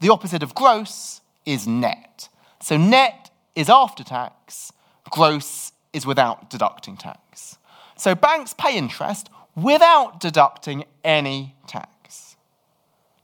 The 0.00 0.10
opposite 0.10 0.42
of 0.42 0.54
gross 0.54 1.20
is 1.46 1.66
net. 1.66 2.28
So 2.60 2.76
net 2.76 3.30
is 3.54 3.68
after 3.68 4.04
tax, 4.04 4.72
gross 5.10 5.72
is 5.92 6.06
without 6.06 6.50
deducting 6.50 6.96
tax. 6.96 7.58
So 7.96 8.14
banks 8.14 8.54
pay 8.56 8.76
interest 8.76 9.28
without 9.54 10.20
deducting 10.20 10.84
any 11.04 11.54
tax. 11.66 12.36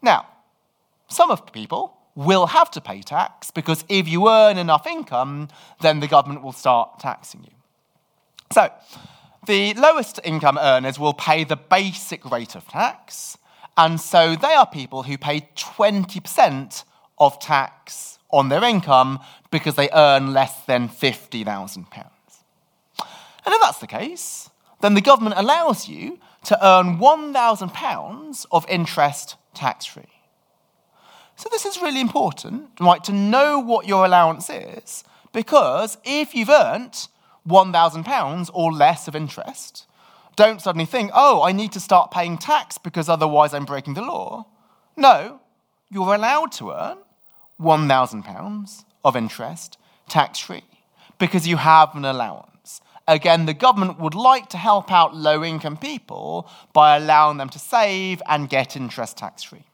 Now, 0.02 0.26
some 1.08 1.30
of 1.30 1.52
people 1.52 1.97
will 2.18 2.46
have 2.46 2.68
to 2.68 2.80
pay 2.80 3.00
tax 3.00 3.52
because 3.52 3.84
if 3.88 4.08
you 4.08 4.28
earn 4.28 4.58
enough 4.58 4.88
income, 4.88 5.46
then 5.80 6.00
the 6.00 6.08
government 6.08 6.42
will 6.42 6.52
start 6.52 6.98
taxing 6.98 7.44
you. 7.44 7.52
So, 8.50 8.72
the 9.46 9.72
lowest 9.74 10.18
income 10.24 10.58
earners 10.60 10.98
will 10.98 11.14
pay 11.14 11.44
the 11.44 11.54
basic 11.54 12.28
rate 12.28 12.56
of 12.56 12.66
tax, 12.66 13.38
and 13.76 14.00
so 14.00 14.34
they 14.34 14.52
are 14.52 14.66
people 14.66 15.04
who 15.04 15.16
pay 15.16 15.48
20% 15.56 16.84
of 17.18 17.38
tax 17.38 18.18
on 18.30 18.48
their 18.48 18.64
income 18.64 19.20
because 19.52 19.76
they 19.76 19.88
earn 19.94 20.32
less 20.32 20.64
than 20.64 20.88
£50,000. 20.88 21.86
And 23.46 23.54
if 23.54 23.60
that's 23.60 23.78
the 23.78 23.86
case, 23.86 24.50
then 24.80 24.94
the 24.94 25.00
government 25.00 25.36
allows 25.38 25.88
you 25.88 26.18
to 26.46 26.66
earn 26.66 26.98
£1,000 26.98 28.46
of 28.50 28.66
interest 28.68 29.36
tax 29.54 29.86
free. 29.86 30.17
So, 31.38 31.48
this 31.52 31.64
is 31.64 31.80
really 31.80 32.00
important, 32.00 32.68
right, 32.80 33.02
to 33.04 33.12
know 33.12 33.60
what 33.60 33.86
your 33.86 34.04
allowance 34.04 34.50
is, 34.50 35.04
because 35.32 35.96
if 36.02 36.34
you've 36.34 36.50
earned 36.50 37.06
£1,000 37.48 38.50
or 38.52 38.72
less 38.72 39.06
of 39.06 39.14
interest, 39.14 39.86
don't 40.34 40.60
suddenly 40.60 40.84
think, 40.84 41.12
oh, 41.14 41.40
I 41.44 41.52
need 41.52 41.70
to 41.74 41.80
start 41.80 42.10
paying 42.10 42.38
tax 42.38 42.76
because 42.76 43.08
otherwise 43.08 43.54
I'm 43.54 43.66
breaking 43.66 43.94
the 43.94 44.02
law. 44.02 44.46
No, 44.96 45.40
you're 45.88 46.12
allowed 46.12 46.50
to 46.54 46.72
earn 46.72 46.98
£1,000 47.60 48.84
of 49.04 49.14
interest 49.14 49.78
tax 50.08 50.40
free 50.40 50.64
because 51.20 51.46
you 51.46 51.58
have 51.58 51.94
an 51.94 52.04
allowance. 52.04 52.80
Again, 53.06 53.46
the 53.46 53.54
government 53.54 54.00
would 54.00 54.16
like 54.16 54.48
to 54.48 54.56
help 54.56 54.90
out 54.90 55.14
low 55.14 55.44
income 55.44 55.76
people 55.76 56.50
by 56.72 56.96
allowing 56.96 57.36
them 57.36 57.48
to 57.50 57.60
save 57.60 58.20
and 58.28 58.48
get 58.48 58.76
interest 58.76 59.16
tax 59.16 59.44
free. 59.44 59.67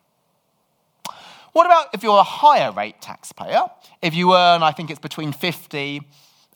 What 1.54 1.66
about 1.66 1.94
if 1.94 2.02
you're 2.02 2.18
a 2.18 2.24
higher 2.24 2.72
rate 2.72 3.00
taxpayer? 3.00 3.66
If 4.02 4.12
you 4.12 4.34
earn, 4.34 4.64
I 4.64 4.72
think 4.72 4.90
it's 4.90 4.98
between 4.98 5.30
50 5.32 6.00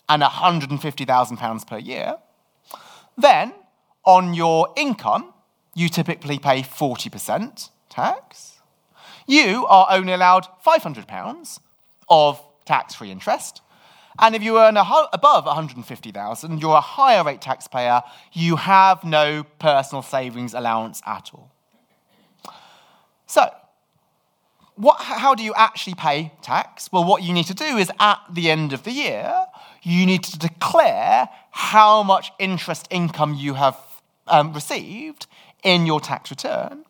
and 0.08 0.22
150,000 0.22 1.36
pounds 1.36 1.64
per 1.64 1.78
year, 1.78 2.16
then 3.16 3.54
on 4.04 4.34
your 4.34 4.74
income, 4.76 5.32
you 5.76 5.88
typically 5.88 6.40
pay 6.40 6.62
40% 6.62 7.70
tax. 7.88 8.58
You 9.28 9.66
are 9.66 9.86
only 9.88 10.14
allowed 10.14 10.48
500 10.62 11.06
pounds 11.06 11.60
of 12.08 12.42
tax-free 12.64 13.12
interest, 13.12 13.62
and 14.18 14.34
if 14.34 14.42
you 14.42 14.58
earn 14.58 14.76
above 14.76 15.44
150,000, 15.44 16.60
you're 16.60 16.74
a 16.74 16.80
higher 16.80 17.22
rate 17.22 17.40
taxpayer. 17.40 18.02
You 18.32 18.56
have 18.56 19.04
no 19.04 19.44
personal 19.60 20.02
savings 20.02 20.54
allowance 20.54 21.00
at 21.06 21.30
all. 21.32 21.52
So, 23.26 23.48
what, 24.78 25.00
how 25.00 25.34
do 25.34 25.42
you 25.42 25.52
actually 25.54 25.94
pay 25.94 26.32
tax? 26.40 26.90
Well, 26.92 27.04
what 27.04 27.22
you 27.22 27.32
need 27.32 27.46
to 27.46 27.54
do 27.54 27.76
is 27.76 27.90
at 27.98 28.20
the 28.32 28.50
end 28.50 28.72
of 28.72 28.84
the 28.84 28.92
year, 28.92 29.46
you 29.82 30.06
need 30.06 30.22
to 30.24 30.38
declare 30.38 31.28
how 31.50 32.02
much 32.02 32.30
interest 32.38 32.86
income 32.90 33.34
you 33.34 33.54
have 33.54 33.76
um, 34.28 34.52
received 34.52 35.26
in 35.64 35.84
your 35.84 36.00
tax 36.00 36.30
return. 36.30 36.84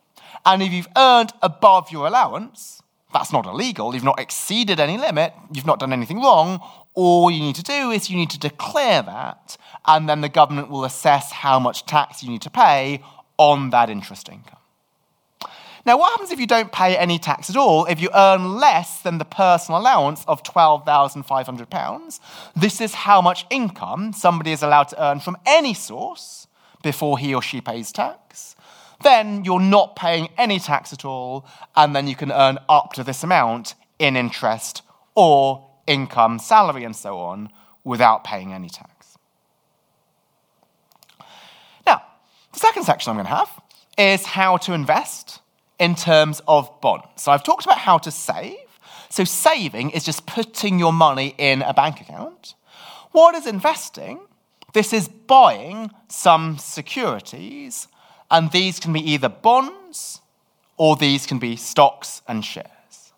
And 0.45 0.63
if 0.63 0.73
you've 0.73 0.89
earned 0.97 1.33
above 1.43 1.91
your 1.91 2.07
allowance, 2.07 2.83
that's 3.13 3.33
not 3.33 3.47
illegal. 3.47 3.95
You've 3.95 4.05
not 4.05 4.21
exceeded 4.21 4.81
any 4.81 4.99
limit. 4.99 5.33
You've 5.53 5.67
not 5.67 5.81
done 5.81 5.93
anything 5.93 6.21
wrong. 6.21 6.61
All 6.95 7.31
you 7.31 7.41
need 7.41 7.57
to 7.57 7.63
do 7.63 7.91
is 7.91 8.11
you 8.11 8.17
need 8.17 8.31
to 8.31 8.39
declare 8.39 9.03
that, 9.03 9.57
and 9.87 10.09
then 10.09 10.21
the 10.21 10.29
government 10.29 10.69
will 10.69 10.85
assess 10.85 11.33
how 11.33 11.59
much 11.59 11.87
tax 11.87 12.23
you 12.23 12.31
need 12.31 12.43
to 12.43 12.51
pay 12.51 13.03
on 13.39 13.71
that 13.71 13.89
interest 13.89 14.29
income. 14.29 14.58
Now, 15.89 15.97
what 15.97 16.11
happens 16.11 16.31
if 16.31 16.39
you 16.39 16.47
don't 16.47 16.71
pay 16.71 16.99
any 16.99 17.19
tax 17.19 17.49
at 17.49 17.57
all? 17.57 17.87
If 17.87 17.99
you 17.99 18.11
earn 18.15 18.57
less 18.57 19.01
than 19.01 19.17
the 19.17 19.25
personal 19.25 19.81
allowance 19.81 20.23
of 20.29 20.43
£12,500, 20.43 22.21
this 22.55 22.83
is 22.83 22.93
how 22.93 23.23
much 23.23 23.47
income 23.49 24.13
somebody 24.13 24.53
is 24.53 24.63
allowed 24.63 24.89
to 24.89 25.03
earn 25.03 25.21
from 25.21 25.39
any 25.47 25.73
source 25.73 26.47
before 26.83 27.19
he 27.19 27.35
or 27.35 27.41
she 27.41 27.63
pays 27.63 27.91
tax. 27.91 28.55
Then 29.03 29.47
you're 29.47 29.61
not 29.61 29.97
paying 29.97 30.29
any 30.37 30.59
tax 30.59 30.93
at 30.93 31.07
all, 31.07 31.47
and 31.75 31.97
then 31.97 32.07
you 32.07 32.15
can 32.17 32.33
earn 32.33 32.59
up 32.69 32.93
to 32.93 33.03
this 33.03 33.25
amount 33.25 33.75
in 33.99 34.15
interest 34.15 34.83
or 35.15 35.71
income, 35.87 36.39
salary, 36.39 36.85
and 36.85 36.95
so 36.95 37.17
on 37.17 37.49
without 37.83 38.25
paying 38.25 38.53
any 38.53 38.69
tax. 38.69 39.17
Now, 41.87 42.03
the 42.53 42.59
second 42.59 42.85
section 42.85 43.09
I'm 43.09 43.17
going 43.17 43.25
to 43.25 43.35
have 43.35 43.51
is 43.97 44.27
how 44.27 44.59
to 44.59 44.75
invest 44.75 45.41
in 45.79 45.95
terms 45.95 46.41
of 46.47 46.81
bonds. 46.81 47.07
So 47.17 47.33
I've 47.33 47.43
talked 47.43 47.65
about 47.65 47.79
how 47.79 47.99
to 47.99 48.11
save. 48.11 48.57
So 49.11 49.25
saving 49.25 49.91
is 49.91 50.05
just 50.05 50.27
putting 50.27 50.79
your 50.79 50.93
money 50.93 51.35
in 51.39 51.63
a 51.63 51.73
bank 51.73 52.01
account. 52.01 52.55
What 53.13 53.35
is 53.35 53.47
investing? 53.47 54.21
This 54.75 54.93
is 54.93 55.09
buying 55.09 55.91
some 56.09 56.59
securities, 56.59 57.89
and 58.31 58.51
these 58.53 58.79
can 58.79 58.93
be 58.93 59.11
either 59.13 59.29
bonds 59.29 60.21
or 60.77 60.97
these 60.97 61.27
can 61.27 61.39
be 61.39 61.57
stocks 61.57 62.23
and 62.29 62.45
shares. 62.45 63.13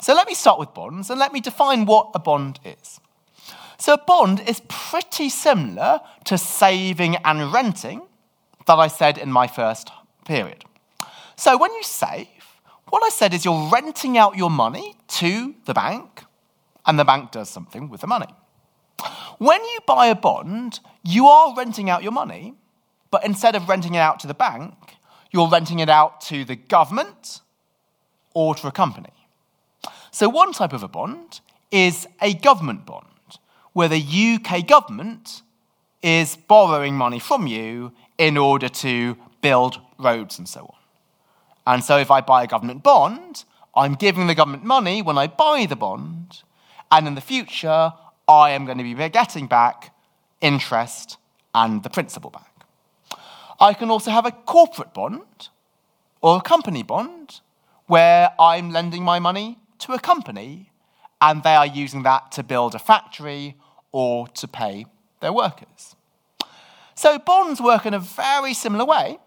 So 0.00 0.14
let 0.14 0.26
me 0.26 0.34
start 0.34 0.58
with 0.58 0.74
bonds 0.74 1.10
and 1.10 1.18
let 1.18 1.32
me 1.32 1.40
define 1.40 1.86
what 1.86 2.10
a 2.14 2.18
bond 2.18 2.60
is. 2.64 3.00
So 3.78 3.94
a 3.94 3.98
bond 3.98 4.40
is 4.40 4.62
pretty 4.68 5.28
similar 5.28 6.00
to 6.24 6.36
saving 6.36 7.16
and 7.16 7.52
renting 7.52 8.02
that 8.66 8.74
I 8.74 8.88
said 8.88 9.16
in 9.18 9.30
my 9.30 9.46
first 9.46 9.90
period. 10.24 10.64
So 11.38 11.56
when 11.56 11.72
you 11.72 11.84
save, 11.84 12.26
what 12.88 13.04
I 13.04 13.10
said 13.10 13.32
is 13.32 13.44
you're 13.44 13.70
renting 13.70 14.18
out 14.18 14.36
your 14.36 14.50
money 14.50 14.96
to 15.06 15.54
the 15.66 15.72
bank, 15.72 16.24
and 16.84 16.98
the 16.98 17.04
bank 17.04 17.30
does 17.30 17.48
something 17.48 17.88
with 17.88 18.00
the 18.00 18.08
money. 18.08 18.26
When 19.38 19.62
you 19.62 19.78
buy 19.86 20.08
a 20.08 20.16
bond, 20.16 20.80
you 21.04 21.28
are 21.28 21.54
renting 21.54 21.88
out 21.88 22.02
your 22.02 22.10
money, 22.10 22.54
but 23.12 23.24
instead 23.24 23.54
of 23.54 23.68
renting 23.68 23.94
it 23.94 24.00
out 24.00 24.18
to 24.20 24.26
the 24.26 24.34
bank, 24.34 24.74
you're 25.30 25.48
renting 25.48 25.78
it 25.78 25.88
out 25.88 26.20
to 26.22 26.44
the 26.44 26.56
government 26.56 27.40
or 28.34 28.56
to 28.56 28.66
a 28.66 28.72
company. 28.72 29.12
So, 30.10 30.28
one 30.28 30.52
type 30.52 30.72
of 30.72 30.82
a 30.82 30.88
bond 30.88 31.40
is 31.70 32.08
a 32.20 32.34
government 32.34 32.84
bond, 32.84 33.38
where 33.74 33.88
the 33.88 34.02
UK 34.02 34.66
government 34.66 35.42
is 36.02 36.34
borrowing 36.34 36.96
money 36.96 37.20
from 37.20 37.46
you 37.46 37.92
in 38.18 38.36
order 38.36 38.68
to 38.68 39.16
build 39.40 39.80
roads 40.00 40.36
and 40.36 40.48
so 40.48 40.62
on. 40.62 40.77
And 41.68 41.84
so 41.84 41.98
if 41.98 42.10
I 42.10 42.22
buy 42.22 42.44
a 42.44 42.46
government 42.46 42.82
bond, 42.82 43.44
I'm 43.76 43.94
giving 43.94 44.26
the 44.26 44.34
government 44.34 44.64
money 44.64 45.02
when 45.02 45.18
I 45.18 45.26
buy 45.26 45.66
the 45.66 45.76
bond, 45.76 46.42
and 46.90 47.06
in 47.06 47.14
the 47.14 47.20
future, 47.20 47.92
I 48.26 48.50
am 48.52 48.64
going 48.64 48.78
to 48.78 48.84
be 48.84 48.94
getting 49.10 49.46
back 49.46 49.94
interest 50.40 51.18
and 51.54 51.82
the 51.82 51.90
principal 51.90 52.30
back. 52.30 52.64
I 53.60 53.74
can 53.74 53.90
also 53.90 54.10
have 54.10 54.24
a 54.24 54.30
corporate 54.30 54.94
bond 54.94 55.50
or 56.22 56.38
a 56.38 56.40
company 56.40 56.82
bond 56.82 57.40
where 57.86 58.30
I'm 58.40 58.70
lending 58.70 59.02
my 59.02 59.18
money 59.18 59.58
to 59.80 59.92
a 59.92 59.98
company 59.98 60.70
and 61.20 61.42
they 61.42 61.54
are 61.54 61.66
using 61.66 62.02
that 62.04 62.32
to 62.32 62.42
build 62.42 62.74
a 62.74 62.78
factory 62.78 63.56
or 63.92 64.26
to 64.28 64.48
pay 64.48 64.86
their 65.20 65.34
workers. 65.34 65.96
So 66.94 67.18
bonds 67.18 67.60
work 67.60 67.84
in 67.84 67.92
a 67.92 67.98
very 67.98 68.54
similar 68.54 68.86
way 68.86 69.18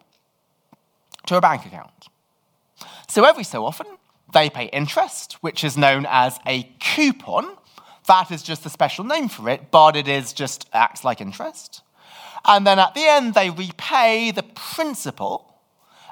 to 1.27 1.37
a 1.37 1.41
bank 1.41 1.67
account. 1.67 2.07
So 3.07 3.25
every 3.25 3.43
so 3.43 3.65
often, 3.65 3.87
they 4.33 4.49
pay 4.49 4.65
interest, 4.65 5.33
which 5.41 5.63
is 5.63 5.77
known 5.77 6.05
as 6.09 6.39
a 6.45 6.63
coupon. 6.79 7.57
That 8.07 8.31
is 8.31 8.43
just 8.43 8.65
a 8.65 8.69
special 8.69 9.03
name 9.03 9.29
for 9.29 9.49
it, 9.49 9.71
but 9.71 9.95
it 9.95 10.07
is 10.07 10.33
just 10.33 10.69
acts 10.73 11.03
like 11.03 11.21
interest. 11.21 11.81
And 12.45 12.65
then 12.65 12.79
at 12.79 12.95
the 12.95 13.05
end, 13.05 13.33
they 13.33 13.49
repay 13.49 14.31
the 14.31 14.43
principal, 14.43 15.53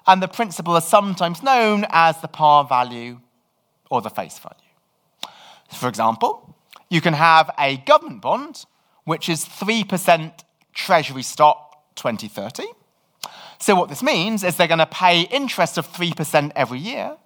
and 0.06 0.22
the 0.22 0.28
principal 0.28 0.76
is 0.76 0.86
sometimes 0.86 1.42
known 1.42 1.86
as 1.90 2.22
the 2.22 2.28
par 2.28 2.66
value 2.66 3.20
or 3.90 4.02
the 4.02 4.10
face 4.10 4.38
value. 4.38 4.56
For 5.74 5.88
example, 5.88 6.56
you 6.90 7.02
can 7.02 7.14
have 7.14 7.52
a 7.58 7.78
government 7.78 8.22
bond, 8.22 8.66
which 9.04 9.30
is 9.30 9.46
3% 9.46 10.32
treasury 10.74 11.24
stock 11.24 11.96
2030. 11.96 12.64
So, 13.62 13.76
what 13.76 13.90
this 13.90 14.02
means 14.02 14.44
is 14.44 14.56
they're 14.56 14.68
going 14.68 14.80
to 14.80 14.86
pay 14.86 15.22
interest 15.22 15.78
of 15.78 15.92
3% 15.92 16.52
every 16.56 16.80
year 16.80 17.18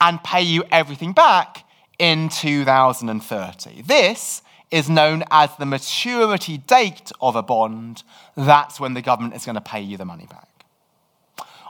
and 0.00 0.22
pay 0.22 0.42
you 0.42 0.64
everything 0.70 1.12
back 1.12 1.64
in 1.98 2.28
2030. 2.28 3.82
This 3.82 4.42
is 4.70 4.88
known 4.88 5.24
as 5.30 5.54
the 5.56 5.66
maturity 5.66 6.58
date 6.58 7.10
of 7.20 7.36
a 7.36 7.42
bond. 7.42 8.02
That's 8.36 8.78
when 8.78 8.94
the 8.94 9.02
government 9.02 9.34
is 9.34 9.44
going 9.44 9.54
to 9.54 9.60
pay 9.62 9.80
you 9.80 9.96
the 9.96 10.04
money 10.04 10.26
back. 10.26 10.48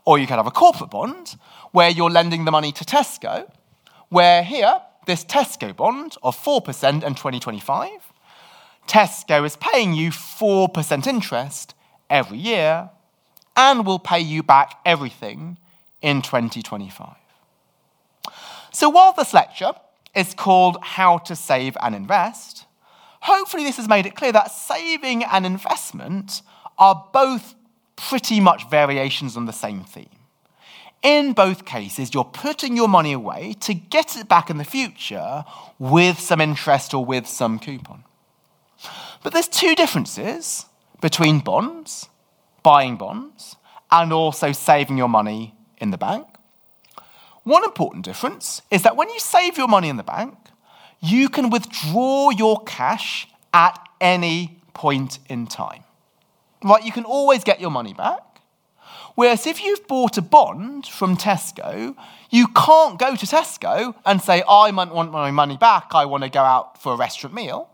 Or 0.05 0.19
you 0.19 0.27
could 0.27 0.37
have 0.37 0.47
a 0.47 0.53
corporate 0.53 0.91
bond 0.91 1.37
where 1.71 1.91
you're 1.91 2.11
lending 2.11 2.45
the 2.45 2.51
money 2.51 2.73
to 2.73 2.85
Tesco, 2.85 3.51
where 4.09 4.43
here, 4.43 4.81
this 5.07 5.25
Tesco 5.25 5.75
bond 5.75 6.17
of 6.23 6.37
4% 6.37 7.05
in 7.05 7.15
2025, 7.15 7.91
Tesco 8.89 9.47
is 9.47 9.57
paying 9.57 9.93
you 9.93 10.11
4% 10.11 11.07
interest 11.07 11.75
every 12.09 12.39
year 12.39 12.91
and 13.57 13.87
will 13.87 13.99
pay 13.99 14.21
you 14.21 14.43
back 14.43 14.81
everything 14.85 15.59
in 16.03 16.23
2025. 16.23 17.15
So 18.73 18.89
while 18.89 19.13
this 19.13 19.35
lecture 19.35 19.73
is 20.15 20.35
called 20.35 20.79
How 20.83 21.19
to 21.19 21.37
Save 21.37 21.77
and 21.83 21.95
Invest, 21.95 22.67
hopefully 23.21 23.65
this 23.65 23.77
has 23.77 23.89
made 23.89 24.07
it 24.07 24.15
clear 24.15 24.33
that 24.33 24.51
saving 24.51 25.25
and 25.25 25.45
investment 25.45 26.43
are 26.79 27.09
both 27.13 27.55
pretty 27.97 28.41
much 28.41 28.69
variations 28.71 29.37
on 29.37 29.47
the 29.47 29.53
same 29.53 29.85
theme. 29.85 30.09
In 31.03 31.33
both 31.33 31.65
cases, 31.65 32.13
you're 32.13 32.25
putting 32.25 32.77
your 32.77 32.89
money 32.89 33.13
away 33.13 33.55
to 33.61 33.73
get 33.73 34.17
it 34.17 34.29
back 34.29 34.51
in 34.51 34.59
the 34.59 34.65
future 34.65 35.45
with 35.79 36.21
some 36.21 36.41
interest 36.41 36.93
or 36.93 37.05
with 37.05 37.27
some 37.27 37.59
coupon. 37.59 38.05
But 39.23 39.33
there's 39.33 39.49
two 39.49 39.75
differences 39.75 40.67
between 41.01 41.41
bonds 41.41 42.10
buying 42.63 42.97
bonds, 42.97 43.57
and 43.91 44.13
also 44.13 44.53
saving 44.53 44.99
your 44.99 45.09
money 45.09 45.55
in 45.79 45.91
the 45.91 45.99
bank. 45.99 46.27
One 47.43 47.65
important 47.65 48.05
difference 48.05 48.63
is 48.71 48.83
that 48.83 48.97
when 48.97 49.09
you 49.09 49.19
save 49.19 49.57
your 49.57 49.69
money 49.69 49.89
in 49.89 49.97
the 49.97 50.03
bank, 50.03 50.37
you 51.01 51.29
can 51.29 51.51
withdraw 51.51 52.31
your 52.31 52.63
cash 52.65 53.27
at 53.53 53.79
any 54.01 54.61
point 54.75 55.19
in 55.29 55.47
time. 55.47 55.85
Right? 56.63 56.85
You 56.85 56.93
can 56.93 57.05
always 57.05 57.43
get 57.43 57.61
your 57.61 57.71
money 57.71 57.95
back. 57.95 58.43
Whereas 59.15 59.47
if 59.47 59.65
you've 59.65 59.89
bought 59.89 60.19
a 60.19 60.23
bond 60.23 60.87
from 60.87 61.17
Tesco, 61.17 61.97
you 62.31 62.47
can't 62.49 62.99
go 62.99 63.17
to 63.17 63.27
Tesco 63.27 63.95
and 64.05 64.21
say, 64.21 64.43
I 64.49 64.71
want 64.71 65.11
my 65.11 65.31
money 65.31 65.57
back, 65.57 65.89
I 65.93 66.05
want 66.05 66.23
to 66.23 66.31
go 66.31 66.43
out 66.43 66.81
for 66.81 66.93
a 66.93 66.97
restaurant 66.97 67.35
meal. 67.35 67.70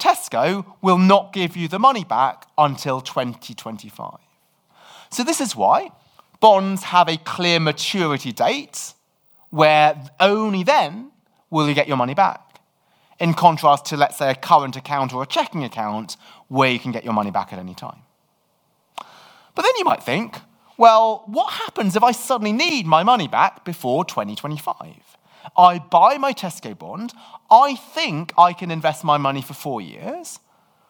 Tesco 0.00 0.64
will 0.82 0.98
not 0.98 1.32
give 1.32 1.56
you 1.56 1.68
the 1.68 1.78
money 1.78 2.04
back 2.04 2.46
until 2.58 3.00
2025. 3.00 4.18
So, 5.10 5.22
this 5.22 5.40
is 5.40 5.54
why 5.54 5.90
bonds 6.40 6.84
have 6.84 7.08
a 7.08 7.16
clear 7.18 7.60
maturity 7.60 8.32
date 8.32 8.94
where 9.50 10.00
only 10.18 10.62
then 10.62 11.10
will 11.50 11.68
you 11.68 11.74
get 11.74 11.88
your 11.88 11.96
money 11.96 12.14
back. 12.14 12.60
In 13.18 13.34
contrast 13.34 13.84
to, 13.86 13.96
let's 13.96 14.16
say, 14.16 14.30
a 14.30 14.34
current 14.34 14.76
account 14.76 15.12
or 15.12 15.22
a 15.22 15.26
checking 15.26 15.62
account 15.64 16.16
where 16.48 16.70
you 16.70 16.78
can 16.78 16.92
get 16.92 17.04
your 17.04 17.12
money 17.12 17.30
back 17.30 17.52
at 17.52 17.58
any 17.58 17.74
time. 17.74 17.98
But 19.54 19.62
then 19.62 19.72
you 19.76 19.84
might 19.84 20.02
think, 20.02 20.38
well, 20.78 21.24
what 21.26 21.52
happens 21.52 21.96
if 21.96 22.02
I 22.02 22.12
suddenly 22.12 22.52
need 22.52 22.86
my 22.86 23.02
money 23.02 23.28
back 23.28 23.64
before 23.64 24.04
2025? 24.06 25.18
I 25.56 25.78
buy 25.78 26.18
my 26.18 26.32
Tesco 26.32 26.78
bond, 26.78 27.12
I 27.50 27.74
think 27.74 28.32
I 28.38 28.52
can 28.52 28.70
invest 28.70 29.04
my 29.04 29.18
money 29.18 29.42
for 29.42 29.54
four 29.54 29.80
years, 29.80 30.38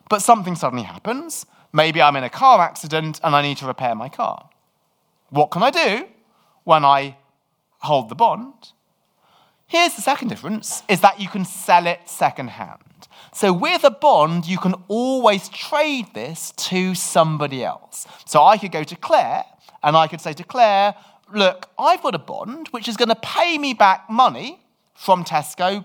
but 0.08 0.22
something 0.22 0.54
suddenly 0.56 0.84
happens. 0.84 1.46
Maybe 1.72 2.02
I'm 2.02 2.16
in 2.16 2.24
a 2.24 2.30
car 2.30 2.60
accident 2.60 3.20
and 3.22 3.34
I 3.34 3.42
need 3.42 3.58
to 3.58 3.66
repair 3.66 3.94
my 3.94 4.08
car. 4.08 4.50
What 5.30 5.50
can 5.50 5.62
I 5.62 5.70
do 5.70 6.06
when 6.64 6.84
I 6.84 7.16
hold 7.78 8.08
the 8.08 8.14
bond? 8.14 8.72
Here's 9.66 9.94
the 9.94 10.02
second 10.02 10.28
difference 10.28 10.82
is 10.88 11.00
that 11.00 11.20
you 11.20 11.28
can 11.28 11.44
sell 11.44 11.86
it 11.86 12.00
secondhand. 12.06 12.80
So 13.32 13.52
with 13.52 13.84
a 13.84 13.90
bond, 13.90 14.46
you 14.46 14.58
can 14.58 14.74
always 14.88 15.48
trade 15.48 16.12
this 16.12 16.52
to 16.52 16.96
somebody 16.96 17.64
else. 17.64 18.06
So 18.26 18.42
I 18.42 18.58
could 18.58 18.72
go 18.72 18.82
to 18.82 18.96
Claire 18.96 19.44
and 19.82 19.96
I 19.96 20.08
could 20.08 20.20
say 20.20 20.32
to 20.32 20.44
Claire, 20.44 20.94
look, 21.34 21.68
I've 21.78 22.02
got 22.02 22.14
a 22.14 22.18
bond 22.18 22.68
which 22.68 22.88
is 22.88 22.96
going 22.96 23.08
to 23.08 23.16
pay 23.16 23.58
me 23.58 23.74
back 23.74 24.08
money 24.10 24.60
from 24.94 25.24
Tesco 25.24 25.84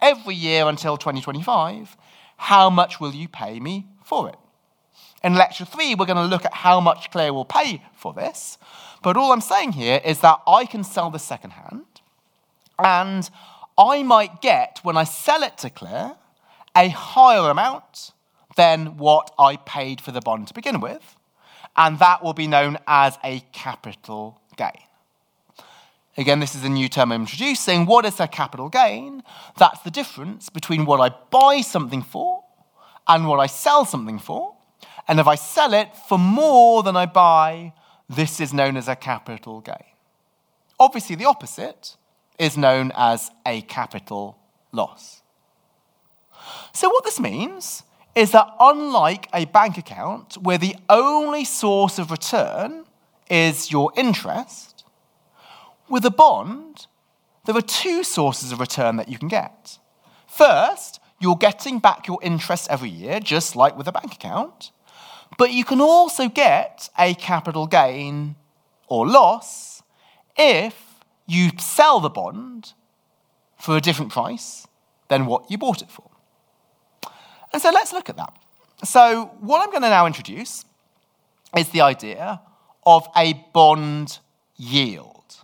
every 0.00 0.34
year 0.34 0.66
until 0.68 0.96
2025. 0.96 1.96
How 2.36 2.70
much 2.70 3.00
will 3.00 3.12
you 3.12 3.28
pay 3.28 3.60
me 3.60 3.86
for 4.02 4.28
it? 4.28 4.36
In 5.22 5.34
lecture 5.34 5.64
three, 5.64 5.94
we're 5.94 6.06
going 6.06 6.16
to 6.16 6.24
look 6.24 6.44
at 6.44 6.52
how 6.52 6.80
much 6.80 7.10
Claire 7.10 7.32
will 7.32 7.44
pay 7.44 7.82
for 7.94 8.12
this. 8.12 8.58
But 9.02 9.16
all 9.16 9.32
I'm 9.32 9.40
saying 9.40 9.72
here 9.72 10.00
is 10.04 10.20
that 10.20 10.40
I 10.46 10.66
can 10.66 10.84
sell 10.84 11.10
this 11.10 11.22
secondhand, 11.22 11.84
and 12.78 13.28
I 13.78 14.02
might 14.02 14.42
get, 14.42 14.80
when 14.82 14.96
I 14.96 15.04
sell 15.04 15.42
it 15.42 15.58
to 15.58 15.70
Claire, 15.70 16.16
a 16.76 16.88
higher 16.88 17.50
amount 17.50 18.12
than 18.56 18.96
what 18.98 19.32
I 19.38 19.56
paid 19.56 20.00
for 20.00 20.12
the 20.12 20.20
bond 20.20 20.48
to 20.48 20.54
begin 20.54 20.80
with, 20.80 21.16
and 21.76 21.98
that 21.98 22.22
will 22.22 22.34
be 22.34 22.46
known 22.46 22.78
as 22.86 23.18
a 23.24 23.40
capital 23.52 24.40
gain. 24.56 24.82
Again, 26.16 26.38
this 26.38 26.54
is 26.54 26.64
a 26.64 26.68
new 26.68 26.88
term 26.88 27.10
I'm 27.10 27.22
introducing. 27.22 27.86
What 27.86 28.04
is 28.04 28.20
a 28.20 28.28
capital 28.28 28.68
gain? 28.68 29.22
That's 29.58 29.80
the 29.80 29.90
difference 29.90 30.48
between 30.48 30.84
what 30.84 31.00
I 31.00 31.14
buy 31.30 31.60
something 31.60 32.02
for 32.02 32.44
and 33.08 33.26
what 33.26 33.40
I 33.40 33.46
sell 33.46 33.84
something 33.84 34.18
for. 34.18 34.54
And 35.08 35.18
if 35.18 35.26
I 35.26 35.34
sell 35.34 35.74
it 35.74 35.88
for 36.08 36.18
more 36.18 36.82
than 36.82 36.96
I 36.96 37.06
buy, 37.06 37.72
this 38.08 38.40
is 38.40 38.54
known 38.54 38.76
as 38.76 38.88
a 38.88 38.94
capital 38.94 39.60
gain. 39.60 39.74
Obviously, 40.78 41.16
the 41.16 41.24
opposite 41.24 41.96
is 42.38 42.56
known 42.56 42.92
as 42.96 43.30
a 43.46 43.62
capital 43.62 44.38
loss. 44.72 45.22
So, 46.72 46.88
what 46.88 47.04
this 47.04 47.20
means 47.20 47.82
is 48.14 48.30
that 48.32 48.48
unlike 48.60 49.28
a 49.32 49.44
bank 49.46 49.78
account 49.78 50.34
where 50.34 50.58
the 50.58 50.76
only 50.88 51.44
source 51.44 51.98
of 51.98 52.10
return 52.10 52.84
is 53.30 53.70
your 53.70 53.92
interest, 53.96 54.84
with 55.88 56.04
a 56.04 56.10
bond, 56.10 56.86
there 57.44 57.56
are 57.56 57.62
two 57.62 58.02
sources 58.02 58.52
of 58.52 58.60
return 58.60 58.96
that 58.96 59.08
you 59.08 59.18
can 59.18 59.28
get. 59.28 59.78
First, 60.26 61.00
you're 61.20 61.36
getting 61.36 61.78
back 61.78 62.06
your 62.06 62.18
interest 62.22 62.68
every 62.70 62.88
year, 62.88 63.20
just 63.20 63.54
like 63.54 63.76
with 63.76 63.86
a 63.86 63.92
bank 63.92 64.14
account, 64.14 64.72
but 65.38 65.52
you 65.52 65.64
can 65.64 65.80
also 65.80 66.28
get 66.28 66.88
a 66.98 67.14
capital 67.14 67.66
gain 67.66 68.36
or 68.88 69.06
loss 69.06 69.82
if 70.36 70.74
you 71.26 71.50
sell 71.58 72.00
the 72.00 72.10
bond 72.10 72.72
for 73.58 73.76
a 73.76 73.80
different 73.80 74.12
price 74.12 74.66
than 75.08 75.26
what 75.26 75.50
you 75.50 75.58
bought 75.58 75.82
it 75.82 75.90
for. 75.90 76.10
And 77.52 77.62
so 77.62 77.70
let's 77.70 77.92
look 77.92 78.08
at 78.08 78.16
that. 78.16 78.34
So, 78.84 79.30
what 79.40 79.62
I'm 79.62 79.70
going 79.70 79.82
to 79.82 79.88
now 79.88 80.06
introduce 80.06 80.64
is 81.56 81.68
the 81.70 81.80
idea 81.80 82.40
of 82.86 83.08
a 83.16 83.34
bond 83.52 84.18
yield. 84.56 85.36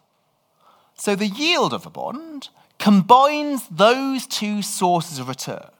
So, 0.94 1.16
the 1.16 1.26
yield 1.26 1.72
of 1.72 1.86
a 1.86 1.90
bond 1.90 2.48
combines 2.78 3.66
those 3.68 4.26
two 4.26 4.62
sources 4.62 5.18
of 5.18 5.28
return. 5.28 5.70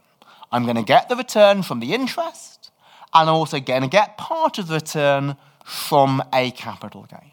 I'm 0.52 0.64
going 0.64 0.76
to 0.76 0.82
get 0.82 1.08
the 1.08 1.16
return 1.16 1.62
from 1.62 1.80
the 1.80 1.94
interest, 1.94 2.70
and 3.12 3.28
I'm 3.28 3.34
also 3.34 3.60
going 3.60 3.82
to 3.82 3.88
get 3.88 4.16
part 4.16 4.58
of 4.58 4.68
the 4.68 4.74
return 4.74 5.36
from 5.64 6.22
a 6.32 6.50
capital 6.52 7.06
gain. 7.08 7.32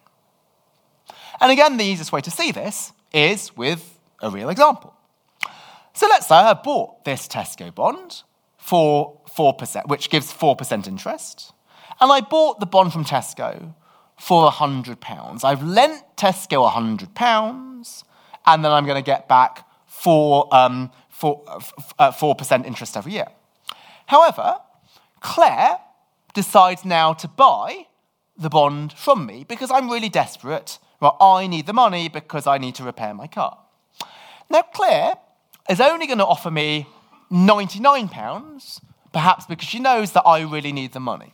And 1.40 1.52
again, 1.52 1.78
the 1.78 1.84
easiest 1.84 2.12
way 2.12 2.22
to 2.22 2.32
see 2.32 2.52
this 2.52 2.92
is 3.14 3.56
with 3.56 4.00
a 4.22 4.30
real 4.30 4.50
example. 4.50 4.94
So 5.94 6.08
let's 6.08 6.28
say 6.28 6.36
I 6.36 6.54
bought 6.54 7.06
this 7.06 7.28
Tesco 7.28 7.74
bond 7.74 8.24
for 8.58 9.20
4%, 9.36 9.88
which 9.88 10.10
gives 10.10 10.32
4% 10.32 10.88
interest. 10.88 11.54
And 12.00 12.12
I 12.12 12.22
bought 12.22 12.60
the 12.60 12.66
bond 12.66 12.94
from 12.94 13.06
Tesco 13.06 13.74
for 14.20 14.50
£100. 14.50 15.44
I've 15.44 15.64
lent 15.64 16.04
Tesco 16.16 16.70
£100, 16.70 18.04
and 18.46 18.66
then 18.66 18.72
I'm 18.72 18.86
going 18.86 18.96
to 18.96 19.06
get 19.06 19.28
back 19.28 19.68
4, 19.88 20.56
um, 20.56 20.92
4, 21.10 21.44
uh, 22.00 22.12
4% 22.12 22.66
interest 22.66 22.98
every 22.98 23.14
year. 23.14 23.28
However, 24.08 24.58
Claire 25.20 25.78
decides 26.34 26.86
now 26.86 27.14
to 27.14 27.28
buy 27.28 27.88
the 28.38 28.50
bond 28.50 28.94
from 28.94 29.26
me 29.26 29.44
because 29.44 29.72
I'm 29.72 29.90
really 29.90 30.10
desperate. 30.10 30.80
Well, 31.00 31.18
I 31.20 31.48
need 31.48 31.66
the 31.66 31.74
money 31.74 32.10
because 32.10 32.48
I 32.48 32.58
need 32.58 32.76
to 32.76 32.84
repair 32.84 33.14
my 33.14 33.28
car. 33.28 33.58
Now, 34.50 34.62
Claire 34.62 35.16
is 35.70 35.82
only 35.82 36.08
going 36.08 36.20
to 36.20 36.26
offer 36.26 36.50
me 36.50 36.88
£99, 37.32 38.82
perhaps 39.12 39.46
because 39.46 39.68
she 39.68 39.80
knows 39.80 40.14
that 40.14 40.24
I 40.26 40.42
really 40.42 40.72
need 40.72 40.94
the 40.94 41.00
money. 41.00 41.34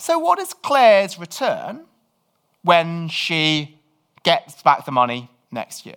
So, 0.00 0.18
what 0.18 0.38
is 0.38 0.54
Claire's 0.54 1.18
return 1.18 1.84
when 2.62 3.08
she 3.08 3.78
gets 4.22 4.62
back 4.62 4.86
the 4.86 4.92
money 4.92 5.28
next 5.50 5.84
year? 5.84 5.96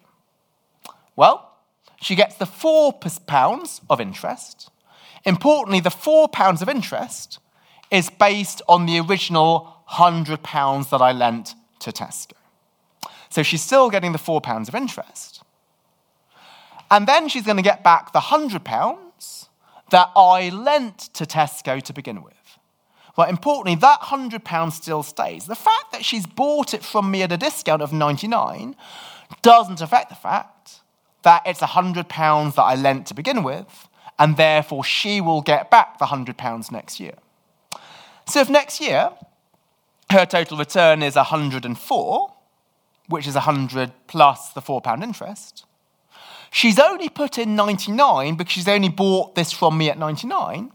Well, 1.15 1.53
she 2.01 2.15
gets 2.15 2.35
the 2.35 2.43
£4 2.43 3.81
of 3.89 4.01
interest. 4.01 4.69
Importantly, 5.23 5.79
the 5.79 5.89
£4 5.89 6.61
of 6.61 6.67
interest 6.67 7.39
is 7.89 8.09
based 8.09 8.61
on 8.67 8.87
the 8.87 8.99
original 8.99 9.77
£100 9.91 10.89
that 10.89 11.01
I 11.01 11.13
lent 11.13 11.55
to 11.79 11.93
Tesco. 11.93 12.33
So 13.29 13.41
she's 13.41 13.61
still 13.61 13.89
getting 13.89 14.11
the 14.11 14.19
£4 14.19 14.67
of 14.67 14.75
interest. 14.75 15.43
And 16.91 17.07
then 17.07 17.29
she's 17.29 17.43
going 17.43 17.55
to 17.55 17.63
get 17.63 17.85
back 17.85 18.11
the 18.11 18.19
£100 18.19 19.47
that 19.91 20.11
I 20.13 20.49
lent 20.49 20.97
to 21.13 21.25
Tesco 21.25 21.81
to 21.81 21.93
begin 21.93 22.21
with. 22.21 22.33
Well, 23.15 23.29
importantly, 23.29 23.75
that 23.75 24.01
£100 24.01 24.71
still 24.71 25.03
stays. 25.03 25.45
The 25.45 25.55
fact 25.55 25.91
that 25.91 26.03
she's 26.03 26.25
bought 26.25 26.73
it 26.73 26.83
from 26.83 27.11
me 27.11 27.21
at 27.21 27.31
a 27.31 27.37
discount 27.37 27.81
of 27.81 27.93
99 27.93 28.75
doesn't 29.41 29.81
affect 29.81 30.09
the 30.09 30.15
fact 30.15 30.81
that 31.21 31.43
it's 31.45 31.61
£100 31.61 32.55
that 32.55 32.61
I 32.61 32.75
lent 32.75 33.07
to 33.07 33.13
begin 33.13 33.43
with, 33.43 33.87
and 34.17 34.35
therefore 34.35 34.83
she 34.83 35.21
will 35.21 35.41
get 35.41 35.69
back 35.69 35.99
the 35.99 36.05
£100 36.05 36.71
next 36.71 36.99
year. 36.99 37.15
So 38.27 38.41
if 38.41 38.49
next 38.49 38.81
year 38.81 39.11
her 40.11 40.25
total 40.25 40.57
return 40.57 41.03
is 41.03 41.15
104, 41.15 42.33
which 43.09 43.27
is 43.27 43.35
100 43.35 43.91
plus 44.07 44.49
the 44.53 44.61
£4 44.61 45.03
interest, 45.03 45.65
she's 46.51 46.79
only 46.79 47.09
put 47.09 47.37
in 47.37 47.55
99 47.55 48.35
because 48.35 48.53
she's 48.53 48.67
only 48.67 48.89
bought 48.89 49.35
this 49.35 49.51
from 49.51 49.77
me 49.77 49.89
at 49.89 49.97
99, 49.97 50.71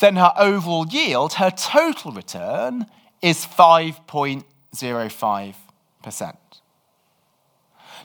then 0.00 0.16
her 0.16 0.32
overall 0.36 0.86
yield, 0.86 1.34
her 1.34 1.50
total 1.50 2.12
return, 2.12 2.86
is 3.22 3.46
5.05%. 3.46 6.36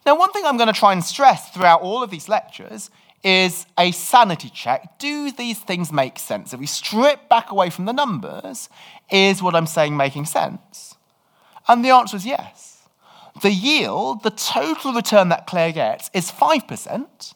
Now, 0.06 0.18
one 0.18 0.32
thing 0.32 0.46
I'm 0.46 0.58
going 0.58 0.72
to 0.72 0.80
try 0.80 0.94
and 0.94 1.04
stress 1.04 1.50
throughout 1.50 1.82
all 1.82 2.04
of 2.04 2.10
these 2.10 2.30
lectures 2.30 2.90
is 3.24 3.66
a 3.78 3.92
sanity 3.92 4.50
check. 4.50 4.98
Do 4.98 5.30
these 5.32 5.60
things 5.60 5.92
make 5.92 6.18
sense? 6.18 6.54
If 6.54 6.60
we 6.60 6.68
strip 6.68 7.28
back 7.28 7.52
away 7.52 7.70
from 7.70 7.84
the 7.86 7.92
numbers, 7.92 8.70
is 9.12 9.44
what 9.44 9.56
I'm 9.56 9.68
saying 9.68 9.98
making 9.98 10.24
sense? 10.26 10.96
And 11.68 11.84
the 11.84 11.90
answer 11.90 12.16
is 12.16 12.26
yes 12.26 12.70
the 13.42 13.52
yield, 13.52 14.24
the 14.24 14.32
total 14.32 14.94
return 14.94 15.30
that 15.30 15.48
Claire 15.48 15.72
gets, 15.72 16.10
is 16.14 16.32
5%. 16.32 17.34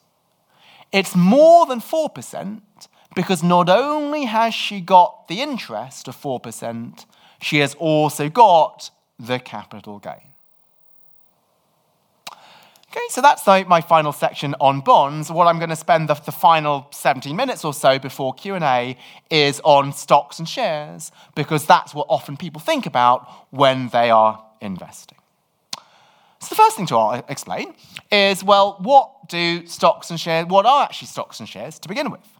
It's 0.91 1.15
more 1.15 1.65
than 1.65 1.79
4% 1.79 2.61
because 3.15 3.43
not 3.43 3.69
only 3.69 4.25
has 4.25 4.53
she 4.53 4.81
got 4.81 5.27
the 5.27 5.41
interest 5.41 6.07
of 6.07 6.15
4%, 6.15 7.05
she 7.41 7.59
has 7.59 7.75
also 7.75 8.29
got 8.29 8.89
the 9.19 9.39
capital 9.39 9.99
gain. 9.99 10.33
Okay, 12.95 13.07
so 13.09 13.21
that's 13.21 13.47
my 13.47 13.81
final 13.81 14.11
section 14.11 14.53
on 14.61 14.81
bonds. 14.81 15.31
What 15.31 15.47
I'm 15.47 15.57
going 15.57 15.71
to 15.71 15.75
spend 15.75 16.09
the, 16.09 16.13
the, 16.13 16.31
final 16.31 16.87
17 16.91 17.35
minutes 17.35 17.65
or 17.65 17.73
so 17.73 17.97
before 17.97 18.35
Q&A 18.35 18.95
is 19.31 19.59
on 19.63 19.93
stocks 19.93 20.37
and 20.37 20.47
shares, 20.47 21.11
because 21.33 21.65
that's 21.65 21.95
what 21.95 22.05
often 22.07 22.37
people 22.37 22.61
think 22.61 22.85
about 22.85 23.27
when 23.49 23.89
they 23.89 24.11
are 24.11 24.45
investing. 24.61 25.17
So 26.39 26.49
the 26.49 26.55
first 26.55 26.77
thing 26.77 26.85
to 26.87 26.97
uh, 26.97 27.21
explain 27.29 27.73
is, 28.11 28.43
well, 28.43 28.77
what 28.79 29.27
do 29.27 29.65
stocks 29.65 30.11
and 30.11 30.19
shares, 30.19 30.45
what 30.45 30.67
are 30.67 30.83
actually 30.83 31.07
stocks 31.07 31.39
and 31.39 31.49
shares 31.49 31.79
to 31.79 31.87
begin 31.87 32.11
with? 32.11 32.32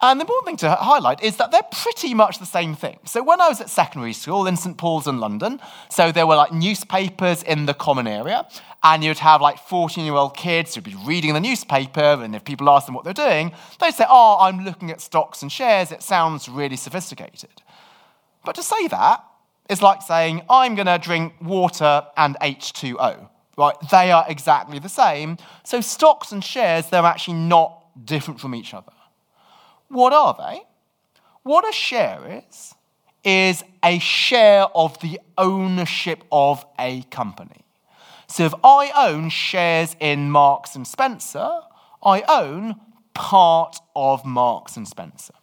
And 0.00 0.20
the 0.20 0.22
important 0.22 0.46
thing 0.46 0.56
to 0.58 0.76
highlight 0.76 1.24
is 1.24 1.38
that 1.38 1.50
they're 1.50 1.60
pretty 1.72 2.14
much 2.14 2.38
the 2.38 2.46
same 2.46 2.76
thing. 2.76 3.00
So 3.04 3.20
when 3.20 3.40
I 3.40 3.48
was 3.48 3.60
at 3.60 3.68
secondary 3.68 4.12
school 4.12 4.46
in 4.46 4.56
St 4.56 4.78
Paul's 4.78 5.08
in 5.08 5.18
London, 5.18 5.60
so 5.90 6.12
there 6.12 6.24
were 6.24 6.36
like 6.36 6.52
newspapers 6.52 7.42
in 7.42 7.66
the 7.66 7.74
common 7.74 8.06
area, 8.06 8.46
and 8.84 9.02
you'd 9.02 9.18
have 9.18 9.40
like 9.40 9.58
14 9.58 10.04
year 10.04 10.14
old 10.14 10.36
kids 10.36 10.74
who'd 10.74 10.84
be 10.84 10.96
reading 11.04 11.34
the 11.34 11.40
newspaper, 11.40 12.00
and 12.00 12.36
if 12.36 12.44
people 12.44 12.70
asked 12.70 12.86
them 12.86 12.94
what 12.94 13.04
they're 13.04 13.12
doing, 13.12 13.52
they'd 13.80 13.92
say, 13.92 14.04
Oh, 14.08 14.36
I'm 14.38 14.64
looking 14.64 14.92
at 14.92 15.00
stocks 15.00 15.42
and 15.42 15.50
shares. 15.50 15.90
It 15.90 16.04
sounds 16.04 16.48
really 16.48 16.76
sophisticated. 16.76 17.62
But 18.44 18.54
to 18.54 18.62
say 18.62 18.86
that 18.88 19.24
is 19.68 19.82
like 19.82 20.02
saying, 20.02 20.42
I'm 20.48 20.76
going 20.76 20.86
to 20.86 20.98
drink 20.98 21.34
water 21.42 22.06
and 22.16 22.36
H2O. 22.40 23.28
Right? 23.56 23.74
They 23.90 24.12
are 24.12 24.24
exactly 24.28 24.78
the 24.78 24.88
same. 24.88 25.38
So 25.64 25.80
stocks 25.80 26.30
and 26.30 26.44
shares, 26.44 26.88
they're 26.88 27.02
actually 27.02 27.38
not 27.38 27.84
different 28.06 28.38
from 28.38 28.54
each 28.54 28.72
other. 28.72 28.92
What 29.88 30.12
are 30.12 30.34
they? 30.38 30.62
What 31.42 31.68
a 31.68 31.72
share 31.72 32.42
is, 32.48 32.74
is 33.24 33.64
a 33.82 33.98
share 33.98 34.64
of 34.74 35.00
the 35.00 35.20
ownership 35.36 36.24
of 36.30 36.64
a 36.78 37.02
company. 37.04 37.64
So 38.26 38.44
if 38.44 38.54
I 38.62 38.92
own 38.94 39.30
shares 39.30 39.96
in 39.98 40.30
Marks 40.30 40.74
and 40.76 40.86
Spencer, 40.86 41.48
I 42.02 42.22
own 42.28 42.76
part 43.14 43.78
of 43.96 44.24
Marks 44.24 44.76
and 44.76 44.86
Spencer. 44.86 45.34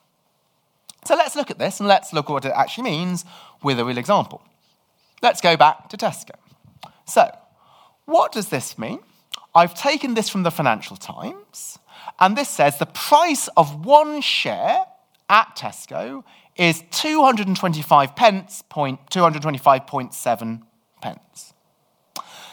So 1.05 1.15
let's 1.15 1.35
look 1.35 1.51
at 1.51 1.59
this 1.59 1.79
and 1.79 1.89
let's 1.89 2.13
look 2.13 2.29
at 2.29 2.33
what 2.33 2.45
it 2.45 2.53
actually 2.55 2.85
means 2.85 3.25
with 3.63 3.79
a 3.79 3.85
real 3.85 3.97
example. 3.97 4.41
Let's 5.21 5.41
go 5.41 5.57
back 5.57 5.89
to 5.89 5.97
Tesco. 5.97 6.35
So, 7.05 7.35
what 8.05 8.31
does 8.31 8.49
this 8.49 8.77
mean? 8.77 8.99
I've 9.53 9.73
taken 9.73 10.13
this 10.13 10.29
from 10.29 10.43
the 10.43 10.51
Financial 10.51 10.97
Times, 10.97 11.79
and 12.19 12.37
this 12.37 12.49
says 12.49 12.77
the 12.77 12.85
price 12.85 13.47
of 13.57 13.85
one 13.85 14.21
share 14.21 14.85
at 15.29 15.55
Tesco 15.55 16.23
is 16.55 16.83
225 16.91 18.15
pence, 18.15 18.63
point, 18.69 18.99
225.7 19.09 20.61
pence. 21.01 21.53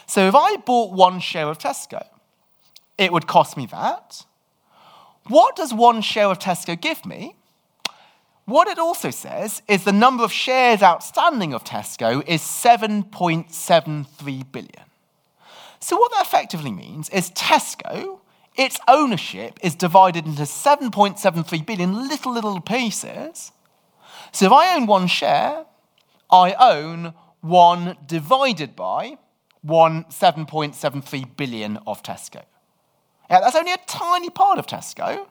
So 0.07 0.27
if 0.27 0.35
I 0.35 0.57
bought 0.57 0.93
one 0.93 1.21
share 1.21 1.49
of 1.49 1.59
Tesco, 1.59 2.05
it 2.99 3.13
would 3.13 3.27
cost 3.27 3.57
me 3.57 3.67
that. 3.67 4.25
What 5.29 5.57
does 5.57 5.73
one 5.73 6.03
share 6.03 6.27
of 6.27 6.39
Tesco 6.39 6.81
give 6.81 7.07
me? 7.07 7.37
What 8.45 8.67
it 8.67 8.79
also 8.79 9.11
says 9.11 9.63
is 9.69 9.85
the 9.85 9.93
number 9.93 10.25
of 10.25 10.33
shares 10.33 10.83
outstanding 10.83 11.55
of 11.55 11.63
Tesco 11.63 12.27
is 12.27 12.43
7.73 12.43 14.53
billion. 14.53 14.83
So, 15.79 15.97
what 15.97 16.11
that 16.13 16.27
effectively 16.27 16.73
means 16.73 17.09
is 17.11 17.31
Tesco, 17.31 18.19
its 18.57 18.79
ownership 18.87 19.59
is 19.63 19.75
divided 19.75 20.27
into 20.27 20.43
7.73 20.43 21.67
billion 21.67 22.09
little, 22.09 22.33
little 22.33 22.61
pieces. 22.61 23.53
So, 24.33 24.47
if 24.47 24.53
I 24.53 24.75
own 24.75 24.87
one 24.87 25.07
share, 25.07 25.65
I 26.31 26.55
own 26.59 27.15
one 27.41 27.97
divided 28.07 28.77
by 28.77 29.19
one 29.63 30.05
7.73 30.05 31.37
billion 31.37 31.79
of 31.87 32.03
Tesco. 32.03 32.43
Now, 33.31 33.41
that's 33.41 33.57
only 33.57 33.73
a 33.73 33.79
tiny 33.87 34.31
part 34.31 34.59
of 34.59 34.67
Tesco, 34.67 35.27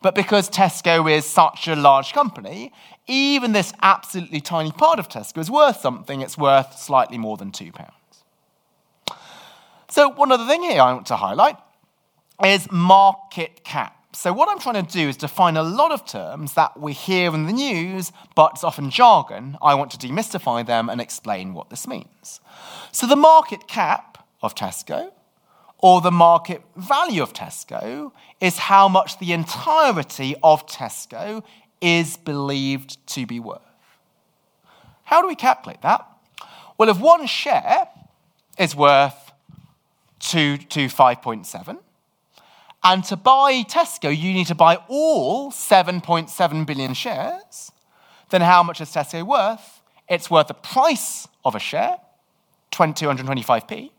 but 0.00 0.14
because 0.14 0.48
Tesco 0.48 1.10
is 1.10 1.26
such 1.26 1.68
a 1.68 1.76
large 1.76 2.12
company, 2.12 2.72
even 3.06 3.52
this 3.52 3.72
absolutely 3.82 4.40
tiny 4.40 4.72
part 4.72 4.98
of 4.98 5.08
Tesco 5.08 5.38
is 5.38 5.50
worth 5.50 5.80
something. 5.80 6.20
It's 6.22 6.38
worth 6.38 6.78
slightly 6.78 7.18
more 7.18 7.36
than 7.36 7.50
£2. 7.52 7.72
So, 9.90 10.08
one 10.08 10.32
other 10.32 10.46
thing 10.46 10.62
here 10.62 10.80
I 10.80 10.92
want 10.94 11.06
to 11.08 11.16
highlight 11.16 11.56
is 12.44 12.70
market 12.70 13.64
cap. 13.64 13.96
So, 14.14 14.32
what 14.32 14.50
I'm 14.50 14.58
trying 14.58 14.84
to 14.84 14.92
do 14.92 15.08
is 15.08 15.16
define 15.16 15.56
a 15.56 15.62
lot 15.62 15.90
of 15.90 16.04
terms 16.04 16.52
that 16.54 16.78
we 16.78 16.92
hear 16.92 17.34
in 17.34 17.46
the 17.46 17.52
news, 17.52 18.12
but 18.34 18.52
it's 18.54 18.64
often 18.64 18.90
jargon. 18.90 19.56
I 19.62 19.74
want 19.74 19.90
to 19.92 19.98
demystify 19.98 20.66
them 20.66 20.90
and 20.90 21.00
explain 21.00 21.54
what 21.54 21.70
this 21.70 21.86
means. 21.86 22.40
So, 22.92 23.06
the 23.06 23.16
market 23.16 23.66
cap 23.68 24.26
of 24.42 24.54
Tesco 24.54 25.12
or 25.78 26.00
the 26.00 26.10
market 26.10 26.62
value 26.76 27.22
of 27.22 27.32
Tesco 27.32 28.12
is 28.40 28.58
how 28.58 28.86
much 28.86 29.18
the 29.18 29.32
entirety 29.32 30.36
of 30.42 30.66
Tesco 30.66 31.42
is 31.80 32.16
believed 32.18 33.04
to 33.08 33.26
be 33.26 33.40
worth. 33.40 33.60
How 35.04 35.20
do 35.20 35.28
we 35.28 35.34
calculate 35.34 35.82
that? 35.82 36.06
Well, 36.78 36.88
if 36.88 36.98
one 36.98 37.26
share 37.26 37.88
is 38.58 38.76
worth 38.76 39.32
2 40.20 40.58
to 40.58 40.86
5.7, 40.86 41.78
and 42.84 43.04
to 43.04 43.16
buy 43.16 43.62
Tesco, 43.62 44.16
you 44.16 44.32
need 44.32 44.48
to 44.48 44.54
buy 44.54 44.76
all 44.88 45.50
7.7 45.50 46.66
billion 46.66 46.94
shares, 46.94 47.72
then 48.30 48.40
how 48.40 48.62
much 48.62 48.80
is 48.80 48.90
Tesco 48.90 49.22
worth? 49.24 49.82
It's 50.08 50.30
worth 50.30 50.48
the 50.48 50.54
price 50.54 51.28
of 51.44 51.54
a 51.54 51.60
share, 51.60 51.98
225p, 52.72 53.90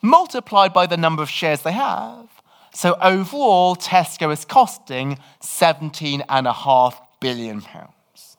multiplied 0.00 0.72
by 0.72 0.86
the 0.86 0.96
number 0.96 1.22
of 1.22 1.30
shares 1.30 1.62
they 1.62 1.72
have. 1.72 2.28
So 2.72 2.96
overall, 3.02 3.74
Tesco 3.74 4.32
is 4.32 4.44
costing 4.44 5.18
17.5 5.40 6.94
billion 7.20 7.60
pounds. 7.62 8.36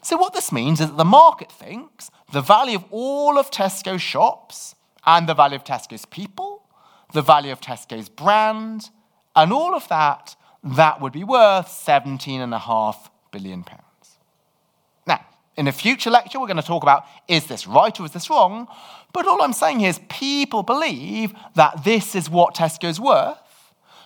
So 0.00 0.16
what 0.16 0.32
this 0.32 0.50
means 0.50 0.80
is 0.80 0.88
that 0.88 0.96
the 0.96 1.04
market 1.04 1.52
thinks 1.52 2.10
the 2.32 2.40
value 2.40 2.76
of 2.76 2.84
all 2.90 3.38
of 3.38 3.50
Tesco's 3.50 4.02
shops 4.02 4.74
and 5.06 5.28
the 5.28 5.34
value 5.34 5.56
of 5.56 5.64
Tesco's 5.64 6.06
people, 6.06 6.62
the 7.14 7.22
value 7.22 7.52
of 7.52 7.60
Tesco's 7.60 8.08
brand, 8.08 8.90
and 9.34 9.52
all 9.52 9.74
of 9.74 9.88
that, 9.88 10.36
that 10.62 11.00
would 11.00 11.12
be 11.12 11.24
worth 11.24 11.68
17.5 11.68 12.96
billion 13.30 13.62
pounds. 13.62 13.82
Now, 15.06 15.24
in 15.56 15.68
a 15.68 15.72
future 15.72 16.10
lecture, 16.10 16.40
we're 16.40 16.48
going 16.48 16.56
to 16.58 16.62
talk 16.62 16.82
about 16.82 17.04
is 17.28 17.46
this 17.46 17.66
right 17.66 17.98
or 17.98 18.04
is 18.04 18.10
this 18.10 18.28
wrong? 18.28 18.66
But 19.12 19.26
all 19.26 19.40
I'm 19.42 19.52
saying 19.52 19.80
is 19.82 20.00
people 20.08 20.62
believe 20.62 21.32
that 21.54 21.84
this 21.84 22.14
is 22.14 22.28
what 22.28 22.54
Tesco's 22.54 23.00
worth. 23.00 23.38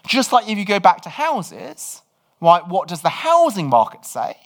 Just 0.07 0.33
like 0.33 0.49
if 0.49 0.59
you 0.59 0.65
go 0.65 0.79
back 0.79 1.01
to 1.03 1.09
houses, 1.09 2.03
right, 2.41 2.67
what 2.67 2.89
does 2.89 3.03
the 3.03 3.09
housing 3.09 3.69
market 3.69 4.05
say? 4.05 4.37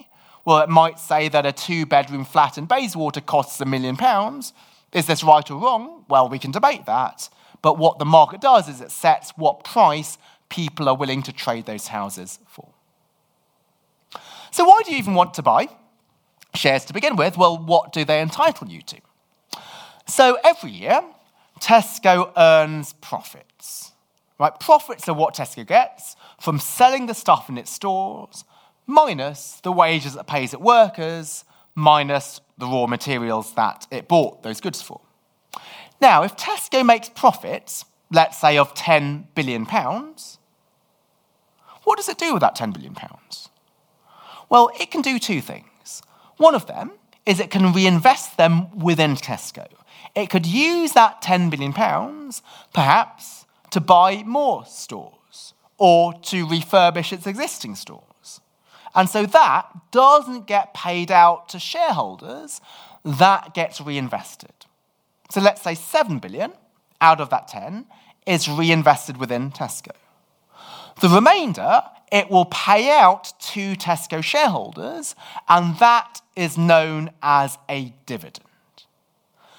Well, 0.44 0.58
it 0.58 0.68
might 0.68 0.98
say 0.98 1.28
that 1.28 1.46
a 1.46 1.52
two 1.52 1.86
bedroom 1.86 2.24
flat 2.24 2.58
in 2.58 2.66
Bayswater 2.66 3.20
costs 3.20 3.60
a 3.60 3.64
million 3.64 3.96
pounds. 3.96 4.52
Is 4.92 5.06
this 5.06 5.24
right 5.24 5.48
or 5.50 5.60
wrong? 5.60 6.04
Well, 6.08 6.28
we 6.28 6.38
can 6.38 6.50
debate 6.50 6.86
that. 6.86 7.28
But 7.62 7.78
what 7.78 7.98
the 7.98 8.04
market 8.04 8.40
does 8.40 8.68
is 8.68 8.80
it 8.80 8.90
sets 8.90 9.30
what 9.36 9.64
price 9.64 10.18
people 10.48 10.88
are 10.88 10.96
willing 10.96 11.22
to 11.22 11.32
trade 11.32 11.64
those 11.66 11.88
houses 11.88 12.38
for. 12.46 12.68
So, 14.50 14.64
why 14.64 14.82
do 14.84 14.92
you 14.92 14.98
even 14.98 15.14
want 15.14 15.34
to 15.34 15.42
buy 15.42 15.68
shares 16.54 16.84
to 16.86 16.92
begin 16.92 17.16
with? 17.16 17.38
Well, 17.38 17.56
what 17.56 17.92
do 17.92 18.04
they 18.04 18.20
entitle 18.20 18.68
you 18.68 18.82
to? 18.82 19.00
So 20.06 20.36
every 20.44 20.70
year, 20.70 21.02
Tesco 21.60 22.32
earns 22.36 22.92
profits. 22.94 23.92
Right? 24.38 24.58
Profits 24.58 25.08
are 25.08 25.14
what 25.14 25.34
Tesco 25.34 25.66
gets 25.66 26.16
from 26.40 26.58
selling 26.58 27.06
the 27.06 27.14
stuff 27.14 27.48
in 27.48 27.56
its 27.56 27.70
stores, 27.70 28.44
minus 28.86 29.60
the 29.62 29.72
wages 29.72 30.16
it 30.16 30.26
pays 30.26 30.52
its 30.52 30.60
workers, 30.60 31.44
minus 31.74 32.40
the 32.58 32.66
raw 32.66 32.86
materials 32.86 33.54
that 33.54 33.86
it 33.90 34.08
bought 34.08 34.42
those 34.42 34.60
goods 34.60 34.82
for. 34.82 35.00
Now, 36.02 36.22
if 36.24 36.36
Tesco 36.36 36.84
makes 36.84 37.08
profits, 37.08 37.86
let's 38.10 38.38
say 38.38 38.58
of 38.58 38.74
10 38.74 39.28
billion 39.34 39.64
pounds, 39.64 40.38
what 41.84 41.96
does 41.96 42.10
it 42.10 42.18
do 42.18 42.34
with 42.34 42.42
that 42.42 42.54
10 42.54 42.72
billion 42.72 42.94
pounds? 42.94 43.48
Well, 44.50 44.70
it 44.78 44.90
can 44.90 45.00
do 45.00 45.18
two 45.18 45.40
things. 45.40 46.02
One 46.36 46.54
of 46.54 46.66
them 46.66 46.92
is 47.24 47.40
it 47.40 47.50
can 47.50 47.72
reinvest 47.72 48.36
them 48.36 48.76
within 48.78 49.14
Tesco 49.14 49.66
it 50.14 50.30
could 50.30 50.46
use 50.46 50.92
that 50.92 51.22
£10 51.22 51.50
billion, 51.50 51.72
perhaps, 51.72 53.46
to 53.70 53.80
buy 53.80 54.22
more 54.24 54.64
stores 54.66 55.54
or 55.78 56.12
to 56.12 56.46
refurbish 56.46 57.12
its 57.12 57.26
existing 57.26 57.74
stores. 57.76 58.40
And 58.94 59.08
so 59.08 59.24
that 59.24 59.68
doesn't 59.90 60.46
get 60.46 60.74
paid 60.74 61.10
out 61.10 61.48
to 61.50 61.58
shareholders, 61.58 62.60
that 63.04 63.54
gets 63.54 63.80
reinvested. 63.80 64.61
So 65.32 65.40
let's 65.40 65.62
say 65.62 65.74
7 65.74 66.18
billion 66.18 66.52
out 67.00 67.18
of 67.18 67.30
that 67.30 67.48
10 67.48 67.86
is 68.26 68.50
reinvested 68.50 69.16
within 69.16 69.50
Tesco. 69.50 69.92
The 71.00 71.08
remainder 71.08 71.80
it 72.12 72.30
will 72.30 72.44
pay 72.44 72.90
out 72.90 73.32
to 73.52 73.74
Tesco 73.74 74.22
shareholders, 74.22 75.14
and 75.48 75.78
that 75.78 76.20
is 76.36 76.58
known 76.58 77.12
as 77.22 77.56
a 77.66 77.94
dividend. 78.04 78.44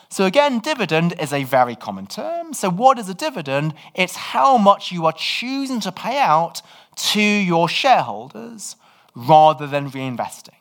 So, 0.10 0.26
again, 0.26 0.60
dividend 0.60 1.16
is 1.20 1.34
a 1.34 1.44
very 1.44 1.76
common 1.76 2.06
term. 2.06 2.54
So, 2.54 2.70
what 2.70 3.00
is 3.00 3.10
a 3.10 3.16
dividend? 3.16 3.74
It's 3.96 4.16
how 4.16 4.60
much 4.60 4.92
you 4.92 5.08
are 5.08 5.14
choosing 5.14 5.80
to 5.80 5.92
pay 5.92 6.20
out 6.20 6.62
to 7.14 7.20
your 7.20 7.68
shareholders 7.68 8.76
rather 9.16 9.66
than 9.66 9.90
reinvesting. 9.90 10.60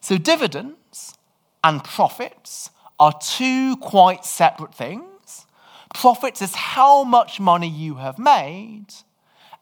So, 0.00 0.18
dividends 0.18 1.18
and 1.64 1.82
profits 1.82 2.70
are 3.00 3.18
two 3.18 3.76
quite 3.78 4.24
separate 4.24 4.74
things. 4.74 5.46
Profits 5.94 6.40
is 6.42 6.54
how 6.54 7.02
much 7.02 7.40
money 7.40 7.68
you 7.68 7.96
have 7.96 8.18
made, 8.18 8.86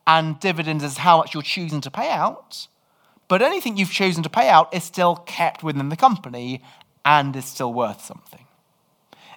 and 0.07 0.39
dividends 0.41 0.85
is 0.85 0.99
how 0.99 1.19
much 1.19 1.33
you're 1.33 1.43
choosing 1.43 1.81
to 1.81 1.91
pay 1.91 2.11
out. 2.11 2.69
But 3.29 3.41
anything 3.41 3.77
you've 3.77 3.93
chosen 3.93 4.23
to 4.25 4.31
pay 4.31 4.49
out 4.49 4.75
is 4.75 4.85
still 4.85 5.17
kept 5.17 5.63
within 5.63 5.89
the 5.89 5.97
company 5.97 6.63
and 7.05 7.35
is 7.37 7.45
still 7.45 7.73
worth 7.73 8.05
something. 8.05 8.45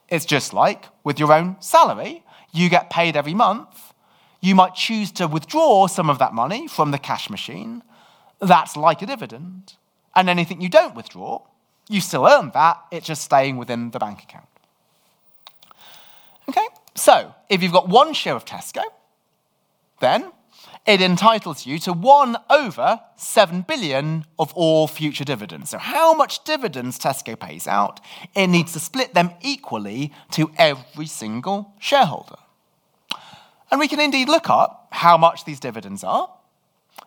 It's 0.09 0.25
just 0.25 0.53
like 0.53 0.85
with 1.03 1.19
your 1.19 1.31
own 1.31 1.57
salary. 1.61 2.23
You 2.51 2.69
get 2.69 2.89
paid 2.89 3.15
every 3.15 3.33
month. 3.33 3.93
You 4.41 4.55
might 4.55 4.75
choose 4.75 5.11
to 5.13 5.27
withdraw 5.27 5.87
some 5.87 6.09
of 6.09 6.19
that 6.19 6.33
money 6.33 6.67
from 6.67 6.91
the 6.91 6.97
cash 6.97 7.29
machine. 7.29 7.83
That's 8.39 8.75
like 8.75 9.01
a 9.01 9.05
dividend. 9.05 9.75
And 10.15 10.29
anything 10.29 10.59
you 10.59 10.67
don't 10.67 10.95
withdraw, 10.95 11.41
you 11.89 12.01
still 12.01 12.25
earn 12.25 12.51
that. 12.53 12.79
It's 12.91 13.05
just 13.05 13.23
staying 13.23 13.57
within 13.57 13.91
the 13.91 13.99
bank 13.99 14.23
account. 14.23 14.47
Okay, 16.49 16.67
so 16.95 17.33
if 17.49 17.61
you've 17.61 17.71
got 17.71 17.87
one 17.87 18.13
share 18.13 18.35
of 18.35 18.45
Tesco, 18.45 18.83
then 19.99 20.31
it 20.85 20.99
entitles 20.99 21.65
you 21.65 21.77
to 21.79 21.93
one 21.93 22.37
over 22.49 22.99
7 23.15 23.61
billion 23.61 24.25
of 24.39 24.51
all 24.53 24.87
future 24.87 25.23
dividends. 25.23 25.69
So, 25.69 25.77
how 25.77 26.13
much 26.13 26.43
dividends 26.43 26.97
Tesco 26.97 27.39
pays 27.39 27.67
out, 27.67 27.99
it 28.35 28.47
needs 28.47 28.73
to 28.73 28.79
split 28.79 29.13
them 29.13 29.31
equally 29.41 30.11
to 30.31 30.51
every 30.57 31.05
single 31.05 31.73
shareholder. 31.79 32.37
And 33.69 33.79
we 33.79 33.87
can 33.87 33.99
indeed 33.99 34.27
look 34.27 34.49
up 34.49 34.87
how 34.91 35.17
much 35.17 35.45
these 35.45 35.59
dividends 35.59 36.03
are. 36.03 36.29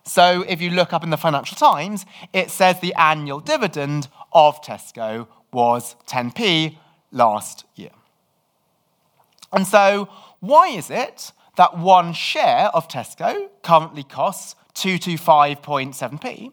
So 0.04 0.44
if 0.48 0.60
you 0.60 0.70
look 0.70 0.92
up 0.92 1.02
in 1.02 1.10
the 1.10 1.16
Financial 1.16 1.56
Times, 1.56 2.04
it 2.32 2.50
says 2.50 2.80
the 2.80 2.94
annual 2.94 3.40
dividend 3.40 4.08
of 4.34 4.60
Tesco 4.62 5.28
was 5.52 5.96
10p 6.06 6.76
last 7.12 7.64
year. 7.76 7.90
And 9.52 9.66
so, 9.66 10.08
why 10.40 10.68
is 10.68 10.90
it 10.90 11.32
that 11.56 11.78
one 11.78 12.12
share 12.12 12.68
of 12.74 12.88
Tesco 12.88 13.48
currently 13.62 14.02
costs 14.02 14.56
225.7p? 14.74 16.52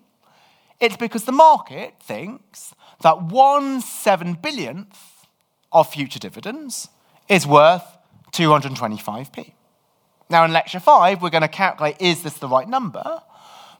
It's 0.79 0.97
because 0.97 1.25
the 1.25 1.31
market 1.31 1.95
thinks 1.99 2.73
that 3.01 3.23
one 3.23 3.81
seven 3.81 4.33
billionth 4.33 5.27
of 5.71 5.91
future 5.91 6.19
dividends 6.19 6.89
is 7.27 7.47
worth 7.47 7.83
225p. 8.33 9.53
Now, 10.29 10.45
in 10.45 10.53
lecture 10.53 10.79
five, 10.79 11.21
we're 11.21 11.29
going 11.29 11.41
to 11.41 11.47
calculate 11.47 11.97
is 11.99 12.23
this 12.23 12.35
the 12.35 12.47
right 12.47 12.67
number? 12.67 13.21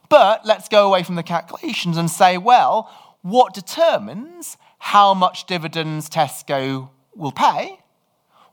But 0.08 0.44
let's 0.44 0.68
go 0.68 0.86
away 0.86 1.02
from 1.02 1.14
the 1.14 1.22
calculations 1.22 1.96
and 1.96 2.10
say, 2.10 2.36
well, 2.36 2.90
what 3.22 3.54
determines 3.54 4.56
how 4.78 5.14
much 5.14 5.46
dividends 5.46 6.10
Tesco 6.10 6.90
will 7.14 7.32
pay? 7.32 7.78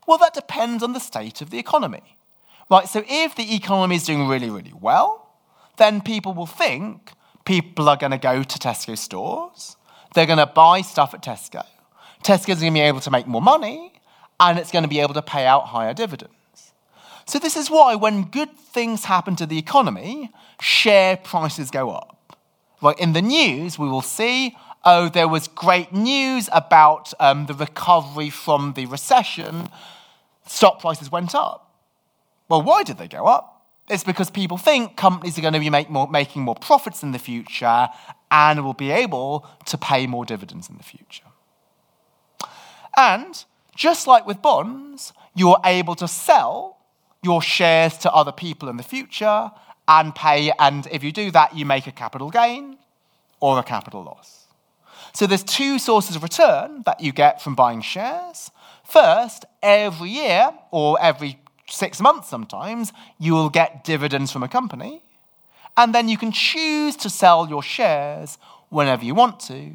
Well, 0.06 0.18
that 0.18 0.34
depends 0.34 0.82
on 0.82 0.92
the 0.92 1.00
state 1.00 1.40
of 1.40 1.50
the 1.50 1.58
economy. 1.58 2.16
Right, 2.70 2.88
so 2.88 3.04
if 3.08 3.34
the 3.34 3.54
economy 3.54 3.96
is 3.96 4.04
doing 4.04 4.28
really, 4.28 4.48
really 4.48 4.72
well, 4.72 5.34
then 5.76 6.00
people 6.00 6.34
will 6.34 6.46
think 6.46 7.12
people 7.44 7.88
are 7.88 7.96
going 7.96 8.12
to 8.12 8.18
go 8.18 8.44
to 8.44 8.58
Tesco 8.58 8.96
stores, 8.96 9.76
they're 10.14 10.26
going 10.26 10.38
to 10.38 10.46
buy 10.46 10.82
stuff 10.82 11.14
at 11.14 11.22
Tesco. 11.22 11.64
Tesco's 12.22 12.60
going 12.60 12.72
to 12.72 12.78
be 12.78 12.80
able 12.80 13.00
to 13.00 13.10
make 13.10 13.26
more 13.26 13.42
money, 13.42 13.92
and 14.38 14.58
it's 14.58 14.70
going 14.70 14.84
to 14.84 14.88
be 14.88 15.00
able 15.00 15.14
to 15.14 15.22
pay 15.22 15.46
out 15.46 15.66
higher 15.66 15.94
dividends. 15.94 16.34
So, 17.26 17.38
this 17.38 17.56
is 17.56 17.70
why 17.70 17.94
when 17.94 18.24
good 18.24 18.56
things 18.56 19.04
happen 19.04 19.36
to 19.36 19.46
the 19.46 19.58
economy, 19.58 20.30
share 20.60 21.16
prices 21.16 21.70
go 21.70 21.90
up. 21.90 22.19
Right, 22.82 22.98
in 22.98 23.12
the 23.12 23.22
news, 23.22 23.78
we 23.78 23.88
will 23.88 24.02
see 24.02 24.56
oh, 24.84 25.08
there 25.08 25.28
was 25.28 25.48
great 25.48 25.92
news 25.92 26.48
about 26.52 27.12
um, 27.20 27.46
the 27.46 27.54
recovery 27.54 28.30
from 28.30 28.72
the 28.74 28.86
recession, 28.86 29.68
stock 30.46 30.80
prices 30.80 31.10
went 31.10 31.34
up. 31.34 31.70
Well, 32.48 32.62
why 32.62 32.82
did 32.82 32.98
they 32.98 33.08
go 33.08 33.26
up? 33.26 33.66
It's 33.88 34.04
because 34.04 34.30
people 34.30 34.56
think 34.56 34.96
companies 34.96 35.36
are 35.38 35.42
going 35.42 35.54
to 35.54 35.60
be 35.60 35.70
more, 35.88 36.08
making 36.08 36.42
more 36.42 36.54
profits 36.54 37.02
in 37.02 37.12
the 37.12 37.18
future 37.18 37.88
and 38.30 38.64
will 38.64 38.74
be 38.74 38.90
able 38.90 39.46
to 39.66 39.76
pay 39.76 40.06
more 40.06 40.24
dividends 40.24 40.68
in 40.68 40.76
the 40.76 40.82
future. 40.82 41.24
And 42.96 43.44
just 43.76 44.06
like 44.06 44.26
with 44.26 44.42
bonds, 44.42 45.12
you're 45.34 45.60
able 45.64 45.94
to 45.96 46.06
sell 46.06 46.78
your 47.22 47.42
shares 47.42 47.96
to 47.98 48.12
other 48.12 48.32
people 48.32 48.68
in 48.68 48.76
the 48.76 48.82
future 48.82 49.50
and 49.90 50.14
pay, 50.14 50.52
and 50.60 50.86
if 50.92 51.02
you 51.02 51.10
do 51.10 51.32
that, 51.32 51.56
you 51.56 51.66
make 51.66 51.88
a 51.88 51.92
capital 51.92 52.30
gain 52.30 52.78
or 53.40 53.58
a 53.58 53.62
capital 53.64 54.04
loss. 54.04 54.46
So 55.12 55.26
there's 55.26 55.42
two 55.42 55.80
sources 55.80 56.14
of 56.14 56.22
return 56.22 56.82
that 56.86 57.00
you 57.00 57.10
get 57.10 57.42
from 57.42 57.56
buying 57.56 57.82
shares. 57.82 58.52
First, 58.84 59.44
every 59.62 60.10
year 60.10 60.52
or 60.70 60.96
every 61.00 61.40
six 61.68 62.00
months 62.00 62.28
sometimes, 62.28 62.92
you 63.18 63.32
will 63.34 63.50
get 63.50 63.82
dividends 63.82 64.30
from 64.30 64.44
a 64.44 64.48
company. 64.48 65.02
And 65.76 65.92
then 65.92 66.08
you 66.08 66.16
can 66.16 66.30
choose 66.30 66.94
to 66.96 67.10
sell 67.10 67.48
your 67.48 67.62
shares 67.62 68.38
whenever 68.68 69.04
you 69.04 69.14
want 69.14 69.40
to. 69.40 69.72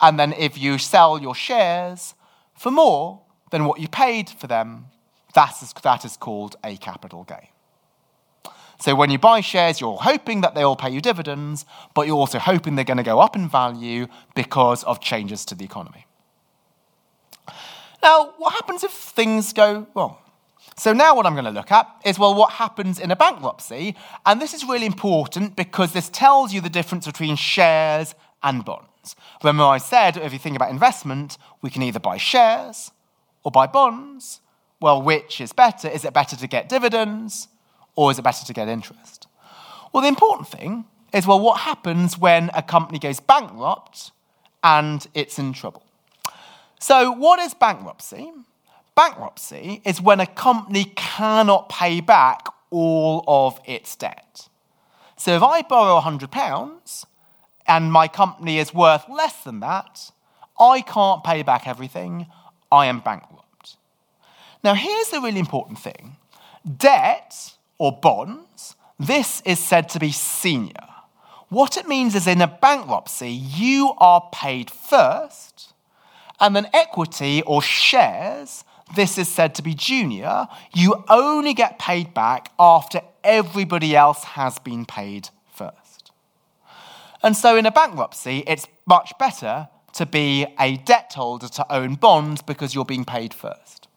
And 0.00 0.18
then 0.18 0.32
if 0.32 0.56
you 0.56 0.78
sell 0.78 1.20
your 1.20 1.34
shares 1.34 2.14
for 2.54 2.70
more 2.70 3.20
than 3.50 3.64
what 3.64 3.80
you 3.80 3.88
paid 3.88 4.30
for 4.30 4.46
them, 4.46 4.86
that 5.34 5.60
is, 5.62 5.72
that 5.82 6.04
is 6.04 6.16
called 6.16 6.54
a 6.62 6.76
capital 6.76 7.24
gain. 7.24 7.48
So 8.80 8.94
when 8.94 9.10
you 9.10 9.18
buy 9.18 9.42
shares, 9.42 9.78
you're 9.78 9.98
hoping 9.98 10.40
that 10.40 10.54
they 10.54 10.64
will 10.64 10.74
pay 10.74 10.90
you 10.90 11.02
dividends, 11.02 11.66
but 11.94 12.06
you're 12.06 12.16
also 12.16 12.38
hoping 12.38 12.76
they're 12.76 12.84
going 12.84 12.96
to 12.96 13.02
go 13.02 13.20
up 13.20 13.36
in 13.36 13.46
value 13.46 14.06
because 14.34 14.82
of 14.84 15.00
changes 15.00 15.44
to 15.46 15.54
the 15.54 15.64
economy. 15.64 16.06
Now, 18.02 18.32
what 18.38 18.54
happens 18.54 18.82
if 18.82 18.90
things 18.90 19.52
go 19.52 19.86
wrong? 19.94 20.16
So 20.78 20.94
now 20.94 21.14
what 21.14 21.26
I'm 21.26 21.34
going 21.34 21.44
to 21.44 21.50
look 21.50 21.70
at 21.70 21.86
is, 22.06 22.18
well, 22.18 22.34
what 22.34 22.52
happens 22.52 22.98
in 22.98 23.10
a 23.10 23.16
bankruptcy? 23.16 23.96
And 24.24 24.40
this 24.40 24.54
is 24.54 24.64
really 24.64 24.86
important 24.86 25.56
because 25.56 25.92
this 25.92 26.08
tells 26.08 26.54
you 26.54 26.62
the 26.62 26.70
difference 26.70 27.04
between 27.04 27.36
shares 27.36 28.14
and 28.42 28.64
bonds. 28.64 29.14
Remember 29.42 29.64
I 29.64 29.76
said, 29.76 30.16
if 30.16 30.32
you 30.32 30.38
think 30.38 30.56
about 30.56 30.70
investment, 30.70 31.36
we 31.60 31.68
can 31.68 31.82
either 31.82 32.00
buy 32.00 32.16
shares 32.16 32.92
or 33.44 33.50
buy 33.50 33.66
bonds. 33.66 34.40
Well, 34.80 35.02
which 35.02 35.42
is 35.42 35.52
better? 35.52 35.86
Is 35.86 36.06
it 36.06 36.14
better 36.14 36.34
to 36.34 36.46
get 36.46 36.70
dividends 36.70 37.48
or 38.00 38.10
is 38.10 38.18
it 38.18 38.22
better 38.22 38.46
to 38.46 38.54
get 38.54 38.66
interest? 38.66 39.26
Well, 39.92 40.00
the 40.00 40.08
important 40.08 40.48
thing 40.48 40.86
is, 41.12 41.26
well, 41.26 41.38
what 41.38 41.60
happens 41.60 42.16
when 42.16 42.50
a 42.54 42.62
company 42.62 42.98
goes 42.98 43.20
bankrupt 43.20 44.12
and 44.64 45.06
it's 45.12 45.38
in 45.38 45.52
trouble? 45.52 45.82
So, 46.78 47.12
what 47.12 47.38
is 47.40 47.52
bankruptcy? 47.52 48.32
Bankruptcy 48.94 49.82
is 49.84 50.00
when 50.00 50.18
a 50.18 50.26
company 50.26 50.94
cannot 50.96 51.68
pay 51.68 52.00
back 52.00 52.48
all 52.70 53.22
of 53.28 53.60
its 53.66 53.94
debt. 53.96 54.48
So, 55.18 55.36
if 55.36 55.42
I 55.42 55.60
borrow 55.60 56.00
£100 56.00 57.04
and 57.66 57.92
my 57.92 58.08
company 58.08 58.58
is 58.58 58.72
worth 58.72 59.10
less 59.10 59.44
than 59.44 59.60
that, 59.60 60.10
I 60.58 60.80
can't 60.80 61.22
pay 61.22 61.42
back 61.42 61.68
everything, 61.68 62.28
I 62.72 62.86
am 62.86 63.00
bankrupt. 63.00 63.76
Now, 64.64 64.72
here's 64.72 65.10
the 65.10 65.20
really 65.20 65.38
important 65.38 65.78
thing 65.78 66.16
debt 66.78 67.56
or 67.80 67.98
bonds, 67.98 68.76
this 68.98 69.40
is 69.46 69.58
said 69.58 69.88
to 69.88 69.98
be 69.98 70.12
senior. 70.12 70.86
What 71.48 71.78
it 71.78 71.88
means 71.88 72.14
is 72.14 72.26
in 72.26 72.42
a 72.42 72.46
bankruptcy, 72.46 73.30
you 73.30 73.94
are 73.96 74.28
paid 74.32 74.70
first, 74.70 75.72
and 76.38 76.54
then 76.54 76.68
equity 76.74 77.42
or 77.42 77.62
shares, 77.62 78.64
this 78.94 79.16
is 79.16 79.28
said 79.28 79.54
to 79.54 79.62
be 79.62 79.72
junior. 79.72 80.46
You 80.74 81.04
only 81.08 81.54
get 81.54 81.78
paid 81.78 82.12
back 82.12 82.52
after 82.58 83.00
everybody 83.24 83.96
else 83.96 84.24
has 84.24 84.58
been 84.58 84.84
paid 84.84 85.30
first. 85.50 86.12
And 87.22 87.34
so 87.34 87.56
in 87.56 87.64
a 87.64 87.72
bankruptcy, 87.72 88.44
it's 88.46 88.66
much 88.86 89.12
better 89.18 89.68
to 89.94 90.04
be 90.04 90.46
a 90.58 90.76
debt 90.76 91.14
holder 91.14 91.48
to 91.48 91.72
own 91.72 91.94
bonds 91.94 92.42
because 92.42 92.74
you're 92.74 92.84
being 92.84 93.06
paid 93.06 93.32
first. 93.32 93.88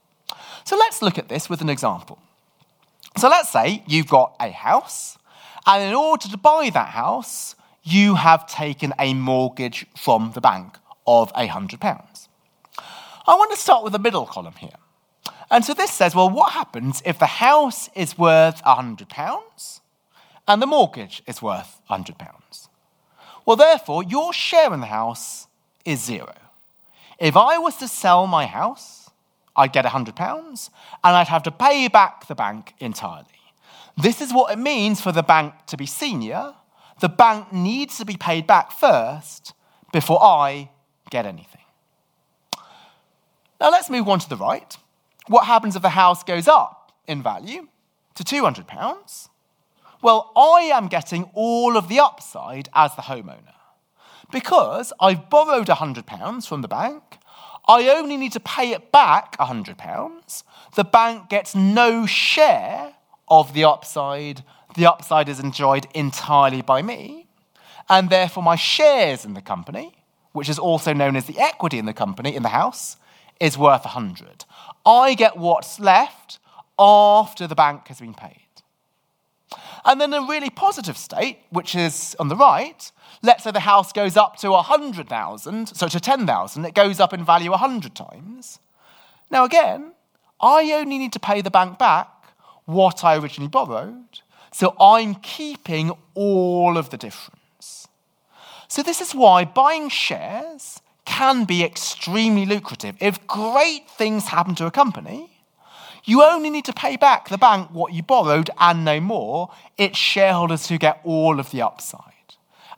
So 0.64 0.78
let's 0.78 1.02
look 1.02 1.18
at 1.18 1.28
this 1.28 1.50
with 1.50 1.60
an 1.62 1.70
example. 1.70 2.20
So 3.18 3.30
let's 3.30 3.50
say 3.50 3.84
you've 3.88 4.08
got 4.08 4.36
a 4.40 4.50
house, 4.52 5.18
and 5.66 5.84
in 5.84 5.94
order 5.94 6.28
to 6.28 6.38
buy 6.38 6.70
that 6.74 6.90
house, 6.90 7.56
you 7.84 8.16
have 8.16 8.48
taken 8.48 8.94
a 8.98 9.14
mortgage 9.14 9.86
from 9.96 10.32
the 10.34 10.42
bank 10.42 10.78
of 11.06 11.32
£100. 11.34 12.28
I 13.26 13.36
want 13.36 13.52
to 13.52 13.58
start 13.58 13.84
with 13.84 13.94
the 13.94 14.00
middle 14.00 14.26
column 14.26 14.56
here. 14.58 14.78
And 15.52 15.64
so 15.64 15.74
this 15.74 15.92
says, 15.92 16.16
well, 16.16 16.30
what 16.30 16.54
happens 16.54 17.02
if 17.06 17.20
the 17.20 17.26
house 17.26 17.90
is 17.96 18.18
worth 18.18 18.64
£100 18.64 19.80
and 20.48 20.62
the 20.62 20.66
mortgage 20.66 21.22
is 21.28 21.42
worth 21.42 21.82
£100? 21.90 22.68
Well, 23.46 23.56
therefore, 23.56 24.04
your 24.04 24.34
share 24.34 24.74
in 24.74 24.80
the 24.80 24.88
house 24.88 25.48
is 25.86 26.04
zero. 26.04 26.34
If 27.20 27.38
I 27.38 27.58
was 27.58 27.78
to 27.78 27.88
sell 27.88 28.26
my 28.26 28.46
house, 28.46 29.03
I'd 29.56 29.74
get 29.74 29.86
£100 29.86 30.70
and 31.04 31.16
I'd 31.16 31.28
have 31.28 31.44
to 31.44 31.52
pay 31.52 31.88
back 31.88 32.28
the 32.28 32.36
bank 32.36 32.74
entirely. 32.80 33.28
This 33.96 34.22
is 34.22 34.34
what 34.34 34.52
it 34.52 34.60
means 34.60 35.02
for 35.02 35.12
the 35.12 35.24
bank 35.24 35.54
to 35.68 35.78
be 35.78 35.86
senior. 35.86 36.56
The 37.00 37.10
bank 37.10 37.54
needs 37.54 37.98
to 37.98 38.06
be 38.06 38.18
paid 38.18 38.48
back 38.48 38.72
first 38.72 39.54
before 39.92 40.24
I 40.24 40.70
get 41.10 41.26
anything. 41.26 41.62
Now 43.62 43.70
let's 43.70 43.90
move 43.90 44.10
on 44.10 44.20
to 44.20 44.30
the 44.30 44.38
right. 44.38 44.76
What 45.28 45.46
happens 45.46 45.76
if 45.76 45.82
the 45.82 45.90
house 45.90 46.24
goes 46.24 46.48
up 46.48 46.92
in 47.08 47.22
value 47.22 47.68
to 48.16 48.24
£200? 48.24 49.30
Well, 50.02 50.32
I 50.36 50.72
am 50.74 50.88
getting 50.88 51.30
all 51.34 51.78
of 51.78 51.88
the 51.88 52.00
upside 52.00 52.68
as 52.74 52.96
the 52.96 53.04
homeowner 53.04 53.54
because 54.32 54.92
I've 55.00 55.30
borrowed 55.30 55.68
£100 55.68 56.48
from 56.48 56.62
the 56.62 56.68
bank 56.68 57.20
I 57.68 57.90
only 57.90 58.18
need 58.18 58.34
to 58.34 58.40
pay 58.40 58.72
it 58.72 58.92
back 58.92 59.38
£100. 59.38 60.44
The 60.76 60.84
bank 60.84 61.30
gets 61.30 61.56
no 61.56 62.06
share 62.06 62.94
of 63.30 63.54
the 63.54 63.64
upside. 63.64 64.44
The 64.76 64.86
upside 64.86 65.30
is 65.30 65.40
enjoyed 65.40 65.88
entirely 65.94 66.62
by 66.62 66.82
me. 66.82 67.28
And 67.90 68.10
therefore, 68.10 68.44
my 68.44 68.56
shares 68.56 69.26
in 69.26 69.34
the 69.34 69.42
company, 69.42 69.96
which 70.32 70.50
is 70.50 70.60
also 70.60 70.94
known 70.94 71.16
as 71.16 71.26
the 71.26 71.40
equity 71.40 71.78
in 71.78 71.86
the 71.86 71.94
company, 71.94 72.36
in 72.36 72.44
the 72.44 72.50
house, 72.50 72.98
is 73.40 73.58
worth 73.58 73.86
100. 73.86 74.46
I 74.86 75.14
get 75.14 75.38
what's 75.38 75.80
left 75.80 76.40
after 76.78 77.48
the 77.48 77.56
bank 77.56 77.88
has 77.88 78.00
been 78.00 78.14
paid. 78.14 78.40
And 79.86 80.00
then 80.00 80.14
a 80.14 80.22
really 80.22 80.50
positive 80.50 80.98
state, 80.98 81.40
which 81.50 81.76
is 81.76 82.16
on 82.20 82.30
the 82.30 82.36
right, 82.36 82.92
let's 83.24 83.44
say 83.44 83.52
the 83.52 83.62
house 83.62 83.92
goes 83.94 84.18
up 84.18 84.36
to 84.38 84.52
100,000, 84.52 85.68
so 85.68 85.88
to 85.88 86.00
10,000, 86.00 86.66
it 86.66 86.76
goes 86.76 87.00
up 87.00 87.14
in 87.14 87.26
value 87.26 87.52
100 87.52 87.96
times. 87.96 88.60
Now, 89.32 89.46
again, 89.46 89.94
I 90.42 90.72
only 90.74 90.98
need 90.98 91.14
to 91.14 91.20
pay 91.20 91.42
the 91.42 91.50
bank 91.50 91.80
back 91.80 92.10
what 92.66 93.04
I 93.04 93.18
originally 93.18 93.50
borrowed. 93.50 94.22
So 94.52 94.76
I'm 94.80 95.16
keeping 95.16 95.92
all 96.14 96.78
of 96.78 96.90
the 96.90 96.98
difference. 96.98 97.88
So 98.68 98.84
this 98.84 99.02
is 99.02 99.16
why 99.16 99.46
buying 99.46 99.90
shares 99.90 100.82
can 101.06 101.46
be 101.46 101.64
extremely 101.64 102.46
lucrative. 102.46 102.96
If 103.00 103.26
great 103.26 103.90
things 103.90 104.28
happen 104.28 104.56
to 104.56 104.66
a 104.66 104.72
company, 104.72 105.32
you 106.06 106.24
only 106.24 106.50
need 106.50 106.66
to 106.66 106.74
pay 106.74 106.98
back 106.98 107.30
the 107.30 107.38
bank 107.38 107.70
what 107.72 107.94
you 107.94 108.04
borrowed 108.04 108.50
and 108.60 108.84
no 108.84 109.00
more. 109.00 109.50
It's 109.78 109.98
shareholders 109.98 110.68
who 110.68 110.78
get 110.78 111.00
all 111.04 111.40
of 111.40 111.52
the 111.52 111.62
upside. 111.62 112.13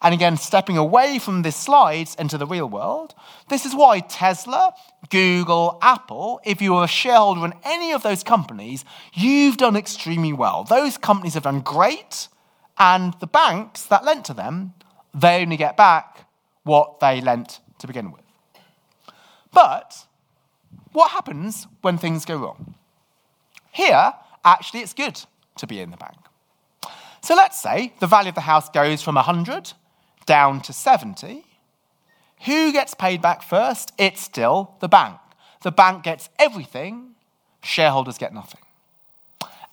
And 0.05 0.13
again, 0.13 0.37
stepping 0.37 0.77
away 0.77 1.17
from 1.17 1.41
this 1.41 1.55
slide 1.55 2.09
into 2.19 2.37
the 2.37 2.45
real 2.45 2.69
world, 2.69 3.15
this 3.49 3.65
is 3.65 3.73
why 3.73 4.01
Tesla, 4.01 4.71
Google, 5.09 5.79
Apple, 5.81 6.39
if 6.45 6.61
you 6.61 6.75
are 6.75 6.83
a 6.83 6.87
shareholder 6.87 7.43
in 7.43 7.55
any 7.63 7.91
of 7.91 8.03
those 8.03 8.23
companies, 8.23 8.85
you've 9.15 9.57
done 9.57 9.75
extremely 9.75 10.31
well. 10.31 10.63
Those 10.63 10.99
companies 10.99 11.33
have 11.33 11.41
done 11.41 11.61
great, 11.61 12.27
and 12.77 13.15
the 13.19 13.25
banks 13.25 13.87
that 13.87 14.05
lent 14.05 14.25
to 14.25 14.35
them, 14.35 14.75
they 15.11 15.41
only 15.41 15.57
get 15.57 15.75
back 15.75 16.27
what 16.61 16.99
they 16.99 17.19
lent 17.19 17.59
to 17.79 17.87
begin 17.87 18.11
with. 18.11 18.21
But 19.51 20.05
what 20.91 21.09
happens 21.13 21.65
when 21.81 21.97
things 21.97 22.25
go 22.25 22.37
wrong? 22.37 22.75
Here, 23.71 24.13
actually, 24.43 24.81
it's 24.81 24.93
good 24.93 25.19
to 25.57 25.65
be 25.65 25.79
in 25.79 25.89
the 25.89 25.97
bank. 25.97 26.17
So 27.21 27.33
let's 27.33 27.59
say 27.59 27.95
the 27.99 28.05
value 28.05 28.29
of 28.29 28.35
the 28.35 28.41
house 28.41 28.69
goes 28.69 29.01
from 29.01 29.15
100 29.15 29.73
down 30.25 30.61
to 30.61 30.73
70. 30.73 31.45
Who 32.45 32.71
gets 32.71 32.93
paid 32.93 33.21
back 33.21 33.41
first? 33.41 33.91
It's 33.97 34.21
still 34.21 34.75
the 34.79 34.87
bank. 34.87 35.17
The 35.63 35.71
bank 35.71 36.03
gets 36.03 36.29
everything, 36.37 37.15
shareholders 37.63 38.17
get 38.17 38.33
nothing. 38.33 38.61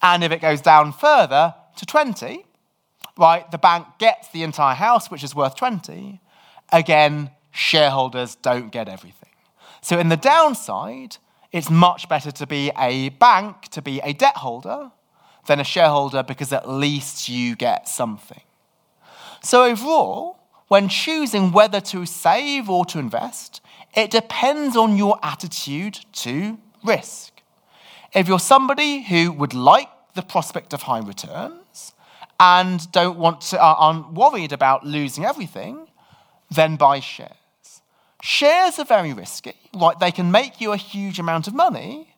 And 0.01 0.25
if 0.25 0.33
it 0.33 0.41
goes 0.41 0.61
down 0.61 0.93
further 0.93 1.55
to 1.77 1.87
20, 1.87 2.45
right, 3.19 3.51
the 3.51 3.59
bank 3.59 3.87
gets 3.99 4.29
the 4.29 4.43
entire 4.43 4.75
house, 4.75 5.11
which 5.11 5.23
is 5.23 5.35
worth 5.35 5.55
20. 5.57 6.21
Again, 6.73 7.31
shareholders 7.51 8.37
don't 8.37 8.73
get 8.73 8.89
everything. 8.89 9.29
So, 9.83 9.99
in 9.99 10.09
the 10.09 10.17
downside, 10.17 11.19
it's 11.51 11.69
much 11.69 12.09
better 12.09 12.31
to 12.31 12.47
be 12.47 12.71
a 12.79 13.11
bank, 13.11 13.69
to 13.69 13.83
be 13.83 14.01
a 14.03 14.13
debt 14.13 14.37
holder, 14.37 14.91
than 15.47 15.61
a 15.61 15.65
shareholder 15.65 16.23
because 16.23 16.53
at 16.53 16.69
least 16.69 17.29
you 17.29 17.57
get 17.57 17.89
something. 17.89 18.41
So, 19.43 19.65
overall, 19.65 20.39
when 20.73 20.89
choosing 20.89 21.53
whether 21.53 21.83
to 21.83 22.07
save 22.07 22.71
or 22.71 22.87
to 22.87 22.99
invest, 22.99 23.61
it 23.95 24.11
depends 24.11 24.75
on 24.75 24.97
your 24.97 25.19
attitude 25.23 26.01
to 26.15 26.57
risk. 26.83 27.43
If 28.15 28.27
you're 28.27 28.39
somebody 28.39 29.03
who 29.03 29.33
would 29.33 29.53
like 29.53 29.91
the 30.15 30.23
prospect 30.23 30.73
of 30.73 30.81
high 30.81 31.01
returns 31.01 31.93
and 32.41 32.91
don't 32.91 33.19
want 33.19 33.43
to, 33.51 33.63
uh, 33.63 33.75
aren't 33.85 34.15
worried 34.15 34.51
about 34.55 34.87
losing 34.87 35.27
everything, 35.27 35.89
then 36.51 36.77
buy 36.77 37.01
shares. 37.01 37.83
Shares 38.23 38.79
are 38.79 38.87
very 38.87 39.13
risky, 39.13 39.57
right? 39.75 40.01
They 40.01 40.11
can 40.11 40.31
make 40.31 40.59
you 40.59 40.73
a 40.73 40.79
huge 40.79 41.19
amount 41.19 41.49
of 41.49 41.55
money, 41.55 42.15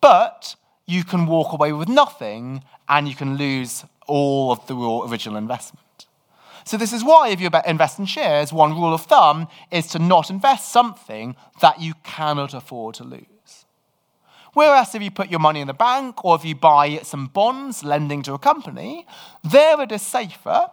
but 0.00 0.56
you 0.86 1.04
can 1.04 1.26
walk 1.26 1.52
away 1.52 1.74
with 1.74 1.90
nothing 1.90 2.64
and 2.88 3.06
you 3.06 3.14
can 3.14 3.36
lose 3.36 3.84
all 4.06 4.50
of 4.50 4.66
the 4.66 4.74
original 4.74 5.36
investment. 5.36 5.87
So, 6.68 6.76
this 6.76 6.92
is 6.92 7.02
why, 7.02 7.30
if 7.30 7.40
you 7.40 7.48
invest 7.66 7.98
in 7.98 8.04
shares, 8.04 8.52
one 8.52 8.72
rule 8.72 8.92
of 8.92 9.06
thumb 9.06 9.48
is 9.70 9.86
to 9.86 9.98
not 9.98 10.28
invest 10.28 10.70
something 10.70 11.34
that 11.62 11.80
you 11.80 11.94
cannot 12.04 12.52
afford 12.52 12.96
to 12.96 13.04
lose. 13.04 13.64
Whereas, 14.52 14.94
if 14.94 15.00
you 15.00 15.10
put 15.10 15.30
your 15.30 15.40
money 15.40 15.62
in 15.62 15.66
the 15.66 15.72
bank 15.72 16.22
or 16.26 16.36
if 16.36 16.44
you 16.44 16.54
buy 16.54 16.98
some 17.04 17.28
bonds 17.28 17.84
lending 17.84 18.22
to 18.24 18.34
a 18.34 18.38
company, 18.38 19.06
there 19.42 19.80
it 19.80 19.92
is 19.92 20.02
safer 20.02 20.68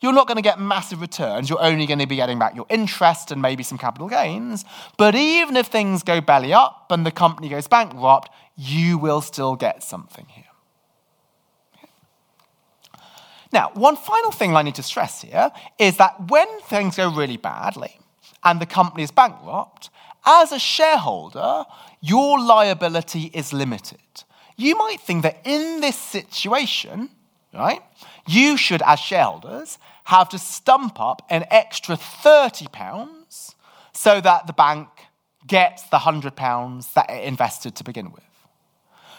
you're 0.00 0.12
not 0.12 0.28
going 0.28 0.36
to 0.36 0.42
get 0.42 0.60
massive 0.60 1.00
returns. 1.00 1.50
You're 1.50 1.60
only 1.60 1.84
going 1.84 1.98
to 1.98 2.06
be 2.06 2.16
getting 2.16 2.38
back 2.38 2.54
your 2.54 2.66
interest 2.68 3.32
and 3.32 3.42
maybe 3.42 3.64
some 3.64 3.78
capital 3.78 4.08
gains. 4.08 4.64
But 4.96 5.16
even 5.16 5.56
if 5.56 5.66
things 5.66 6.04
go 6.04 6.20
belly 6.20 6.52
up 6.52 6.86
and 6.90 7.04
the 7.04 7.10
company 7.10 7.48
goes 7.48 7.66
bankrupt, 7.66 8.30
you 8.56 8.96
will 8.96 9.20
still 9.20 9.56
get 9.56 9.82
something 9.82 10.26
here. 10.28 10.47
Now, 13.52 13.70
one 13.74 13.96
final 13.96 14.30
thing 14.30 14.54
I 14.54 14.62
need 14.62 14.74
to 14.76 14.82
stress 14.82 15.22
here 15.22 15.50
is 15.78 15.96
that 15.96 16.28
when 16.28 16.48
things 16.60 16.96
go 16.96 17.10
really 17.10 17.36
badly 17.36 17.98
and 18.44 18.60
the 18.60 18.66
company 18.66 19.02
is 19.02 19.10
bankrupt, 19.10 19.90
as 20.26 20.52
a 20.52 20.58
shareholder, 20.58 21.64
your 22.00 22.38
liability 22.38 23.30
is 23.32 23.52
limited. 23.52 23.98
You 24.56 24.76
might 24.76 25.00
think 25.00 25.22
that 25.22 25.40
in 25.44 25.80
this 25.80 25.96
situation, 25.96 27.10
right, 27.54 27.80
you 28.26 28.56
should, 28.56 28.82
as 28.82 29.00
shareholders, 29.00 29.78
have 30.04 30.28
to 30.30 30.38
stump 30.38 31.00
up 31.00 31.22
an 31.30 31.44
extra 31.50 31.96
£30 31.96 33.54
so 33.92 34.20
that 34.20 34.46
the 34.46 34.52
bank 34.52 34.88
gets 35.46 35.84
the 35.84 35.98
£100 35.98 36.92
that 36.94 37.10
it 37.10 37.24
invested 37.24 37.74
to 37.76 37.84
begin 37.84 38.12
with. 38.12 38.27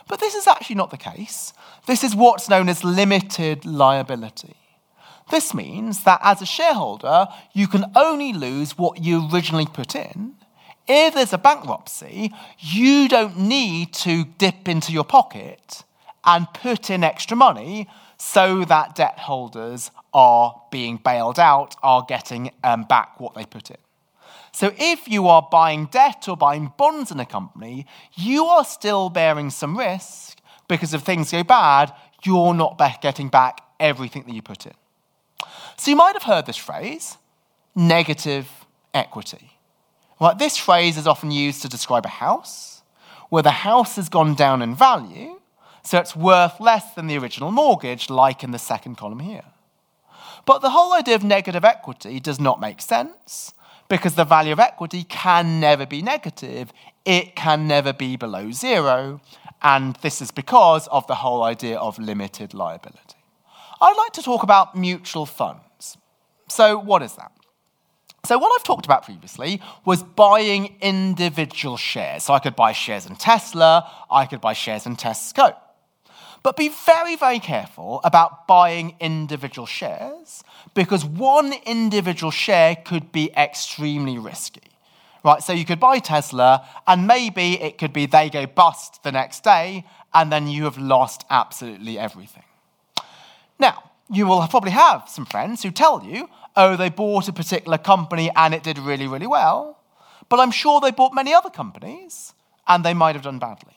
But 0.10 0.20
this 0.20 0.34
is 0.34 0.48
actually 0.48 0.76
not 0.76 0.90
the 0.90 0.98
case. 0.98 1.54
This 1.86 2.04
is 2.04 2.16
what's 2.16 2.50
known 2.50 2.68
as 2.68 2.84
limited 2.84 3.64
liability. 3.64 4.58
This 5.30 5.54
means 5.54 6.04
that 6.04 6.20
as 6.24 6.42
a 6.42 6.48
shareholder, 6.48 7.28
you 7.54 7.68
can 7.68 7.86
only 7.96 8.34
lose 8.34 8.76
what 8.76 9.02
you 9.02 9.30
originally 9.32 9.68
put 9.68 9.96
in. 9.96 10.34
If 10.88 11.14
there's 11.14 11.32
a 11.32 11.38
bankruptcy, 11.38 12.34
you 12.58 13.08
don't 13.08 13.38
need 13.38 13.94
to 14.06 14.26
dip 14.40 14.68
into 14.68 14.92
your 14.92 15.04
pocket 15.04 15.84
and 16.26 16.52
put 16.56 16.90
in 16.90 17.04
extra 17.04 17.38
money 17.38 17.88
so 18.18 18.66
that 18.66 18.96
debt 18.96 19.20
holders 19.20 19.92
are 20.12 20.60
being 20.72 20.98
bailed 20.98 21.38
out, 21.38 21.76
are 21.84 22.04
getting 22.08 22.52
um, 22.64 22.84
back 22.84 23.20
what 23.20 23.36
they 23.36 23.46
put 23.46 23.70
in. 23.70 23.78
So 24.52 24.74
if 24.78 25.08
you 25.08 25.28
are 25.28 25.48
buying 25.50 25.86
debt 25.86 26.28
or 26.28 26.36
buying 26.36 26.74
bonds 26.78 27.12
in 27.12 27.20
a 27.20 27.26
company, 27.26 27.86
you 28.16 28.46
are 28.46 28.66
still 28.66 29.10
bearing 29.10 29.50
some 29.50 29.78
risk 29.78 30.40
because 30.68 30.94
if 30.94 31.02
things 31.02 31.32
go 31.32 31.44
bad, 31.44 31.94
you're 32.24 32.54
not 32.54 32.80
getting 33.02 33.30
back 33.30 33.62
everything 33.80 34.24
that 34.24 34.34
you 34.34 34.42
put 34.42 34.66
in. 34.66 34.74
So 35.78 35.92
you 35.92 35.98
might 35.98 36.14
have 36.14 36.24
heard 36.24 36.46
this 36.46 36.58
phrase, 36.58 37.18
negative 37.76 38.50
equity. 38.94 39.52
Well, 40.20 40.36
this 40.36 40.58
phrase 40.58 40.98
is 40.98 41.08
often 41.08 41.32
used 41.32 41.62
to 41.62 41.70
describe 41.70 42.06
a 42.06 42.10
house 42.10 42.82
where 43.30 43.44
the 43.44 43.52
house 43.52 43.96
has 43.96 44.10
gone 44.10 44.36
down 44.36 44.62
in 44.62 44.76
value 44.76 45.40
so 45.84 45.98
it's 45.98 46.16
worth 46.16 46.60
less 46.60 46.94
than 46.94 47.08
the 47.08 47.18
original 47.18 47.52
mortgage, 47.52 48.10
like 48.10 48.44
in 48.44 48.52
the 48.52 48.60
second 48.60 48.96
column 48.96 49.20
here. 49.20 49.46
But 50.46 50.62
the 50.62 50.72
whole 50.72 50.94
idea 50.94 51.16
of 51.16 51.24
negative 51.24 51.66
equity 51.66 52.20
does 52.20 52.40
not 52.40 52.60
make 52.60 52.82
sense 52.82 53.54
because 53.90 54.16
the 54.16 54.24
value 54.24 54.54
of 54.54 54.60
equity 54.60 55.04
can 55.04 55.60
never 55.60 55.86
be 55.86 56.02
negative, 56.02 56.72
it 57.06 57.36
can 57.36 57.68
never 57.68 57.92
be 57.92 58.16
below 58.16 58.52
zero, 58.52 59.20
and 59.62 59.96
this 59.98 60.22
is 60.22 60.32
because 60.32 60.88
of 60.88 61.06
the 61.08 61.16
whole 61.16 61.44
idea 61.44 61.78
of 61.78 62.00
limited 62.00 62.54
liability. 62.54 63.18
I'd 63.82 63.98
like 63.98 64.14
to 64.14 64.22
talk 64.22 64.44
about 64.44 64.76
mutual 64.76 65.26
funds. 65.26 65.98
So, 66.48 66.78
what 66.78 67.02
is 67.02 67.14
that? 67.14 67.32
So, 68.26 68.38
what 68.38 68.52
I've 68.54 68.64
talked 68.64 68.86
about 68.86 69.06
previously 69.06 69.62
was 69.86 70.04
buying 70.04 70.76
individual 70.82 71.78
shares. 71.78 72.24
So, 72.24 72.34
I 72.34 72.40
could 72.40 72.56
buy 72.56 72.74
shares 72.74 73.06
in 73.06 73.16
Tesla, 73.16 73.90
I 74.10 74.26
could 74.26 74.42
buy 74.42 74.54
shares 74.54 74.86
in 74.86 74.96
Tesco. 74.96 75.56
But 76.42 76.56
be 76.56 76.70
very, 76.70 77.16
very 77.16 77.40
careful 77.40 78.00
about 78.04 78.48
buying 78.48 78.96
individual 79.00 79.66
shares 79.66 80.44
because 80.74 81.06
one 81.06 81.54
individual 81.66 82.32
share 82.32 82.76
could 82.76 83.12
be 83.12 83.32
extremely 83.36 84.18
risky. 84.18 84.62
Right, 85.24 85.44
so 85.44 85.52
you 85.52 85.66
could 85.66 85.82
buy 85.82 86.00
Tesla, 86.00 86.66
and 86.88 87.06
maybe 87.06 87.62
it 87.62 87.78
could 87.78 87.92
be 87.92 88.06
they 88.06 88.30
go 88.30 88.46
bust 88.46 89.04
the 89.04 89.12
next 89.12 89.44
day, 89.44 89.86
and 90.14 90.32
then 90.32 90.48
you 90.48 90.64
have 90.64 90.78
lost 90.78 91.26
absolutely 91.30 92.00
everything. 92.00 92.44
Now, 93.60 93.92
you 94.10 94.26
will 94.26 94.48
probably 94.48 94.72
have 94.72 95.08
some 95.08 95.26
friends 95.26 95.62
who 95.62 95.72
tell 95.72 96.04
you, 96.04 96.30
oh, 96.56 96.76
they 96.76 96.90
bought 96.90 97.28
a 97.28 97.34
particular 97.34 97.78
company 97.78 98.32
and 98.36 98.54
it 98.54 98.64
did 98.64 98.80
really, 98.80 99.08
really 99.08 99.28
well. 99.28 99.78
But 100.30 100.40
I'm 100.40 100.52
sure 100.52 100.82
they 100.82 100.92
bought 100.92 101.14
many 101.14 101.34
other 101.34 101.50
companies 101.50 102.34
and 102.68 102.84
they 102.84 102.94
might 102.94 103.16
have 103.16 103.24
done 103.24 103.40
badly. 103.40 103.76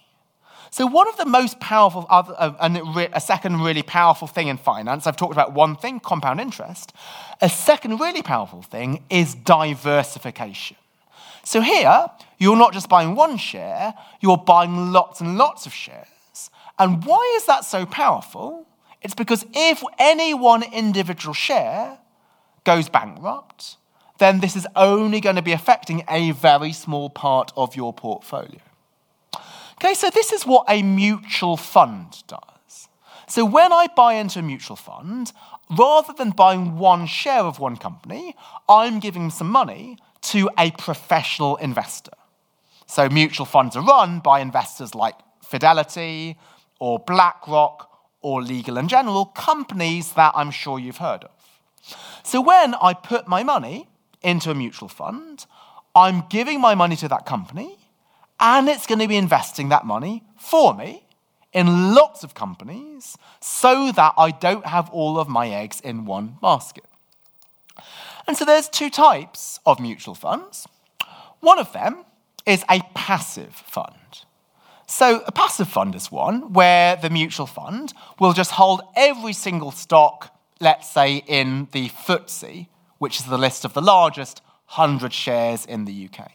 So, 0.72 0.86
one 0.86 1.06
of 1.06 1.18
the 1.18 1.26
most 1.26 1.60
powerful, 1.60 2.06
other, 2.08 2.34
uh, 2.38 2.54
and 2.58 2.78
a 3.12 3.20
second 3.20 3.60
really 3.60 3.82
powerful 3.82 4.26
thing 4.26 4.48
in 4.48 4.56
finance, 4.56 5.06
I've 5.06 5.18
talked 5.18 5.34
about 5.34 5.52
one 5.52 5.76
thing, 5.76 6.00
compound 6.00 6.40
interest. 6.40 6.94
A 7.42 7.50
second 7.50 8.00
really 8.00 8.22
powerful 8.22 8.62
thing 8.62 9.04
is 9.10 9.34
diversification. 9.34 10.78
So, 11.44 11.60
here, 11.60 12.06
you're 12.38 12.56
not 12.56 12.72
just 12.72 12.88
buying 12.88 13.14
one 13.14 13.36
share, 13.36 13.92
you're 14.22 14.38
buying 14.38 14.92
lots 14.92 15.20
and 15.20 15.36
lots 15.36 15.66
of 15.66 15.74
shares. 15.74 16.50
And 16.78 17.04
why 17.04 17.34
is 17.36 17.44
that 17.44 17.66
so 17.66 17.84
powerful? 17.84 18.66
It's 19.02 19.14
because 19.14 19.44
if 19.52 19.82
any 19.98 20.32
one 20.32 20.62
individual 20.62 21.34
share 21.34 21.98
goes 22.64 22.88
bankrupt, 22.88 23.76
then 24.16 24.40
this 24.40 24.56
is 24.56 24.66
only 24.74 25.20
going 25.20 25.36
to 25.36 25.42
be 25.42 25.52
affecting 25.52 26.02
a 26.08 26.30
very 26.30 26.72
small 26.72 27.10
part 27.10 27.52
of 27.58 27.76
your 27.76 27.92
portfolio. 27.92 28.60
Okay, 29.84 29.94
so 29.94 30.10
this 30.10 30.32
is 30.32 30.46
what 30.46 30.64
a 30.68 30.80
mutual 30.80 31.56
fund 31.56 32.22
does. 32.28 32.88
So 33.26 33.44
when 33.44 33.72
I 33.72 33.88
buy 33.88 34.12
into 34.12 34.38
a 34.38 34.42
mutual 34.42 34.76
fund, 34.76 35.32
rather 35.76 36.12
than 36.12 36.30
buying 36.30 36.78
one 36.78 37.06
share 37.06 37.40
of 37.40 37.58
one 37.58 37.76
company, 37.76 38.36
I'm 38.68 39.00
giving 39.00 39.28
some 39.28 39.48
money 39.48 39.98
to 40.30 40.48
a 40.56 40.70
professional 40.70 41.56
investor. 41.56 42.12
So 42.86 43.08
mutual 43.08 43.44
funds 43.44 43.74
are 43.74 43.82
run 43.82 44.20
by 44.20 44.38
investors 44.38 44.94
like 44.94 45.16
Fidelity 45.42 46.38
or 46.78 47.00
BlackRock 47.00 47.90
or 48.20 48.40
Legal 48.40 48.78
and 48.78 48.88
General, 48.88 49.24
companies 49.24 50.12
that 50.12 50.30
I'm 50.36 50.52
sure 50.52 50.78
you've 50.78 50.98
heard 50.98 51.24
of. 51.24 51.30
So 52.22 52.40
when 52.40 52.76
I 52.76 52.94
put 52.94 53.26
my 53.26 53.42
money 53.42 53.88
into 54.22 54.48
a 54.52 54.54
mutual 54.54 54.86
fund, 54.86 55.44
I'm 55.92 56.22
giving 56.30 56.60
my 56.60 56.76
money 56.76 56.94
to 56.94 57.08
that 57.08 57.26
company 57.26 57.78
and 58.40 58.68
it's 58.68 58.86
going 58.86 58.98
to 58.98 59.08
be 59.08 59.16
investing 59.16 59.68
that 59.68 59.86
money 59.86 60.24
for 60.36 60.74
me 60.74 61.04
in 61.52 61.94
lots 61.94 62.24
of 62.24 62.34
companies 62.34 63.16
so 63.40 63.92
that 63.92 64.14
I 64.16 64.30
don't 64.30 64.66
have 64.66 64.88
all 64.90 65.18
of 65.18 65.28
my 65.28 65.48
eggs 65.48 65.80
in 65.80 66.04
one 66.04 66.38
basket. 66.40 66.84
And 68.26 68.36
so 68.36 68.44
there's 68.44 68.68
two 68.68 68.90
types 68.90 69.60
of 69.66 69.80
mutual 69.80 70.14
funds. 70.14 70.66
One 71.40 71.58
of 71.58 71.72
them 71.72 72.04
is 72.46 72.64
a 72.68 72.80
passive 72.94 73.54
fund. 73.54 73.96
So 74.86 75.22
a 75.26 75.32
passive 75.32 75.68
fund 75.68 75.94
is 75.94 76.12
one 76.12 76.52
where 76.52 76.96
the 76.96 77.10
mutual 77.10 77.46
fund 77.46 77.92
will 78.18 78.32
just 78.32 78.52
hold 78.52 78.82
every 78.94 79.32
single 79.32 79.70
stock, 79.70 80.36
let's 80.60 80.90
say 80.90 81.22
in 81.26 81.68
the 81.72 81.88
FTSE, 81.88 82.66
which 82.98 83.18
is 83.18 83.26
the 83.26 83.38
list 83.38 83.64
of 83.64 83.74
the 83.74 83.80
largest 83.80 84.42
100 84.74 85.12
shares 85.12 85.64
in 85.66 85.84
the 85.84 86.08
UK. 86.08 86.30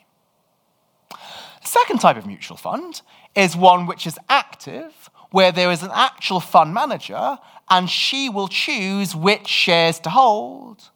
The 1.62 1.68
second 1.68 2.00
type 2.00 2.18
of 2.18 2.26
mutual 2.26 2.58
fund 2.58 3.02
is 3.36 3.56
one 3.56 3.86
which 3.88 4.08
is 4.08 4.18
active, 4.30 5.10
where 5.32 5.52
there 5.52 5.72
is 5.72 5.84
an 5.84 5.92
actual 5.94 6.40
fund 6.40 6.74
manager 6.74 7.38
and 7.70 7.90
she 7.90 8.30
will 8.30 8.48
choose 8.48 9.16
which 9.16 9.48
shares 9.48 10.00
to 10.00 10.10
hold 10.10 10.90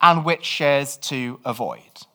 and 0.00 0.24
which 0.24 0.44
shares 0.44 0.96
to 0.98 1.40
avoid. 1.44 2.06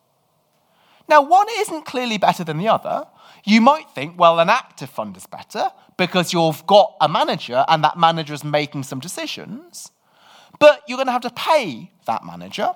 Now, 1.08 1.22
one 1.22 1.48
isn't 1.58 1.86
clearly 1.86 2.18
better 2.18 2.44
than 2.44 2.60
the 2.60 2.68
other. 2.68 3.06
You 3.44 3.62
might 3.62 3.90
think, 3.90 4.18
well, 4.20 4.40
an 4.40 4.50
active 4.50 4.90
fund 4.90 5.18
is 5.18 5.26
better 5.26 5.72
because 5.98 6.32
you've 6.32 6.66
got 6.68 6.96
a 7.02 7.10
manager 7.10 7.66
and 7.68 7.84
that 7.84 7.98
manager 7.98 8.34
is 8.34 8.44
making 8.44 8.84
some 8.84 9.00
decisions, 9.00 9.92
but 10.60 10.84
you're 10.88 10.98
going 10.98 11.08
to 11.08 11.12
have 11.12 11.22
to 11.24 11.32
pay 11.32 11.92
that 12.06 12.24
manager 12.24 12.74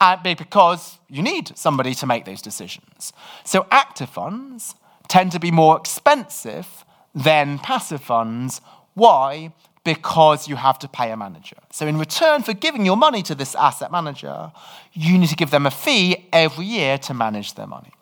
uh, 0.00 0.16
because 0.22 0.98
you 1.08 1.22
need 1.22 1.56
somebody 1.56 1.94
to 1.94 2.06
make 2.06 2.24
those 2.24 2.42
decisions. 2.42 3.12
So, 3.44 3.66
active 3.70 4.08
funds 4.08 4.74
tend 5.08 5.32
to 5.32 5.40
be 5.40 5.50
more 5.50 5.76
expensive 5.76 6.84
than 7.14 7.58
passive 7.58 8.02
funds. 8.02 8.60
Why? 8.94 9.52
Because 9.84 10.48
you 10.48 10.56
have 10.56 10.78
to 10.80 10.88
pay 10.88 11.10
a 11.10 11.16
manager. 11.16 11.56
So, 11.72 11.86
in 11.86 11.98
return 11.98 12.42
for 12.42 12.52
giving 12.52 12.84
your 12.84 12.96
money 12.96 13.22
to 13.22 13.34
this 13.34 13.54
asset 13.54 13.90
manager, 13.90 14.52
you 14.92 15.18
need 15.18 15.30
to 15.30 15.36
give 15.36 15.50
them 15.50 15.66
a 15.66 15.70
fee 15.70 16.28
every 16.32 16.66
year 16.66 16.98
to 16.98 17.14
manage 17.14 17.54
their 17.54 17.66
money. 17.66 17.92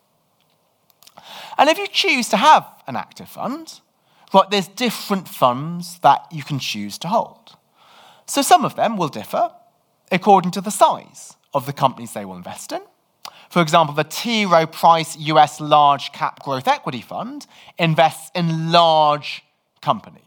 And 1.57 1.69
if 1.69 1.77
you 1.77 1.87
choose 1.87 2.29
to 2.29 2.37
have 2.37 2.65
an 2.85 2.95
active 2.95 3.29
fund, 3.29 3.79
right, 4.33 4.49
there's 4.51 4.67
different 4.67 5.27
funds 5.27 5.99
that 5.99 6.25
you 6.31 6.43
can 6.43 6.59
choose 6.59 6.97
to 6.99 7.07
hold. 7.07 7.55
So, 8.27 8.41
some 8.41 8.65
of 8.65 8.75
them 8.75 8.97
will 8.97 9.07
differ 9.07 9.51
according 10.11 10.51
to 10.51 10.61
the 10.61 10.71
size 10.71 11.35
of 11.57 11.65
the 11.65 11.73
companies 11.73 12.13
they 12.13 12.23
will 12.23 12.37
invest 12.37 12.71
in. 12.71 12.81
For 13.49 13.61
example, 13.61 13.95
the 13.95 14.03
T. 14.03 14.45
Rowe 14.45 14.67
Price 14.67 15.17
US 15.17 15.59
Large 15.59 16.11
Cap 16.11 16.43
Growth 16.43 16.67
Equity 16.67 17.01
Fund 17.01 17.47
invests 17.77 18.31
in 18.35 18.71
large 18.71 19.43
companies. 19.81 20.21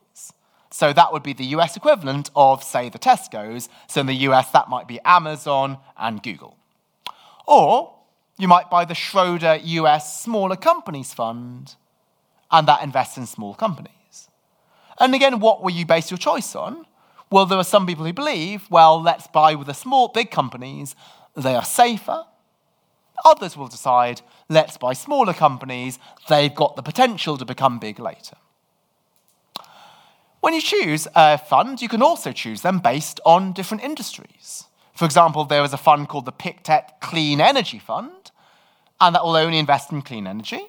So 0.70 0.92
that 0.92 1.12
would 1.12 1.22
be 1.22 1.32
the 1.32 1.44
US 1.56 1.76
equivalent 1.76 2.30
of, 2.34 2.62
say, 2.62 2.88
the 2.88 2.98
Tesco's. 2.98 3.68
So 3.88 4.00
in 4.00 4.06
the 4.06 4.14
US, 4.28 4.50
that 4.50 4.68
might 4.68 4.88
be 4.88 5.00
Amazon 5.04 5.78
and 5.96 6.22
Google. 6.22 6.56
Or 7.46 7.94
you 8.38 8.48
might 8.48 8.70
buy 8.70 8.84
the 8.84 8.94
Schroder 8.94 9.58
US 9.62 10.22
Smaller 10.22 10.56
Companies 10.56 11.12
Fund, 11.12 11.74
and 12.50 12.66
that 12.66 12.82
invests 12.82 13.18
in 13.18 13.26
small 13.26 13.54
companies. 13.54 14.28
And 14.98 15.14
again, 15.14 15.40
what 15.40 15.62
will 15.62 15.70
you 15.70 15.84
base 15.84 16.10
your 16.10 16.18
choice 16.18 16.54
on? 16.54 16.86
Well, 17.30 17.46
there 17.46 17.58
are 17.58 17.64
some 17.64 17.86
people 17.86 18.04
who 18.04 18.12
believe, 18.12 18.68
well, 18.70 19.00
let's 19.00 19.26
buy 19.28 19.54
with 19.54 19.68
the 19.68 19.74
small, 19.74 20.08
big 20.08 20.30
companies. 20.30 20.96
They 21.36 21.54
are 21.54 21.64
safer, 21.64 22.24
Others 23.24 23.56
will 23.56 23.68
decide, 23.68 24.22
let's 24.48 24.76
buy 24.76 24.92
smaller 24.92 25.32
companies, 25.32 25.98
they've 26.28 26.54
got 26.54 26.76
the 26.76 26.82
potential 26.82 27.36
to 27.36 27.44
become 27.44 27.78
big 27.78 27.98
later. 27.98 28.36
When 30.40 30.54
you 30.54 30.62
choose 30.62 31.06
a 31.14 31.36
fund, 31.36 31.82
you 31.82 31.88
can 31.88 32.02
also 32.02 32.32
choose 32.32 32.62
them 32.62 32.78
based 32.78 33.20
on 33.26 33.52
different 33.52 33.84
industries. 33.84 34.64
For 34.94 35.04
example, 35.04 35.44
there 35.44 35.64
is 35.64 35.72
a 35.72 35.78
fund 35.78 36.08
called 36.08 36.24
the 36.24 36.32
Pictet 36.32 37.00
Clean 37.00 37.40
Energy 37.40 37.78
Fund, 37.78 38.30
and 39.00 39.14
that 39.14 39.24
will 39.24 39.36
only 39.36 39.58
invest 39.58 39.92
in 39.92 40.02
clean 40.02 40.26
energy, 40.26 40.66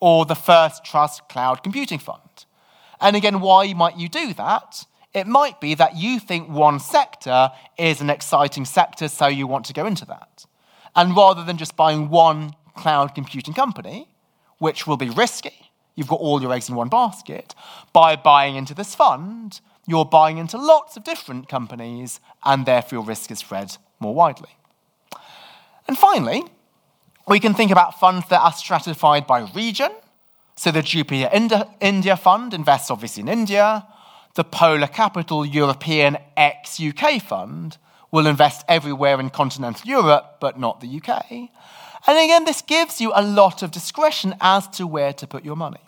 or 0.00 0.24
the 0.24 0.34
First 0.34 0.84
Trust 0.84 1.28
Cloud 1.28 1.62
Computing 1.62 1.98
Fund. 1.98 2.20
And 3.00 3.14
again, 3.14 3.40
why 3.40 3.72
might 3.74 3.98
you 3.98 4.08
do 4.08 4.32
that? 4.34 4.86
It 5.14 5.26
might 5.26 5.60
be 5.60 5.74
that 5.74 5.96
you 5.96 6.20
think 6.20 6.48
one 6.48 6.80
sector 6.80 7.50
is 7.78 8.00
an 8.00 8.10
exciting 8.10 8.64
sector, 8.64 9.08
so 9.08 9.26
you 9.26 9.46
want 9.46 9.64
to 9.66 9.72
go 9.72 9.86
into 9.86 10.04
that. 10.06 10.46
And 10.94 11.16
rather 11.16 11.44
than 11.44 11.56
just 11.56 11.76
buying 11.76 12.10
one 12.10 12.54
cloud 12.76 13.14
computing 13.14 13.54
company, 13.54 14.08
which 14.58 14.86
will 14.86 14.96
be 14.96 15.10
risky, 15.10 15.70
you've 15.94 16.08
got 16.08 16.20
all 16.20 16.42
your 16.42 16.52
eggs 16.52 16.68
in 16.68 16.74
one 16.74 16.88
basket, 16.88 17.54
by 17.92 18.16
buying 18.16 18.56
into 18.56 18.74
this 18.74 18.94
fund, 18.94 19.60
you're 19.86 20.04
buying 20.04 20.38
into 20.38 20.58
lots 20.58 20.96
of 20.96 21.04
different 21.04 21.48
companies, 21.48 22.20
and 22.44 22.66
therefore 22.66 22.98
your 22.98 23.06
risk 23.06 23.30
is 23.30 23.38
spread 23.38 23.76
more 24.00 24.14
widely. 24.14 24.50
And 25.86 25.96
finally, 25.96 26.44
we 27.26 27.40
can 27.40 27.54
think 27.54 27.70
about 27.70 27.98
funds 27.98 28.28
that 28.28 28.40
are 28.40 28.52
stratified 28.52 29.26
by 29.26 29.50
region. 29.54 29.90
So 30.56 30.70
the 30.70 30.82
Jupiter 30.82 31.30
India 31.80 32.16
Fund 32.16 32.52
invests 32.52 32.90
obviously 32.90 33.22
in 33.22 33.28
India. 33.28 33.86
The 34.38 34.44
Polar 34.44 34.86
Capital 34.86 35.44
European 35.44 36.16
ex 36.36 36.80
UK 36.80 37.20
Fund 37.20 37.76
will 38.12 38.28
invest 38.28 38.64
everywhere 38.68 39.18
in 39.18 39.30
continental 39.30 39.84
Europe, 39.84 40.36
but 40.40 40.56
not 40.56 40.80
the 40.80 41.02
UK. 41.02 41.50
And 42.06 42.16
again, 42.16 42.44
this 42.44 42.62
gives 42.62 43.00
you 43.00 43.10
a 43.16 43.20
lot 43.20 43.64
of 43.64 43.72
discretion 43.72 44.36
as 44.40 44.68
to 44.76 44.86
where 44.86 45.12
to 45.14 45.26
put 45.26 45.44
your 45.44 45.56
money. 45.56 45.80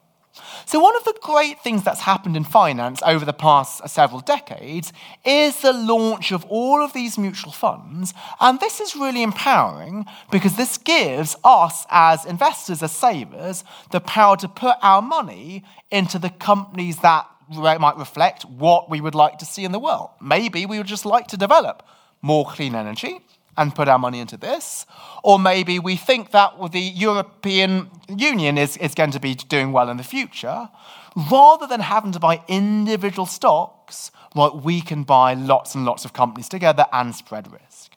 So, 0.66 0.80
one 0.80 0.96
of 0.96 1.04
the 1.04 1.16
great 1.22 1.60
things 1.60 1.84
that's 1.84 2.00
happened 2.00 2.36
in 2.36 2.42
finance 2.42 3.00
over 3.06 3.24
the 3.24 3.32
past 3.32 3.88
several 3.88 4.20
decades 4.20 4.92
is 5.24 5.60
the 5.60 5.72
launch 5.72 6.32
of 6.32 6.44
all 6.46 6.82
of 6.82 6.92
these 6.92 7.16
mutual 7.16 7.52
funds. 7.52 8.14
And 8.40 8.58
this 8.58 8.80
is 8.80 8.96
really 8.96 9.22
empowering 9.22 10.06
because 10.32 10.56
this 10.56 10.76
gives 10.76 11.36
us, 11.44 11.86
as 11.88 12.24
investors, 12.24 12.82
as 12.82 12.90
savers, 12.90 13.62
the 13.92 14.00
power 14.00 14.36
to 14.38 14.48
put 14.48 14.76
our 14.82 15.02
money 15.02 15.62
into 15.92 16.18
the 16.18 16.30
companies 16.30 16.98
that 17.02 17.28
might 17.50 17.96
reflect 17.96 18.44
what 18.44 18.88
we 18.90 19.00
would 19.00 19.14
like 19.14 19.38
to 19.38 19.44
see 19.44 19.64
in 19.64 19.72
the 19.72 19.78
world. 19.78 20.10
Maybe 20.20 20.66
we 20.66 20.78
would 20.78 20.86
just 20.86 21.04
like 21.04 21.26
to 21.28 21.36
develop 21.36 21.82
more 22.22 22.46
clean 22.46 22.74
energy 22.74 23.20
and 23.56 23.74
put 23.74 23.88
our 23.88 23.98
money 23.98 24.20
into 24.20 24.36
this. 24.36 24.86
Or 25.22 25.38
maybe 25.38 25.78
we 25.78 25.96
think 25.96 26.30
that 26.30 26.54
the 26.72 26.80
European 26.80 27.90
Union 28.08 28.56
is, 28.56 28.76
is 28.76 28.94
going 28.94 29.10
to 29.10 29.20
be 29.20 29.34
doing 29.34 29.72
well 29.72 29.88
in 29.90 29.96
the 29.96 30.04
future. 30.04 30.68
Rather 31.30 31.66
than 31.66 31.80
having 31.80 32.12
to 32.12 32.20
buy 32.20 32.42
individual 32.48 33.26
stocks, 33.26 34.10
right, 34.34 34.54
we 34.54 34.80
can 34.80 35.02
buy 35.02 35.34
lots 35.34 35.74
and 35.74 35.84
lots 35.84 36.04
of 36.04 36.12
companies 36.12 36.48
together 36.48 36.86
and 36.92 37.14
spread 37.14 37.52
risk. 37.52 37.92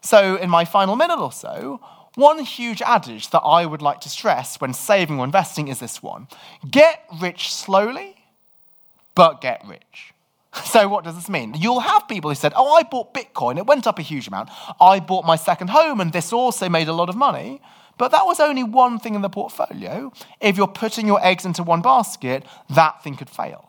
So, 0.00 0.36
in 0.36 0.48
my 0.48 0.64
final 0.64 0.96
minute 0.96 1.18
or 1.18 1.32
so, 1.32 1.80
one 2.14 2.40
huge 2.40 2.82
adage 2.82 3.30
that 3.30 3.40
I 3.40 3.66
would 3.66 3.82
like 3.82 4.00
to 4.00 4.08
stress 4.08 4.60
when 4.60 4.74
saving 4.74 5.20
or 5.20 5.24
investing 5.24 5.68
is 5.68 5.78
this 5.78 6.02
one 6.02 6.26
get 6.68 7.04
rich 7.20 7.52
slowly, 7.52 8.16
but 9.18 9.40
get 9.40 9.62
rich. 9.66 10.14
So, 10.64 10.88
what 10.88 11.04
does 11.04 11.14
this 11.14 11.28
mean? 11.28 11.54
You'll 11.56 11.80
have 11.80 12.08
people 12.08 12.30
who 12.30 12.34
said, 12.34 12.52
Oh, 12.56 12.74
I 12.74 12.82
bought 12.82 13.12
Bitcoin, 13.12 13.58
it 13.58 13.66
went 13.66 13.86
up 13.86 13.98
a 13.98 14.02
huge 14.02 14.26
amount. 14.28 14.48
I 14.80 14.98
bought 14.98 15.24
my 15.24 15.36
second 15.36 15.68
home, 15.68 16.00
and 16.00 16.12
this 16.12 16.32
also 16.32 16.68
made 16.68 16.88
a 16.88 16.92
lot 16.92 17.08
of 17.08 17.16
money. 17.16 17.60
But 17.98 18.12
that 18.12 18.24
was 18.26 18.40
only 18.40 18.62
one 18.62 18.98
thing 18.98 19.14
in 19.14 19.22
the 19.22 19.28
portfolio. 19.28 20.10
If 20.40 20.56
you're 20.56 20.74
putting 20.84 21.06
your 21.06 21.24
eggs 21.24 21.44
into 21.44 21.62
one 21.62 21.82
basket, 21.82 22.44
that 22.70 23.02
thing 23.02 23.16
could 23.16 23.28
fail. 23.28 23.68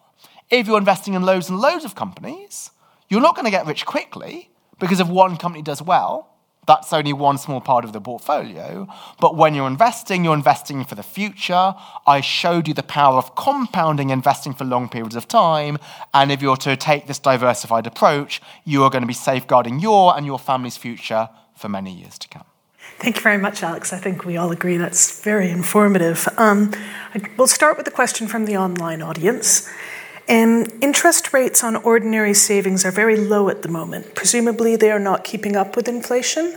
If 0.49 0.67
you're 0.67 0.77
investing 0.77 1.15
in 1.15 1.23
loads 1.23 1.49
and 1.49 1.59
loads 1.59 1.83
of 1.83 1.95
companies, 1.95 2.71
you're 3.09 3.21
not 3.21 3.35
going 3.35 3.45
to 3.45 3.51
get 3.51 3.65
rich 3.65 3.85
quickly 3.85 4.49
because 4.79 4.99
if 4.99 5.07
one 5.07 5.35
company 5.35 5.61
does 5.61 5.81
well, 5.81 6.28
that's 6.69 6.93
only 6.93 7.13
one 7.13 7.39
small 7.39 7.61
part 7.61 7.83
of 7.83 7.93
the 7.93 7.99
portfolio. 7.99 8.87
But 9.19 9.35
when 9.35 9.55
you're 9.55 9.65
investing, 9.65 10.23
you're 10.23 10.35
investing 10.35 10.85
for 10.85 10.93
the 10.93 11.01
future. 11.01 11.73
I 12.05 12.21
showed 12.21 12.67
you 12.67 12.75
the 12.75 12.83
power 12.83 13.17
of 13.17 13.33
compounding 13.33 14.11
investing 14.11 14.53
for 14.53 14.65
long 14.65 14.87
periods 14.87 15.15
of 15.15 15.27
time. 15.27 15.79
And 16.13 16.31
if 16.31 16.43
you're 16.43 16.57
to 16.57 16.75
take 16.77 17.07
this 17.07 17.17
diversified 17.17 17.87
approach, 17.87 18.39
you 18.65 18.83
are 18.83 18.91
going 18.91 19.01
to 19.01 19.07
be 19.07 19.15
safeguarding 19.15 19.79
your 19.79 20.15
and 20.15 20.27
your 20.27 20.37
family's 20.37 20.77
future 20.77 21.29
for 21.55 21.69
many 21.69 21.91
years 21.91 22.19
to 22.19 22.27
come. 22.27 22.45
Thank 22.99 23.15
you 23.15 23.23
very 23.23 23.39
much, 23.39 23.63
Alex. 23.63 23.91
I 23.91 23.97
think 23.97 24.23
we 24.23 24.37
all 24.37 24.51
agree 24.51 24.77
that's 24.77 25.23
very 25.23 25.49
informative. 25.49 26.27
Um, 26.37 26.71
we'll 27.35 27.47
start 27.47 27.77
with 27.77 27.87
a 27.87 27.91
question 27.91 28.27
from 28.27 28.45
the 28.45 28.57
online 28.57 29.01
audience. 29.01 29.67
Um, 30.29 30.67
interest 30.79 31.33
rates 31.33 31.63
on 31.63 31.75
ordinary 31.77 32.35
savings 32.35 32.85
are 32.85 32.91
very 32.91 33.17
low 33.17 33.49
at 33.49 33.63
the 33.63 33.67
moment. 33.67 34.13
Presumably, 34.13 34.75
they 34.75 34.91
are 34.91 34.99
not 34.99 35.23
keeping 35.23 35.55
up 35.55 35.75
with 35.75 35.87
inflation. 35.87 36.55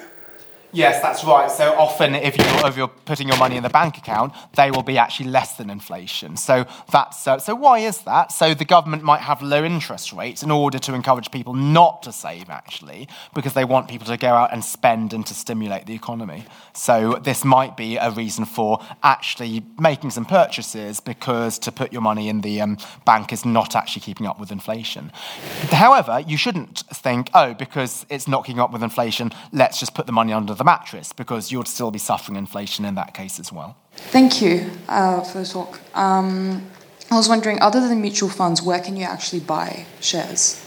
Yes, 0.75 1.03
that's 1.03 1.23
right. 1.23 1.51
So 1.51 1.75
often, 1.75 2.15
if 2.15 2.39
you're, 2.39 2.67
if 2.67 2.79
you're 2.79 2.89
putting 2.89 3.29
your 3.29 3.37
money 3.37 3.57
in 3.59 3.63
the 3.63 3.69
bank 3.69 3.99
account, 3.99 4.33
they 4.57 4.71
will 4.71 4.83
be 4.83 4.97
actually 4.97 5.29
less 5.29 5.57
than 5.59 5.69
inflation. 5.69 6.39
So 6.39 6.65
that's 6.91 7.27
uh, 7.27 7.39
so. 7.39 7.55
Why 7.55 7.81
is 7.81 7.99
that? 8.05 8.33
So 8.33 8.55
the 8.55 8.65
government 8.65 9.03
might 9.03 9.21
have 9.21 9.43
low 9.43 9.65
interest 9.65 10.15
rates 10.15 10.43
in 10.43 10.51
order 10.51 10.79
to 10.79 10.95
encourage 10.95 11.31
people 11.31 11.53
not 11.53 12.03
to 12.05 12.13
save, 12.13 12.49
actually, 12.49 13.07
because 13.35 13.53
they 13.53 13.67
want 13.67 13.89
people 13.89 14.07
to 14.07 14.17
go 14.17 14.29
out 14.29 14.51
and 14.51 14.65
spend 14.65 15.13
and 15.13 15.27
to 15.27 15.35
stimulate 15.35 15.85
the 15.85 15.95
economy. 15.95 16.47
So 16.73 17.21
this 17.23 17.45
might 17.45 17.77
be 17.77 17.99
a 17.99 18.11
reason 18.11 18.47
for 18.47 18.81
actually 19.03 19.65
making 19.79 20.11
some 20.11 20.25
purchases 20.25 21.01
because 21.01 21.59
to 21.61 21.71
put 21.71 21.93
your 21.93 22.03
money 22.03 22.31
in 22.31 22.41
the 22.41 22.63
um, 22.63 22.79
bank 23.05 23.31
is 23.31 23.45
not 23.45 23.77
actually 23.77 24.01
keeping 24.01 24.27
up 24.27 24.41
with 24.41 24.51
inflation. 24.51 25.13
However, 25.71 26.25
you 26.27 26.39
shouldn't 26.39 26.85
think, 26.95 27.29
oh, 27.35 27.53
because 27.53 28.07
it's 28.09 28.27
not 28.27 28.47
keeping 28.47 28.61
up 28.61 28.73
with 28.73 28.83
inflation, 28.83 29.33
let's 29.53 29.79
just 29.79 29.95
put 29.95 30.07
the 30.07 30.13
money 30.13 30.33
under 30.33 30.55
the 30.55 30.62
the 30.63 30.65
mattress 30.65 31.13
because 31.13 31.51
you'd 31.51 31.67
still 31.67 31.91
be 31.91 31.99
suffering 31.99 32.39
inflation 32.39 32.85
in 32.85 32.95
that 32.95 33.15
case 33.15 33.41
as 33.41 33.53
well. 33.53 33.77
Thank 34.17 34.41
you 34.41 34.71
uh, 34.89 35.21
for 35.23 35.39
the 35.41 35.45
talk. 35.45 35.81
Um, 35.95 36.65
I 37.11 37.17
was 37.17 37.29
wondering, 37.29 37.61
other 37.61 37.81
than 37.81 38.01
mutual 38.01 38.29
funds, 38.29 38.63
where 38.63 38.81
can 38.81 38.97
you 38.97 39.03
actually 39.03 39.41
buy 39.41 39.87
shares? 40.01 40.65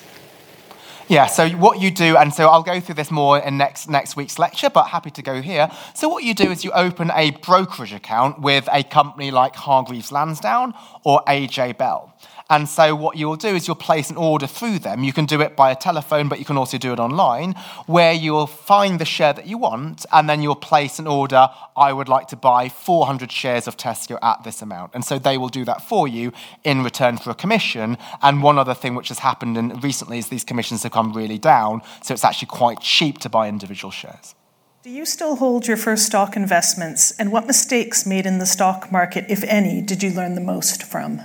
Yeah, 1.08 1.28
so 1.28 1.48
what 1.50 1.80
you 1.80 1.92
do, 1.92 2.18
and 2.18 2.34
so 2.34 2.48
I'll 2.48 2.64
go 2.64 2.80
through 2.80 2.96
this 2.96 3.12
more 3.12 3.38
in 3.38 3.58
next, 3.58 3.88
next 3.88 4.16
week's 4.16 4.38
lecture, 4.38 4.70
but 4.70 4.86
happy 4.88 5.12
to 5.12 5.22
go 5.22 5.42
here. 5.42 5.70
So, 5.94 6.10
what 6.10 6.24
you 6.24 6.34
do 6.34 6.50
is 6.50 6.66
you 6.66 6.72
open 6.72 7.12
a 7.12 7.30
brokerage 7.30 7.94
account 7.94 8.42
with 8.42 8.68
a 8.72 8.82
company 8.84 9.30
like 9.30 9.56
Hargreaves 9.56 10.12
Lansdown 10.12 10.74
or 11.04 11.22
AJ 11.28 11.78
Bell. 11.78 12.12
And 12.50 12.70
so 12.70 12.96
what 12.96 13.18
you'll 13.18 13.38
do 13.38 13.56
is 13.56 13.68
you'll 13.68 13.76
place 13.76 14.10
an 14.10 14.18
order 14.18 14.46
through 14.46 14.80
them. 14.80 15.04
You 15.04 15.14
can 15.14 15.26
do 15.26 15.42
it 15.42 15.56
by 15.56 15.72
a 15.72 15.76
telephone, 15.76 16.30
but 16.30 16.38
you 16.38 16.46
can 16.46 16.58
also 16.58 16.78
do 16.78 16.94
it 16.94 17.00
online, 17.00 17.54
where 17.88 18.14
you'll 18.14 18.46
find 18.46 19.00
the 19.00 19.06
share 19.06 19.34
that 19.34 19.48
you 19.48 19.58
want, 19.58 20.06
and 20.12 20.30
then 20.30 20.42
you'll 20.42 20.56
place 20.56 21.00
an 21.00 21.08
order. 21.08 21.50
I 21.76 21.92
would 21.92 22.08
like 22.08 22.28
to 22.28 22.36
buy 22.36 22.70
400 22.70 23.32
shares 23.32 23.68
of 23.68 23.78
Tesco 23.78 24.20
at 24.22 24.44
this 24.44 24.62
amount. 24.62 24.92
And 24.94 25.04
so 25.04 25.18
they 25.18 25.38
will 25.38 25.50
do 25.50 25.66
that 25.66 25.82
for 25.82 26.08
you 26.08 26.32
in 26.64 26.84
return 26.84 27.18
for 27.18 27.32
a 27.32 27.36
commission. 27.36 27.98
And 28.22 28.44
one 28.44 28.60
other 28.60 28.76
thing 28.76 28.94
which 28.94 29.08
has 29.08 29.20
happened 29.20 29.58
in 29.58 29.80
recently 29.80 30.20
is 30.20 30.30
these 30.30 30.44
commissions 30.44 30.84
have 30.84 30.92
come 30.92 31.14
really 31.14 31.40
down. 31.40 31.82
So 32.04 32.14
it's 32.14 32.24
actually 32.24 32.48
quite 32.48 32.80
cheap 32.80 33.18
to 33.20 33.30
buy 33.30 33.50
individual 33.50 33.92
shares. 33.92 34.36
Do 34.84 34.92
you 34.92 35.08
still 35.08 35.38
hold 35.38 35.66
your 35.66 35.78
first 35.78 36.06
stock 36.06 36.36
investments? 36.36 37.12
And 37.18 37.32
what 37.32 37.48
mistakes 37.48 38.06
made 38.06 38.28
in 38.28 38.38
the 38.38 38.46
stock 38.46 38.92
market, 38.92 39.26
if 39.30 39.44
any, 39.46 39.82
did 39.82 40.04
you 40.04 40.12
learn 40.12 40.36
the 40.36 40.42
most 40.42 40.84
from? 40.84 41.22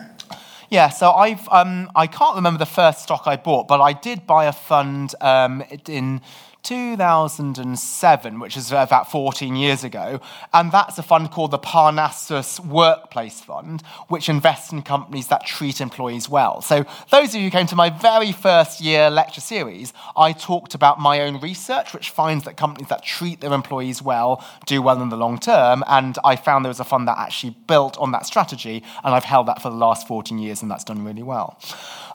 Yeah, 0.71 0.89
so 0.91 1.11
I've 1.11 1.49
um, 1.49 1.91
I 1.97 2.07
can't 2.07 2.37
remember 2.37 2.59
the 2.59 2.65
first 2.65 3.03
stock 3.03 3.23
I 3.27 3.35
bought, 3.35 3.67
but 3.67 3.81
I 3.81 3.93
did 3.93 4.25
buy 4.25 4.45
a 4.45 4.53
fund 4.53 5.17
um, 5.21 5.65
in 5.89 6.21
2007, 6.63 8.41
which 8.41 8.57
is 8.57 8.71
about 8.71 9.11
14 9.11 9.57
years 9.57 9.85
ago. 9.85 10.21
And 10.53 10.71
that's 10.71 10.99
a 10.99 11.03
fund 11.03 11.31
called 11.31 11.51
the 11.51 11.59
Parnassus 11.59 12.61
Workplace 12.61 13.41
Fund, 13.41 13.83
which 14.09 14.29
invests 14.29 14.73
in 14.73 14.83
companies 14.83 15.29
that 15.29 15.47
treat 15.47 15.81
employees 15.81 16.29
well. 16.29 16.63
So, 16.63 16.85
those 17.11 17.35
of 17.35 17.37
you 17.37 17.43
who 17.43 17.51
came 17.51 17.67
to 17.67 17.77
my 17.77 17.91
very 17.91 18.33
first 18.33 18.81
year 18.81 19.11
lecture 19.11 19.41
series, 19.41 19.93
I 20.17 20.33
talked 20.33 20.75
about 20.75 21.01
my 21.01 21.21
own 21.21 21.41
research, 21.41 21.93
which 21.93 22.11
finds 22.11 22.45
that 22.45 22.57
companies 22.57 22.89
that 22.89 23.03
treat 23.03 23.41
their 23.41 23.53
employees 23.53 24.03
well 24.03 24.45
do 24.67 24.83
well 24.83 25.01
in 25.03 25.09
the 25.09 25.17
long 25.17 25.39
term. 25.39 25.83
And 25.87 26.19
I 26.25 26.37
found 26.37 26.65
there 26.65 26.71
was 26.71 26.81
a 26.81 26.85
fund 26.85 27.09
that 27.09 27.19
actually 27.19 27.57
built 27.67 27.97
on 27.99 28.13
that 28.13 28.27
strategy, 28.27 28.83
and 29.05 29.15
I've 29.15 29.25
held 29.25 29.47
that 29.47 29.63
for 29.63 29.71
the 29.71 29.77
last 29.77 30.07
14 30.07 30.39
years, 30.39 30.63
and 30.63 30.71
that's 30.71 30.85
done 30.85 31.05
really 31.05 31.23
well. 31.23 31.59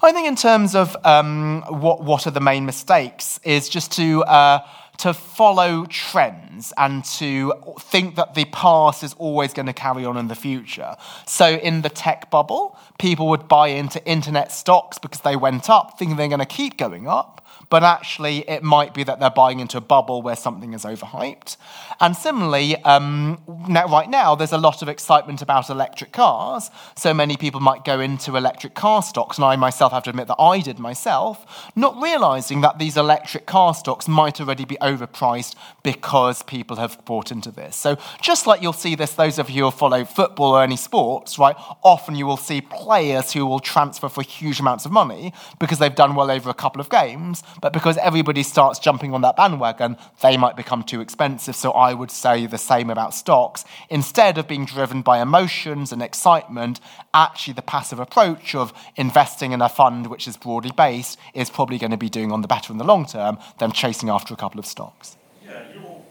I 0.01 0.11
think, 0.11 0.27
in 0.27 0.35
terms 0.35 0.75
of 0.75 0.95
um, 1.05 1.63
what, 1.67 2.03
what 2.03 2.27
are 2.27 2.31
the 2.31 2.39
main 2.41 2.65
mistakes, 2.65 3.39
is 3.43 3.69
just 3.69 3.91
to 3.93 4.23
uh, 4.23 4.59
to 4.97 5.13
follow 5.13 5.85
trends 5.85 6.71
and 6.77 7.03
to 7.03 7.53
think 7.79 8.15
that 8.15 8.33
the 8.33 8.45
past 8.45 9.03
is 9.03 9.13
always 9.15 9.53
going 9.53 9.65
to 9.65 9.73
carry 9.73 10.05
on 10.05 10.17
in 10.17 10.27
the 10.27 10.35
future. 10.35 10.95
So, 11.25 11.55
in 11.55 11.81
the 11.81 11.89
tech 11.89 12.31
bubble, 12.31 12.77
people 12.99 13.27
would 13.29 13.47
buy 13.47 13.69
into 13.69 14.03
internet 14.05 14.51
stocks 14.51 14.97
because 14.97 15.21
they 15.21 15.35
went 15.35 15.69
up, 15.69 15.97
thinking 15.97 16.17
they're 16.17 16.27
going 16.27 16.39
to 16.39 16.45
keep 16.45 16.77
going 16.77 17.07
up 17.07 17.44
but 17.69 17.83
actually 17.83 18.47
it 18.49 18.63
might 18.63 18.93
be 18.93 19.03
that 19.03 19.19
they're 19.19 19.29
buying 19.29 19.59
into 19.59 19.77
a 19.77 19.81
bubble 19.81 20.21
where 20.21 20.35
something 20.35 20.73
is 20.73 20.83
overhyped. 20.83 21.57
And 21.99 22.15
similarly, 22.15 22.75
um, 22.83 23.41
now, 23.67 23.87
right 23.87 24.09
now, 24.09 24.35
there's 24.35 24.51
a 24.51 24.57
lot 24.57 24.81
of 24.81 24.89
excitement 24.89 25.41
about 25.41 25.69
electric 25.69 26.11
cars. 26.11 26.69
So 26.95 27.13
many 27.13 27.37
people 27.37 27.59
might 27.59 27.85
go 27.85 27.99
into 27.99 28.35
electric 28.35 28.73
car 28.73 29.01
stocks, 29.01 29.37
and 29.37 29.45
I 29.45 29.55
myself 29.55 29.93
have 29.93 30.03
to 30.03 30.09
admit 30.09 30.27
that 30.27 30.39
I 30.39 30.59
did 30.59 30.79
myself, 30.79 31.71
not 31.75 32.01
realizing 32.01 32.61
that 32.61 32.79
these 32.79 32.97
electric 32.97 33.45
car 33.45 33.73
stocks 33.73 34.07
might 34.07 34.41
already 34.41 34.65
be 34.65 34.77
overpriced 34.81 35.55
because 35.83 36.43
people 36.43 36.77
have 36.77 37.03
bought 37.05 37.31
into 37.31 37.51
this. 37.51 37.75
So 37.75 37.97
just 38.21 38.47
like 38.47 38.61
you'll 38.61 38.73
see 38.73 38.95
this, 38.95 39.13
those 39.13 39.39
of 39.39 39.49
you 39.49 39.65
who 39.65 39.71
follow 39.71 40.05
football 40.05 40.51
or 40.51 40.63
any 40.63 40.77
sports, 40.77 41.39
right, 41.39 41.55
often 41.83 42.15
you 42.15 42.25
will 42.25 42.37
see 42.37 42.61
players 42.61 43.33
who 43.33 43.45
will 43.45 43.59
transfer 43.59 44.09
for 44.09 44.21
huge 44.21 44.59
amounts 44.59 44.85
of 44.85 44.91
money 44.91 45.33
because 45.59 45.79
they've 45.79 45.95
done 45.95 46.15
well 46.15 46.31
over 46.31 46.49
a 46.49 46.53
couple 46.53 46.81
of 46.81 46.89
games, 46.89 47.34
but 47.61 47.73
because 47.73 47.97
everybody 47.97 48.43
starts 48.43 48.79
jumping 48.79 49.13
on 49.13 49.21
that 49.21 49.35
bandwagon, 49.35 49.97
they 50.21 50.37
might 50.37 50.55
become 50.55 50.83
too 50.83 51.01
expensive. 51.01 51.55
So 51.55 51.71
I 51.71 51.93
would 51.93 52.11
say 52.11 52.45
the 52.45 52.57
same 52.57 52.89
about 52.89 53.13
stocks. 53.13 53.65
Instead 53.89 54.37
of 54.37 54.47
being 54.47 54.65
driven 54.65 55.01
by 55.01 55.21
emotions 55.21 55.91
and 55.91 56.01
excitement, 56.01 56.79
actually 57.13 57.53
the 57.53 57.61
passive 57.61 57.99
approach 57.99 58.55
of 58.55 58.73
investing 58.95 59.51
in 59.51 59.61
a 59.61 59.69
fund 59.69 60.07
which 60.07 60.27
is 60.27 60.37
broadly 60.37 60.71
based 60.75 61.17
is 61.33 61.49
probably 61.49 61.77
going 61.77 61.91
to 61.91 61.97
be 61.97 62.09
doing 62.09 62.31
on 62.31 62.41
the 62.41 62.47
better 62.47 62.71
in 62.71 62.77
the 62.77 62.83
long 62.83 63.05
term 63.05 63.37
than 63.59 63.71
chasing 63.71 64.09
after 64.09 64.33
a 64.33 64.37
couple 64.37 64.59
of 64.59 64.65
stocks. 64.65 65.17
Yeah, 65.43 65.63
your 65.73 66.01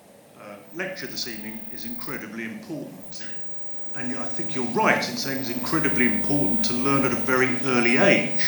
uh, 0.41 0.57
lecture 0.75 1.07
this 1.07 1.29
evening 1.29 1.61
is 1.73 1.85
incredibly 1.85 2.45
important. 2.45 3.27
And 3.97 4.17
I 4.19 4.27
think 4.27 4.57
you're 4.57 4.65
right 4.67 5.09
in 5.09 5.17
saying 5.17 5.39
it's 5.39 5.51
incredibly 5.51 6.07
important 6.07 6.65
to 6.65 6.73
learn 6.73 7.05
at 7.05 7.13
a 7.13 7.17
very 7.17 7.57
early 7.65 7.97
age. 7.97 8.43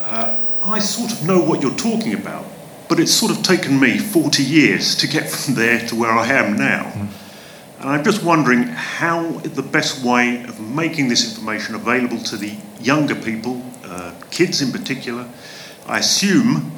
Uh, 0.00 0.38
I 0.64 0.78
sort 0.78 1.12
of 1.12 1.26
know 1.26 1.40
what 1.40 1.62
you're 1.62 1.74
talking 1.74 2.14
about, 2.14 2.44
but 2.88 2.98
it's 3.00 3.12
sort 3.12 3.30
of 3.30 3.42
taken 3.42 3.78
me 3.78 3.98
40 3.98 4.42
years 4.42 4.94
to 4.96 5.06
get 5.06 5.30
from 5.30 5.54
there 5.54 5.86
to 5.88 5.94
where 5.94 6.12
I 6.12 6.26
am 6.26 6.56
now. 6.56 6.84
Mm. 6.84 7.08
And 7.80 7.88
I'm 7.90 8.02
just 8.02 8.24
wondering 8.24 8.64
how 8.64 9.30
the 9.38 9.62
best 9.62 10.04
way 10.04 10.42
of 10.44 10.58
making 10.58 11.08
this 11.08 11.28
information 11.28 11.76
available 11.76 12.18
to 12.24 12.36
the 12.36 12.56
younger 12.80 13.14
people, 13.14 13.62
uh, 13.84 14.14
kids 14.30 14.60
in 14.60 14.72
particular. 14.72 15.28
I 15.86 16.00
assume 16.00 16.72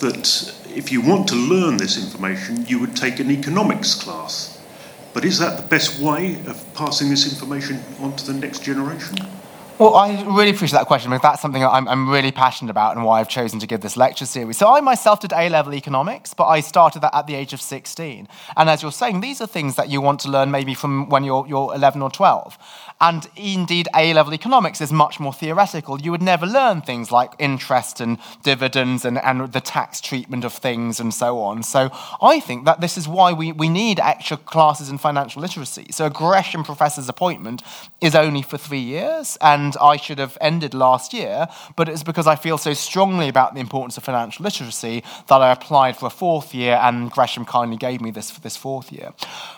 that 0.00 0.54
if 0.68 0.92
you 0.92 1.00
want 1.00 1.28
to 1.28 1.34
learn 1.34 1.78
this 1.78 1.96
information, 2.02 2.66
you 2.66 2.78
would 2.78 2.94
take 2.94 3.20
an 3.20 3.30
economics 3.30 3.94
class. 3.94 4.60
But 5.14 5.24
is 5.24 5.38
that 5.38 5.56
the 5.56 5.66
best 5.66 5.98
way 5.98 6.34
of 6.46 6.62
passing 6.74 7.08
this 7.08 7.32
information 7.32 7.82
on 8.00 8.14
to 8.16 8.26
the 8.26 8.38
next 8.38 8.64
generation? 8.64 9.16
Well, 9.76 9.96
I 9.96 10.22
really 10.22 10.50
appreciate 10.50 10.78
that 10.78 10.86
question 10.86 11.10
because 11.10 11.22
that's 11.22 11.42
something 11.42 11.64
I'm, 11.64 11.88
I'm, 11.88 12.08
really 12.08 12.30
passionate 12.30 12.70
about 12.70 12.94
and 12.94 13.04
why 13.04 13.18
I've 13.18 13.28
chosen 13.28 13.58
to 13.58 13.66
give 13.66 13.80
this 13.80 13.96
lecture 13.96 14.24
series. 14.24 14.56
So, 14.56 14.72
I 14.72 14.80
myself 14.80 15.18
did 15.18 15.32
A 15.32 15.48
level 15.48 15.74
economics, 15.74 16.32
but 16.32 16.46
I 16.46 16.60
started 16.60 17.00
that 17.00 17.12
at 17.12 17.26
the 17.26 17.34
age 17.34 17.52
of 17.52 17.60
16. 17.60 18.28
And 18.56 18.70
as 18.70 18.82
you're 18.82 18.92
saying, 18.92 19.20
these 19.20 19.40
are 19.40 19.48
things 19.48 19.74
that 19.74 19.88
you 19.88 20.00
want 20.00 20.20
to 20.20 20.28
learn 20.28 20.52
maybe 20.52 20.74
from 20.74 21.08
when 21.08 21.24
you're, 21.24 21.44
you're 21.48 21.74
11 21.74 22.02
or 22.02 22.10
12. 22.10 22.56
And 23.00 23.28
indeed, 23.36 23.88
A 23.94 24.14
level 24.14 24.32
economics 24.32 24.80
is 24.80 24.92
much 24.92 25.20
more 25.20 25.32
theoretical. 25.32 26.00
You 26.00 26.10
would 26.12 26.22
never 26.22 26.46
learn 26.46 26.80
things 26.80 27.10
like 27.10 27.32
interest 27.38 28.00
and 28.00 28.18
dividends 28.42 29.04
and, 29.04 29.18
and 29.18 29.52
the 29.52 29.60
tax 29.60 30.00
treatment 30.00 30.44
of 30.44 30.52
things 30.52 31.00
and 31.00 31.12
so 31.12 31.40
on. 31.40 31.62
So, 31.62 31.90
I 32.22 32.40
think 32.40 32.64
that 32.64 32.80
this 32.80 32.96
is 32.96 33.08
why 33.08 33.32
we, 33.32 33.52
we 33.52 33.68
need 33.68 34.00
extra 34.00 34.36
classes 34.36 34.88
in 34.88 34.98
financial 34.98 35.42
literacy. 35.42 35.88
So, 35.90 36.06
a 36.06 36.10
Gresham 36.10 36.64
professor's 36.64 37.08
appointment 37.08 37.62
is 38.00 38.14
only 38.14 38.42
for 38.42 38.58
three 38.58 38.78
years. 38.78 39.36
And 39.40 39.76
I 39.80 39.96
should 39.96 40.18
have 40.18 40.38
ended 40.40 40.72
last 40.72 41.12
year, 41.12 41.48
but 41.76 41.88
it's 41.88 42.02
because 42.02 42.26
I 42.26 42.36
feel 42.36 42.58
so 42.58 42.72
strongly 42.74 43.28
about 43.28 43.54
the 43.54 43.60
importance 43.60 43.96
of 43.96 44.04
financial 44.04 44.44
literacy 44.44 45.02
that 45.28 45.42
I 45.42 45.52
applied 45.52 45.96
for 45.96 46.06
a 46.06 46.10
fourth 46.10 46.54
year, 46.54 46.78
and 46.80 47.10
Gresham 47.10 47.44
kindly 47.44 47.76
gave 47.76 48.00
me 48.00 48.10
this 48.10 48.30
for 48.30 48.40
this 48.40 48.56
fourth 48.56 48.92
year. 48.92 49.12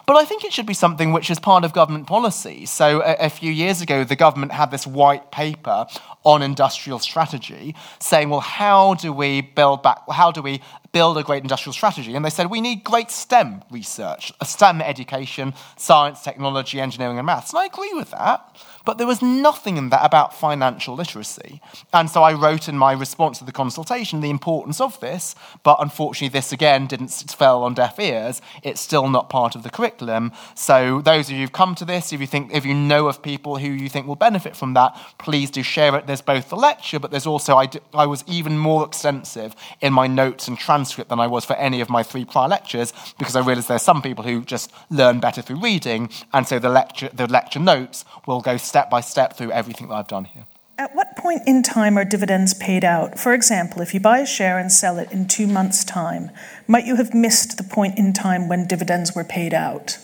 But 0.07 0.16
I 0.16 0.24
think 0.24 0.45
it 0.45 0.53
should 0.53 0.66
be 0.66 0.74
something 0.74 1.12
which 1.12 1.30
is 1.30 1.39
part 1.39 1.64
of 1.64 1.72
government 1.72 2.07
policy. 2.07 2.66
So 2.66 3.03
a, 3.03 3.26
a 3.27 3.31
few 3.31 3.53
years 3.53 3.83
ago, 3.83 4.05
the 4.05 4.16
government 4.16 4.53
had 4.53 4.70
this 4.70 4.87
white 4.87 5.31
paper 5.31 5.87
on 6.24 6.43
industrial 6.43 6.99
strategy 6.99 7.74
saying, 8.01 8.31
well, 8.31 8.41
how 8.41 8.95
do 8.95 9.12
we 9.12 9.41
build 9.41 9.83
back, 9.83 9.99
how 10.11 10.31
do 10.31 10.41
we 10.43 10.62
build 10.97 11.18
a 11.18 11.22
great 11.22 11.43
industrial 11.43 11.74
strategy. 11.74 12.14
And 12.14 12.24
they 12.24 12.31
said, 12.31 12.49
we 12.49 12.62
need 12.62 12.83
great 12.83 13.11
STEM 13.11 13.62
research, 13.70 14.33
STEM 14.43 14.81
education, 14.81 15.53
science, 15.77 16.22
technology, 16.22 16.81
engineering, 16.81 17.18
and 17.18 17.27
maths. 17.27 17.53
And 17.53 17.59
I 17.59 17.66
agree 17.66 17.93
with 17.93 18.12
that. 18.12 18.57
But 18.87 18.99
there 18.99 19.07
was 19.07 19.20
nothing 19.20 19.76
in 19.76 19.91
that 19.91 20.05
about 20.05 20.32
financial 20.32 20.95
literacy. 20.95 21.61
And 21.93 22.09
so 22.09 22.22
I 22.22 22.32
wrote 22.32 22.68
in 22.68 22.78
my 22.78 22.93
response 22.93 23.39
to 23.41 23.45
the 23.45 23.51
consultation 23.51 24.20
the 24.20 24.30
importance 24.30 24.80
of 24.80 24.99
this, 25.01 25.34
but 25.64 25.78
unfortunately, 25.80 26.28
this 26.28 26.53
again 26.53 26.87
didn't 26.87 27.11
fell 27.37 27.64
on 27.64 27.74
deaf 27.74 27.99
ears. 27.99 28.41
It's 28.62 28.80
still 28.80 29.09
not 29.09 29.28
part 29.28 29.57
of 29.57 29.64
the 29.64 29.70
curriculum. 29.70 30.30
So 30.55 31.01
those 31.03 31.28
of 31.28 31.32
you 31.32 31.41
who've 31.41 31.53
come 31.53 31.74
to 31.74 31.84
this, 31.84 32.12
if 32.12 32.20
you 32.20 32.28
think 32.28 32.55
if 32.55 32.64
you 32.64 32.74
know 32.74 33.09
of 33.09 33.22
people 33.22 33.59
who 33.59 33.68
you 33.68 33.89
think 33.89 34.07
will 34.07 34.14
benefit 34.14 34.55
from 34.55 34.74
that, 34.74 34.97
please 35.18 35.51
do 35.51 35.64
share 35.64 35.97
it. 35.97 36.07
There's 36.07 36.22
both 36.22 36.49
the 36.49 36.57
lecture, 36.57 37.01
but 37.01 37.11
there's 37.11 37.26
also 37.26 37.57
I, 37.57 37.68
I 37.93 38.07
was 38.07 38.22
even 38.28 38.57
more 38.57 38.87
extensive 38.87 39.57
in 39.80 39.93
my 39.93 40.07
notes 40.07 40.47
and 40.47 40.57
transcript 40.57 41.11
than 41.11 41.18
I 41.18 41.26
was 41.26 41.45
for 41.45 41.57
any 41.57 41.80
of 41.80 41.91
my 41.91 42.05
three 42.05 42.24
prior 42.24 42.49
lectures 42.49 42.93
because 43.18 43.34
I 43.34 43.41
realised 43.41 43.66
there's 43.66 43.82
some 43.82 44.01
people 44.01 44.22
who 44.22 44.45
just 44.45 44.70
learn 44.91 45.18
better 45.18 45.43
through 45.43 45.61
reading, 45.61 46.09
and 46.32 46.47
so 46.47 46.61
the 46.61 46.68
lecture 46.68 47.11
the 47.12 47.26
lecture 47.26 47.59
notes 47.59 48.05
will 48.28 48.41
go 48.41 48.57
step 48.77 48.91
by 48.91 49.01
step 49.01 49.33
through 49.39 49.51
everything 49.53 49.89
that 49.89 49.95
I've 49.95 50.07
done 50.07 50.27
here. 50.27 50.45
At 50.77 50.95
what 50.95 51.16
point 51.16 51.41
in 51.47 51.62
time 51.62 51.97
are 51.97 52.05
dividends 52.05 52.53
paid 52.53 52.85
out? 52.85 53.18
For 53.18 53.33
example, 53.33 53.81
if 53.81 53.95
you 53.95 54.01
buy 54.01 54.18
a 54.18 54.27
share 54.27 54.59
and 54.59 54.70
sell 54.70 54.99
it 54.99 55.11
in 55.11 55.27
two 55.27 55.47
months' 55.47 55.83
time, 55.83 56.31
might 56.68 56.85
you 56.85 56.97
have 56.97 57.14
missed 57.14 57.57
the 57.57 57.64
point 57.64 57.97
in 57.97 58.12
time 58.12 58.51
when 58.51 58.66
dividends 58.66 59.14
were 59.14 59.24
paid 59.24 59.55
out? 59.55 59.97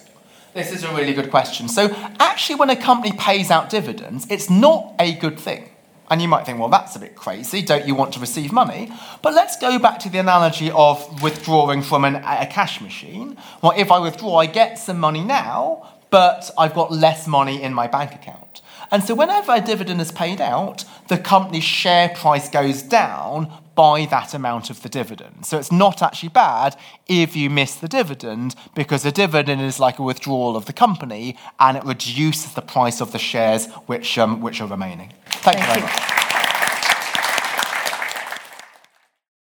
This 0.55 0.73
is 0.73 0.85
a 0.85 0.95
really 0.95 1.13
good 1.13 1.31
question. 1.31 1.69
So, 1.69 1.95
actually, 2.19 2.55
when 2.55 2.71
a 2.71 2.77
company 2.77 3.15
pays 3.19 3.51
out 3.51 3.69
dividends, 3.69 4.27
it's 4.31 4.49
not 4.49 4.95
a 4.99 5.13
good 5.17 5.39
thing. 5.39 5.69
And 6.09 6.23
you 6.23 6.29
might 6.29 6.47
think, 6.47 6.59
well, 6.59 6.71
that's 6.71 6.97
a 6.97 6.99
bit 6.99 7.15
crazy. 7.15 7.61
Don't 7.61 7.87
you 7.87 7.95
want 7.95 8.15
to 8.15 8.21
receive 8.21 8.53
money? 8.53 8.91
But 9.21 9.35
let's 9.35 9.59
go 9.59 9.79
back 9.79 9.99
to 10.01 10.09
the 10.09 10.19
analogy 10.19 10.71
of 10.71 11.23
withdrawing 11.23 11.83
from 11.83 12.07
an, 12.07 12.17
a 12.17 12.47
cash 12.47 12.81
machine. 12.81 13.37
Well, 13.63 13.75
if 13.77 13.91
I 13.91 13.99
withdraw, 13.99 14.37
I 14.37 14.47
get 14.47 14.79
some 14.79 14.99
money 14.99 15.23
now, 15.23 15.89
but 16.09 16.51
I've 16.57 16.75
got 16.75 16.91
less 16.91 17.27
money 17.27 17.63
in 17.63 17.75
my 17.75 17.87
bank 17.87 18.15
account. 18.15 18.52
And 18.93 19.03
so, 19.03 19.15
whenever 19.15 19.53
a 19.53 19.61
dividend 19.61 20.03
is 20.03 20.13
paid 20.13 20.39
out, 20.39 20.85
the 21.09 21.17
company's 21.17 21.65
share 21.65 22.11
price 22.11 22.51
goes 22.51 22.83
down 22.83 23.51
by 23.75 24.05
that 24.11 24.35
amount 24.35 24.69
of 24.69 24.83
the 24.83 24.91
dividend. 24.91 25.47
So, 25.47 25.59
it's 25.59 25.73
not 25.73 26.03
actually 26.03 26.29
bad 26.29 26.77
if 27.09 27.35
you 27.35 27.49
miss 27.49 27.75
the 27.75 27.89
dividend 27.89 28.55
because 28.75 29.03
the 29.03 29.11
dividend 29.11 29.63
is 29.63 29.81
like 29.81 29.99
a 29.99 30.03
withdrawal 30.03 30.59
of 30.59 30.67
the 30.67 30.75
company 30.75 31.39
and 31.59 31.79
it 31.79 31.85
reduces 31.85 32.53
the 32.53 32.61
price 32.61 33.01
of 33.01 33.13
the 33.13 33.19
shares 33.19 33.67
which, 33.87 34.19
um, 34.19 34.43
which 34.43 34.61
are 34.61 34.69
remaining. 34.69 35.11
Thank, 35.25 35.57
Thank 35.57 35.61
you 35.61 35.67
very 35.67 35.81
you. 35.81 35.87
much. 35.87 36.32